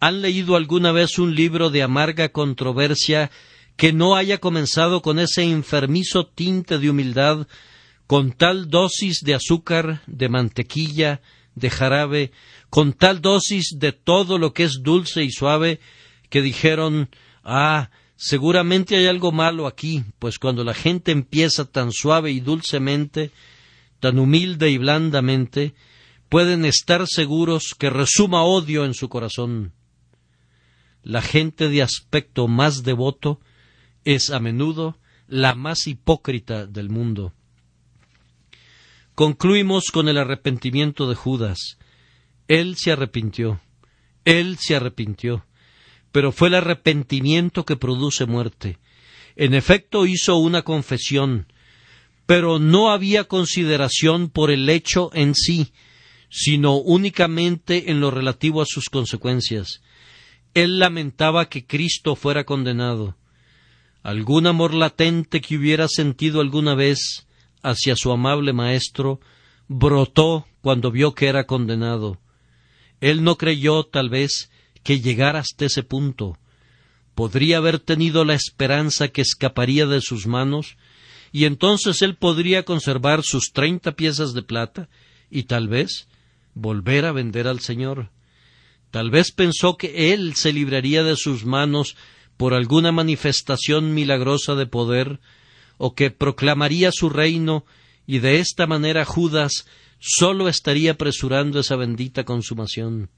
¿Han 0.00 0.22
leído 0.22 0.56
alguna 0.56 0.92
vez 0.92 1.18
un 1.18 1.34
libro 1.34 1.70
de 1.70 1.82
amarga 1.82 2.28
controversia 2.28 3.30
que 3.76 3.92
no 3.92 4.16
haya 4.16 4.38
comenzado 4.38 5.02
con 5.02 5.18
ese 5.18 5.44
enfermizo 5.44 6.26
tinte 6.26 6.78
de 6.78 6.90
humildad, 6.90 7.46
con 8.06 8.32
tal 8.32 8.70
dosis 8.70 9.20
de 9.22 9.34
azúcar, 9.34 10.02
de 10.06 10.28
mantequilla, 10.28 11.20
de 11.58 11.70
jarabe, 11.70 12.32
con 12.70 12.92
tal 12.92 13.20
dosis 13.20 13.76
de 13.76 13.92
todo 13.92 14.38
lo 14.38 14.52
que 14.52 14.64
es 14.64 14.80
dulce 14.82 15.24
y 15.24 15.30
suave, 15.30 15.80
que 16.30 16.42
dijeron 16.42 17.08
Ah, 17.50 17.90
seguramente 18.16 18.96
hay 18.96 19.06
algo 19.06 19.32
malo 19.32 19.66
aquí, 19.66 20.04
pues 20.18 20.38
cuando 20.38 20.64
la 20.64 20.74
gente 20.74 21.12
empieza 21.12 21.64
tan 21.64 21.92
suave 21.92 22.30
y 22.30 22.40
dulcemente, 22.40 23.30
tan 24.00 24.18
humilde 24.18 24.70
y 24.70 24.76
blandamente, 24.76 25.74
pueden 26.28 26.66
estar 26.66 27.06
seguros 27.06 27.74
que 27.78 27.88
resuma 27.88 28.42
odio 28.42 28.84
en 28.84 28.92
su 28.92 29.08
corazón. 29.08 29.72
La 31.02 31.22
gente 31.22 31.70
de 31.70 31.82
aspecto 31.82 32.48
más 32.48 32.82
devoto 32.82 33.40
es 34.04 34.30
a 34.30 34.40
menudo 34.40 34.98
la 35.26 35.54
más 35.54 35.86
hipócrita 35.86 36.66
del 36.66 36.90
mundo. 36.90 37.32
Concluimos 39.18 39.86
con 39.92 40.08
el 40.08 40.16
arrepentimiento 40.16 41.08
de 41.08 41.16
Judas. 41.16 41.76
Él 42.46 42.76
se 42.76 42.92
arrepintió, 42.92 43.60
él 44.24 44.58
se 44.60 44.76
arrepintió, 44.76 45.44
pero 46.12 46.30
fue 46.30 46.46
el 46.46 46.54
arrepentimiento 46.54 47.64
que 47.64 47.74
produce 47.74 48.26
muerte. 48.26 48.78
En 49.34 49.54
efecto 49.54 50.06
hizo 50.06 50.36
una 50.36 50.62
confesión, 50.62 51.52
pero 52.26 52.60
no 52.60 52.92
había 52.92 53.24
consideración 53.24 54.30
por 54.30 54.52
el 54.52 54.70
hecho 54.70 55.10
en 55.12 55.34
sí, 55.34 55.72
sino 56.30 56.76
únicamente 56.76 57.90
en 57.90 57.98
lo 57.98 58.12
relativo 58.12 58.62
a 58.62 58.66
sus 58.66 58.88
consecuencias. 58.88 59.82
Él 60.54 60.78
lamentaba 60.78 61.48
que 61.48 61.66
Cristo 61.66 62.14
fuera 62.14 62.44
condenado. 62.44 63.16
Algún 64.04 64.46
amor 64.46 64.74
latente 64.74 65.40
que 65.40 65.56
hubiera 65.56 65.88
sentido 65.88 66.40
alguna 66.40 66.76
vez 66.76 67.26
hacia 67.62 67.96
su 67.96 68.12
amable 68.12 68.52
Maestro 68.52 69.20
brotó 69.68 70.46
cuando 70.60 70.90
vio 70.90 71.14
que 71.14 71.26
era 71.26 71.44
condenado. 71.44 72.18
Él 73.00 73.22
no 73.22 73.36
creyó, 73.36 73.84
tal 73.84 74.08
vez, 74.08 74.50
que 74.82 75.00
llegara 75.00 75.40
hasta 75.40 75.66
ese 75.66 75.82
punto. 75.82 76.38
Podría 77.14 77.58
haber 77.58 77.78
tenido 77.78 78.24
la 78.24 78.34
esperanza 78.34 79.08
que 79.08 79.22
escaparía 79.22 79.86
de 79.86 80.00
sus 80.00 80.26
manos, 80.26 80.76
y 81.30 81.44
entonces 81.44 82.02
él 82.02 82.16
podría 82.16 82.64
conservar 82.64 83.22
sus 83.22 83.52
treinta 83.52 83.92
piezas 83.92 84.32
de 84.32 84.42
plata, 84.42 84.88
y 85.30 85.44
tal 85.44 85.68
vez 85.68 86.08
volver 86.54 87.04
a 87.04 87.12
vender 87.12 87.46
al 87.46 87.60
Señor. 87.60 88.10
Tal 88.90 89.10
vez 89.10 89.32
pensó 89.32 89.76
que 89.76 90.12
él 90.12 90.34
se 90.34 90.52
libraría 90.52 91.02
de 91.04 91.16
sus 91.16 91.44
manos 91.44 91.96
por 92.36 92.54
alguna 92.54 92.92
manifestación 92.92 93.94
milagrosa 93.94 94.54
de 94.54 94.66
poder, 94.66 95.20
o 95.78 95.94
que 95.94 96.10
proclamaría 96.10 96.90
su 96.92 97.08
reino, 97.08 97.64
y 98.06 98.18
de 98.18 98.40
esta 98.40 98.66
manera 98.66 99.04
Judas 99.04 99.66
sólo 99.98 100.48
estaría 100.48 100.92
apresurando 100.92 101.60
esa 101.60 101.76
bendita 101.76 102.24
consumación. 102.24 103.10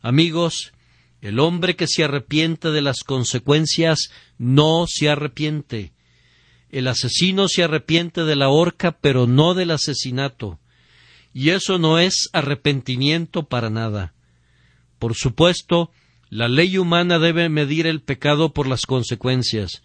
Amigos, 0.00 0.72
el 1.20 1.40
hombre 1.40 1.76
que 1.76 1.86
se 1.86 2.04
arrepiente 2.04 2.70
de 2.70 2.82
las 2.82 3.02
consecuencias 3.02 4.10
no 4.38 4.86
se 4.88 5.08
arrepiente. 5.08 5.92
El 6.70 6.86
asesino 6.86 7.48
se 7.48 7.64
arrepiente 7.64 8.24
de 8.24 8.36
la 8.36 8.48
horca, 8.48 8.92
pero 8.92 9.26
no 9.26 9.54
del 9.54 9.70
asesinato. 9.70 10.58
Y 11.32 11.50
eso 11.50 11.78
no 11.78 11.98
es 11.98 12.28
arrepentimiento 12.32 13.44
para 13.44 13.70
nada. 13.70 14.14
Por 14.98 15.14
supuesto, 15.14 15.90
la 16.30 16.48
ley 16.48 16.78
humana 16.78 17.18
debe 17.18 17.48
medir 17.48 17.86
el 17.86 18.02
pecado 18.02 18.52
por 18.52 18.66
las 18.66 18.82
consecuencias, 18.82 19.82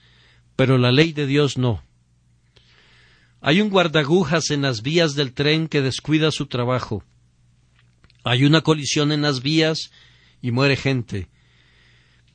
pero 0.56 0.78
la 0.78 0.91
ley 0.91 1.14
de 1.14 1.26
Dios 1.26 1.58
no. 1.58 1.84
Hay 3.41 3.60
un 3.62 3.70
guardagujas 3.70 4.51
en 4.51 4.62
las 4.62 4.82
vías 4.82 5.16
del 5.16 5.34
tren 5.34 5.68
que 5.68 5.82
descuida 5.82 6.32
su 6.32 6.45
trabajo. 6.45 7.04
Hay 8.24 8.45
una 8.45 8.62
colisión 8.62 9.12
en 9.12 9.22
las 9.22 9.41
vías 9.41 9.91
y 10.41 10.51
muere 10.51 10.78
gente. 10.78 11.28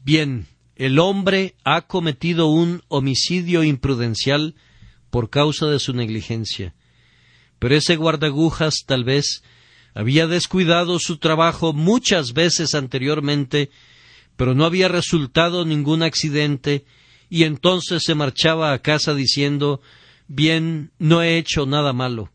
Bien, 0.04 0.46
el 0.76 0.98
hombre 0.98 1.54
ha 1.64 1.82
cometido 1.82 2.46
un 2.46 2.82
homicidio 2.88 3.64
imprudencial 3.64 4.54
por 5.10 5.30
causa 5.30 5.66
de 5.66 5.78
su 5.78 5.92
negligencia. 5.92 6.74
Pero 7.58 7.74
ese 7.74 7.96
guardagujas 7.96 8.84
tal 8.86 9.04
vez 9.04 9.42
había 9.94 10.26
descuidado 10.26 10.98
su 10.98 11.16
trabajo 11.16 11.72
muchas 11.72 12.32
veces 12.32 12.74
anteriormente, 12.74 13.70
pero 14.36 14.54
no 14.54 14.64
había 14.64 14.88
resultado 14.88 15.64
ningún 15.64 16.02
accidente, 16.02 16.84
y 17.30 17.44
entonces 17.44 18.02
se 18.04 18.14
marchaba 18.14 18.72
a 18.72 18.78
casa 18.80 19.14
diciendo 19.14 19.80
Bien, 20.28 20.92
no 20.98 21.22
he 21.22 21.38
hecho 21.38 21.64
nada 21.64 21.94
malo. 21.94 22.30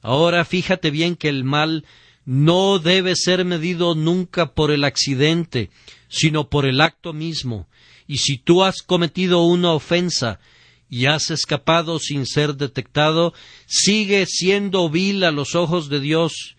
Ahora 0.00 0.44
fíjate 0.44 0.92
bien 0.92 1.16
que 1.16 1.28
el 1.28 1.42
mal 1.42 1.84
no 2.24 2.78
debe 2.78 3.16
ser 3.16 3.44
medido 3.44 3.96
nunca 3.96 4.54
por 4.54 4.70
el 4.70 4.84
accidente, 4.84 5.70
sino 6.08 6.48
por 6.48 6.66
el 6.66 6.80
acto 6.80 7.12
mismo. 7.12 7.66
Y 8.06 8.18
si 8.18 8.38
tú 8.38 8.62
has 8.62 8.82
cometido 8.82 9.42
una 9.42 9.72
ofensa 9.72 10.38
y 10.88 11.06
has 11.06 11.30
escapado 11.30 11.98
sin 11.98 12.26
ser 12.26 12.54
detectado, 12.54 13.34
sigue 13.66 14.24
siendo 14.26 14.88
vil 14.88 15.24
a 15.24 15.32
los 15.32 15.56
ojos 15.56 15.88
de 15.88 15.98
Dios. 15.98 16.56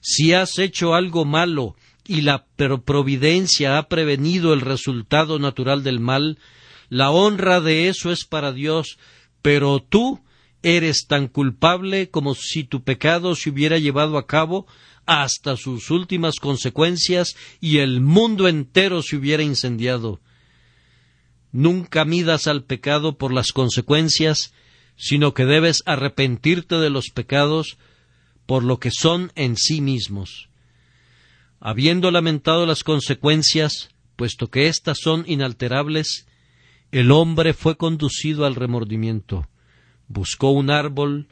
Si 0.00 0.32
has 0.32 0.58
hecho 0.58 0.94
algo 0.94 1.24
malo 1.24 1.76
y 2.06 2.22
la 2.22 2.46
providencia 2.84 3.78
ha 3.78 3.88
prevenido 3.88 4.52
el 4.52 4.60
resultado 4.60 5.38
natural 5.38 5.84
del 5.84 6.00
mal, 6.00 6.38
la 6.94 7.10
honra 7.10 7.60
de 7.60 7.88
eso 7.88 8.12
es 8.12 8.24
para 8.24 8.52
Dios, 8.52 8.98
pero 9.42 9.82
tú 9.82 10.22
eres 10.62 11.08
tan 11.08 11.26
culpable 11.26 12.08
como 12.08 12.36
si 12.36 12.62
tu 12.62 12.84
pecado 12.84 13.34
se 13.34 13.50
hubiera 13.50 13.78
llevado 13.78 14.16
a 14.16 14.28
cabo 14.28 14.68
hasta 15.04 15.56
sus 15.56 15.90
últimas 15.90 16.36
consecuencias 16.36 17.34
y 17.60 17.78
el 17.78 18.00
mundo 18.00 18.46
entero 18.46 19.02
se 19.02 19.16
hubiera 19.16 19.42
incendiado. 19.42 20.20
Nunca 21.50 22.04
midas 22.04 22.46
al 22.46 22.62
pecado 22.62 23.18
por 23.18 23.32
las 23.32 23.50
consecuencias, 23.50 24.54
sino 24.94 25.34
que 25.34 25.46
debes 25.46 25.82
arrepentirte 25.86 26.76
de 26.76 26.90
los 26.90 27.06
pecados 27.12 27.76
por 28.46 28.62
lo 28.62 28.78
que 28.78 28.92
son 28.92 29.32
en 29.34 29.56
sí 29.56 29.80
mismos. 29.80 30.48
Habiendo 31.58 32.12
lamentado 32.12 32.66
las 32.66 32.84
consecuencias, 32.84 33.88
puesto 34.14 34.48
que 34.48 34.68
éstas 34.68 34.98
son 35.02 35.24
inalterables, 35.26 36.28
el 36.94 37.10
hombre 37.10 37.54
fue 37.54 37.76
conducido 37.76 38.46
al 38.46 38.54
remordimiento. 38.54 39.48
Buscó 40.06 40.50
un 40.50 40.70
árbol, 40.70 41.26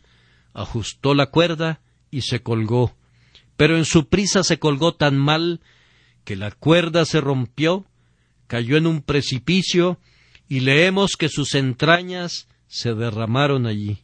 ajustó 0.55 1.15
la 1.15 1.27
cuerda 1.27 1.81
y 2.11 2.23
se 2.23 2.43
colgó. 2.43 2.97
Pero 3.57 3.77
en 3.77 3.85
su 3.85 4.09
prisa 4.09 4.43
se 4.43 4.59
colgó 4.59 4.97
tan 4.97 5.17
mal 5.17 5.61
que 6.25 6.35
la 6.35 6.51
cuerda 6.51 7.05
se 7.05 7.21
rompió, 7.21 7.87
cayó 8.49 8.77
en 8.77 8.89
un 8.89 9.03
precipicio 9.03 10.01
y 10.49 10.59
leemos 10.59 11.13
que 11.17 11.29
sus 11.29 11.55
entrañas 11.55 12.49
se 12.67 12.95
derramaron 12.95 13.65
allí. 13.67 13.99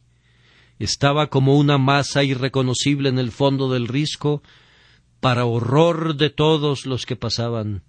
Estaba 0.79 1.27
como 1.27 1.57
una 1.57 1.77
masa 1.77 2.23
irreconocible 2.23 3.09
en 3.09 3.19
el 3.19 3.33
fondo 3.33 3.69
del 3.69 3.89
risco, 3.89 4.41
para 5.19 5.43
horror 5.43 6.15
de 6.15 6.29
todos 6.29 6.85
los 6.85 7.05
que 7.05 7.17
pasaban. 7.17 7.83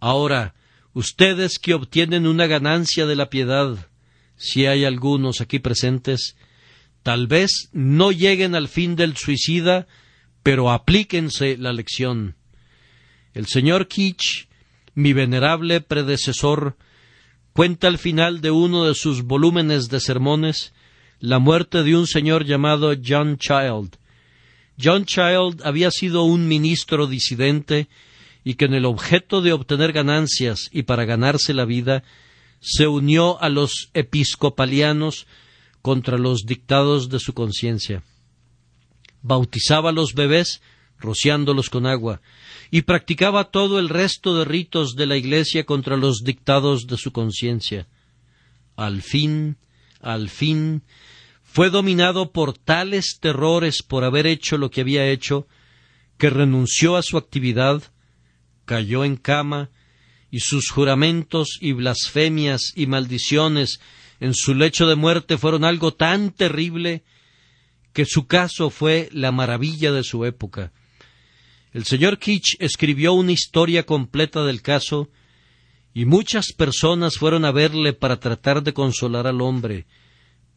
Ahora, 0.00 0.54
Ustedes 0.94 1.58
que 1.58 1.74
obtienen 1.74 2.26
una 2.26 2.46
ganancia 2.46 3.04
de 3.04 3.16
la 3.16 3.28
piedad, 3.28 3.88
si 4.36 4.66
hay 4.66 4.84
algunos 4.84 5.40
aquí 5.40 5.58
presentes, 5.58 6.36
tal 7.02 7.26
vez 7.26 7.68
no 7.72 8.12
lleguen 8.12 8.54
al 8.54 8.68
fin 8.68 8.94
del 8.94 9.16
suicida, 9.16 9.88
pero 10.44 10.70
aplíquense 10.70 11.56
la 11.56 11.72
lección. 11.72 12.36
El 13.32 13.46
señor 13.46 13.88
Kitsch, 13.88 14.46
mi 14.94 15.12
venerable 15.12 15.80
predecesor, 15.80 16.76
cuenta 17.52 17.88
al 17.88 17.98
final 17.98 18.40
de 18.40 18.52
uno 18.52 18.84
de 18.84 18.94
sus 18.94 19.22
volúmenes 19.22 19.88
de 19.88 19.98
sermones 19.98 20.72
la 21.18 21.40
muerte 21.40 21.82
de 21.82 21.96
un 21.96 22.06
señor 22.06 22.44
llamado 22.44 22.94
John 23.04 23.36
Child. 23.38 23.96
John 24.80 25.06
Child 25.06 25.62
había 25.64 25.90
sido 25.90 26.22
un 26.22 26.46
ministro 26.46 27.08
disidente 27.08 27.88
y 28.44 28.54
que 28.54 28.66
en 28.66 28.74
el 28.74 28.84
objeto 28.84 29.40
de 29.42 29.52
obtener 29.52 29.92
ganancias 29.92 30.68
y 30.70 30.82
para 30.82 31.04
ganarse 31.04 31.54
la 31.54 31.64
vida, 31.64 32.04
se 32.60 32.86
unió 32.86 33.42
a 33.42 33.48
los 33.48 33.90
episcopalianos 33.94 35.26
contra 35.82 36.18
los 36.18 36.44
dictados 36.46 37.08
de 37.08 37.18
su 37.18 37.34
conciencia. 37.34 38.02
Bautizaba 39.22 39.90
a 39.90 39.92
los 39.92 40.14
bebés 40.14 40.60
rociándolos 40.98 41.70
con 41.70 41.86
agua, 41.86 42.20
y 42.70 42.82
practicaba 42.82 43.44
todo 43.44 43.78
el 43.78 43.88
resto 43.88 44.36
de 44.36 44.44
ritos 44.44 44.96
de 44.96 45.06
la 45.06 45.16
Iglesia 45.16 45.64
contra 45.64 45.96
los 45.96 46.24
dictados 46.24 46.86
de 46.86 46.96
su 46.96 47.12
conciencia. 47.12 47.86
Al 48.76 49.02
fin, 49.02 49.58
al 50.00 50.28
fin, 50.28 50.82
fue 51.42 51.70
dominado 51.70 52.32
por 52.32 52.56
tales 52.56 53.18
terrores 53.20 53.82
por 53.82 54.02
haber 54.02 54.26
hecho 54.26 54.58
lo 54.58 54.70
que 54.70 54.80
había 54.80 55.06
hecho, 55.08 55.46
que 56.18 56.30
renunció 56.30 56.96
a 56.96 57.02
su 57.02 57.16
actividad 57.16 57.82
cayó 58.64 59.04
en 59.04 59.16
cama, 59.16 59.70
y 60.30 60.40
sus 60.40 60.70
juramentos 60.70 61.58
y 61.60 61.72
blasfemias 61.72 62.72
y 62.74 62.86
maldiciones 62.86 63.78
en 64.18 64.34
su 64.34 64.54
lecho 64.54 64.86
de 64.86 64.96
muerte 64.96 65.38
fueron 65.38 65.64
algo 65.64 65.94
tan 65.94 66.32
terrible 66.32 67.04
que 67.92 68.04
su 68.04 68.26
caso 68.26 68.70
fue 68.70 69.08
la 69.12 69.30
maravilla 69.30 69.92
de 69.92 70.02
su 70.02 70.24
época. 70.24 70.72
El 71.72 71.84
señor 71.84 72.18
Kitsch 72.18 72.56
escribió 72.58 73.12
una 73.12 73.32
historia 73.32 73.84
completa 73.84 74.44
del 74.44 74.62
caso 74.62 75.08
y 75.92 76.04
muchas 76.04 76.52
personas 76.52 77.16
fueron 77.16 77.44
a 77.44 77.52
verle 77.52 77.92
para 77.92 78.18
tratar 78.18 78.62
de 78.62 78.74
consolar 78.74 79.28
al 79.28 79.40
hombre, 79.40 79.86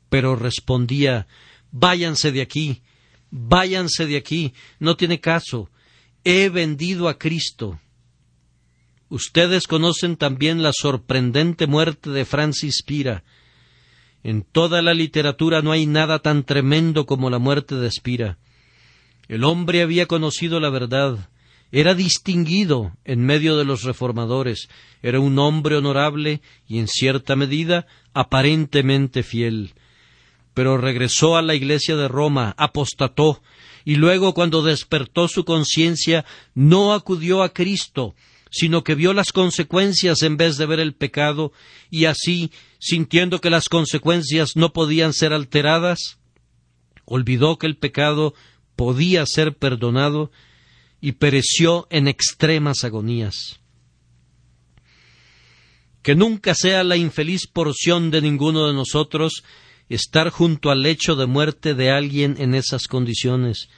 pero 0.09 0.35
respondía 0.35 1.27
Váyanse 1.71 2.31
de 2.31 2.41
aquí, 2.41 2.81
váyanse 3.29 4.05
de 4.05 4.17
aquí, 4.17 4.53
no 4.79 4.95
tiene 4.95 5.19
caso, 5.19 5.69
he 6.23 6.49
vendido 6.49 7.07
a 7.07 7.17
Cristo. 7.17 7.79
Ustedes 9.09 9.67
conocen 9.67 10.17
también 10.17 10.61
la 10.61 10.73
sorprendente 10.73 11.65
muerte 11.67 12.09
de 12.09 12.25
Francis 12.25 12.79
Spira. 12.79 13.23
En 14.23 14.41
toda 14.43 14.81
la 14.81 14.93
literatura 14.93 15.61
no 15.61 15.71
hay 15.71 15.85
nada 15.85 16.19
tan 16.19 16.43
tremendo 16.43 17.05
como 17.05 17.29
la 17.29 17.39
muerte 17.39 17.75
de 17.75 17.89
Spira. 17.89 18.37
El 19.29 19.43
hombre 19.43 19.81
había 19.81 20.05
conocido 20.07 20.59
la 20.59 20.69
verdad, 20.69 21.29
era 21.71 21.93
distinguido 21.93 22.93
en 23.03 23.25
medio 23.25 23.57
de 23.57 23.65
los 23.65 23.83
reformadores, 23.83 24.69
era 25.01 25.19
un 25.19 25.37
hombre 25.37 25.75
honorable 25.75 26.41
y 26.67 26.79
en 26.79 26.87
cierta 26.87 27.35
medida 27.35 27.87
aparentemente 28.13 29.23
fiel. 29.23 29.73
Pero 30.53 30.77
regresó 30.77 31.35
a 31.35 31.41
la 31.41 31.55
iglesia 31.55 31.95
de 31.95 32.07
Roma, 32.07 32.55
apostató, 32.57 33.41
y 33.83 33.95
luego 33.95 34.33
cuando 34.33 34.63
despertó 34.63 35.27
su 35.27 35.45
conciencia 35.45 36.25
no 36.55 36.93
acudió 36.93 37.43
a 37.43 37.49
Cristo, 37.53 38.15
sino 38.51 38.83
que 38.83 38.95
vio 38.95 39.13
las 39.13 39.31
consecuencias 39.31 40.21
en 40.21 40.37
vez 40.37 40.57
de 40.57 40.65
ver 40.65 40.79
el 40.79 40.93
pecado, 40.93 41.51
y 41.89 42.05
así, 42.05 42.51
sintiendo 42.79 43.41
que 43.41 43.49
las 43.49 43.69
consecuencias 43.69 44.55
no 44.55 44.73
podían 44.73 45.13
ser 45.13 45.33
alteradas, 45.33 46.17
olvidó 47.05 47.57
que 47.57 47.67
el 47.67 47.77
pecado 47.77 48.33
podía 48.75 49.25
ser 49.25 49.55
perdonado 49.55 50.31
y 51.01 51.13
pereció 51.13 51.87
en 51.89 52.07
extremas 52.07 52.83
agonías. 52.83 53.59
Que 56.01 56.15
nunca 56.15 56.55
sea 56.55 56.83
la 56.83 56.95
infeliz 56.95 57.47
porción 57.47 58.11
de 58.11 58.21
ninguno 58.21 58.67
de 58.67 58.73
nosotros 58.73 59.43
estar 59.89 60.29
junto 60.29 60.69
al 60.69 60.83
lecho 60.83 61.15
de 61.15 61.25
muerte 61.25 61.73
de 61.73 61.91
alguien 61.91 62.35
en 62.39 62.55
esas 62.55 62.87
condiciones, 62.87 63.69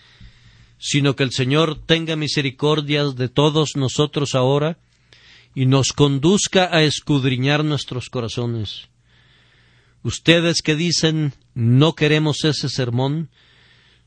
sino 0.79 1.15
que 1.15 1.23
el 1.23 1.31
Señor 1.31 1.77
tenga 1.85 2.15
misericordia 2.15 3.03
de 3.05 3.27
todos 3.29 3.75
nosotros 3.75 4.33
ahora 4.33 4.79
y 5.53 5.65
nos 5.65 5.91
conduzca 5.93 6.69
a 6.75 6.83
escudriñar 6.83 7.65
nuestros 7.65 8.09
corazones. 8.09 8.87
Ustedes 10.01 10.61
que 10.61 10.75
dicen 10.75 11.33
no 11.53 11.93
queremos 11.93 12.45
ese 12.45 12.69
sermón, 12.69 13.29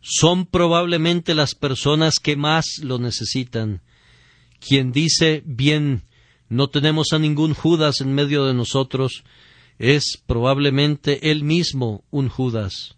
son 0.01 0.47
probablemente 0.47 1.35
las 1.35 1.55
personas 1.55 2.15
que 2.19 2.35
más 2.35 2.79
lo 2.83 2.99
necesitan. 2.99 3.83
Quien 4.59 4.91
dice 4.91 5.43
bien 5.45 6.05
no 6.49 6.69
tenemos 6.69 7.13
a 7.13 7.19
ningún 7.19 7.55
Judas 7.55 8.01
en 8.01 8.15
medio 8.15 8.47
de 8.47 8.55
nosotros, 8.55 9.25
es 9.79 10.23
probablemente 10.27 11.31
él 11.31 11.45
mismo 11.45 12.05
un 12.11 12.29
Judas. 12.29 12.97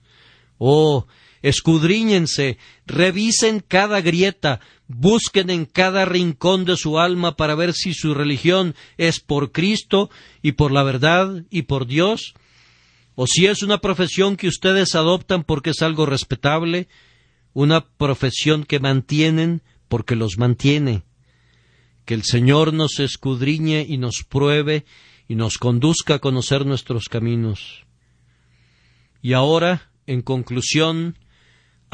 Oh, 0.58 1.06
escudriñense, 1.44 2.56
revisen 2.86 3.60
cada 3.60 4.00
grieta, 4.00 4.60
busquen 4.88 5.50
en 5.50 5.66
cada 5.66 6.06
rincón 6.06 6.64
de 6.64 6.78
su 6.78 6.98
alma 6.98 7.36
para 7.36 7.54
ver 7.54 7.74
si 7.74 7.92
su 7.92 8.14
religión 8.14 8.74
es 8.96 9.20
por 9.20 9.52
Cristo 9.52 10.08
y 10.40 10.52
por 10.52 10.72
la 10.72 10.82
verdad 10.82 11.44
y 11.50 11.62
por 11.62 11.86
Dios, 11.86 12.32
o 13.14 13.26
si 13.26 13.44
es 13.44 13.62
una 13.62 13.82
profesión 13.82 14.38
que 14.38 14.48
ustedes 14.48 14.94
adoptan 14.94 15.44
porque 15.44 15.70
es 15.70 15.82
algo 15.82 16.06
respetable, 16.06 16.88
una 17.52 17.88
profesión 17.88 18.64
que 18.64 18.80
mantienen 18.80 19.60
porque 19.88 20.16
los 20.16 20.38
mantiene. 20.38 21.02
Que 22.06 22.14
el 22.14 22.22
Señor 22.22 22.72
nos 22.72 23.00
escudriñe 23.00 23.84
y 23.86 23.98
nos 23.98 24.24
pruebe 24.26 24.86
y 25.28 25.34
nos 25.34 25.58
conduzca 25.58 26.14
a 26.14 26.18
conocer 26.20 26.64
nuestros 26.64 27.10
caminos. 27.10 27.84
Y 29.20 29.34
ahora, 29.34 29.90
en 30.06 30.22
conclusión, 30.22 31.18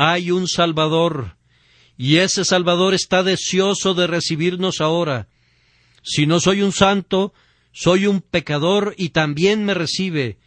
hay 0.02 0.30
un 0.30 0.48
Salvador, 0.48 1.36
y 1.98 2.16
ese 2.16 2.46
Salvador 2.46 2.94
está 2.94 3.22
deseoso 3.22 3.92
de 3.92 4.06
recibirnos 4.06 4.80
ahora. 4.80 5.28
Si 6.02 6.24
no 6.24 6.40
soy 6.40 6.62
un 6.62 6.72
santo, 6.72 7.34
soy 7.72 8.06
un 8.06 8.22
pecador 8.22 8.94
y 8.96 9.10
también 9.10 9.66
me 9.66 9.74
recibe. 9.74 10.38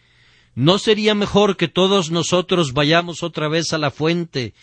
¿No 0.56 0.80
sería 0.80 1.14
mejor 1.14 1.56
que 1.56 1.68
todos 1.68 2.10
nosotros 2.10 2.74
vayamos 2.74 3.22
otra 3.22 3.48
vez 3.48 3.74
a 3.74 3.78
la 3.78 3.92
fuente 3.92 4.56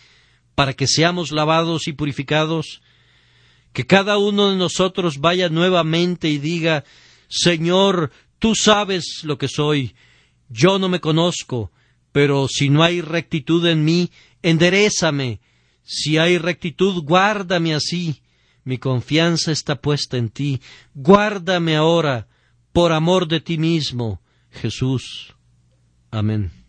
para 0.56 0.72
que 0.72 0.88
seamos 0.88 1.30
lavados 1.30 1.86
y 1.86 1.92
purificados? 1.92 2.82
Que 3.72 3.86
cada 3.86 4.18
uno 4.18 4.50
de 4.50 4.56
nosotros 4.56 5.18
vaya 5.18 5.50
nuevamente 5.50 6.28
y 6.28 6.38
diga 6.38 6.82
Señor, 7.28 8.10
tú 8.40 8.56
sabes 8.56 9.22
lo 9.22 9.38
que 9.38 9.46
soy, 9.46 9.94
yo 10.48 10.80
no 10.80 10.88
me 10.88 10.98
conozco, 10.98 11.70
pero 12.10 12.48
si 12.48 12.70
no 12.70 12.82
hay 12.82 13.02
rectitud 13.02 13.64
en 13.66 13.84
mí, 13.84 14.10
enderezame. 14.42 15.40
Si 15.82 16.18
hay 16.18 16.38
rectitud, 16.38 17.02
guárdame 17.02 17.74
así. 17.74 18.22
Mi 18.64 18.78
confianza 18.78 19.52
está 19.52 19.80
puesta 19.80 20.16
en 20.16 20.28
ti. 20.28 20.60
Guárdame 20.94 21.76
ahora, 21.76 22.28
por 22.72 22.92
amor 22.92 23.26
de 23.26 23.40
ti 23.40 23.58
mismo, 23.58 24.20
Jesús. 24.50 25.34
Amén. 26.10 26.59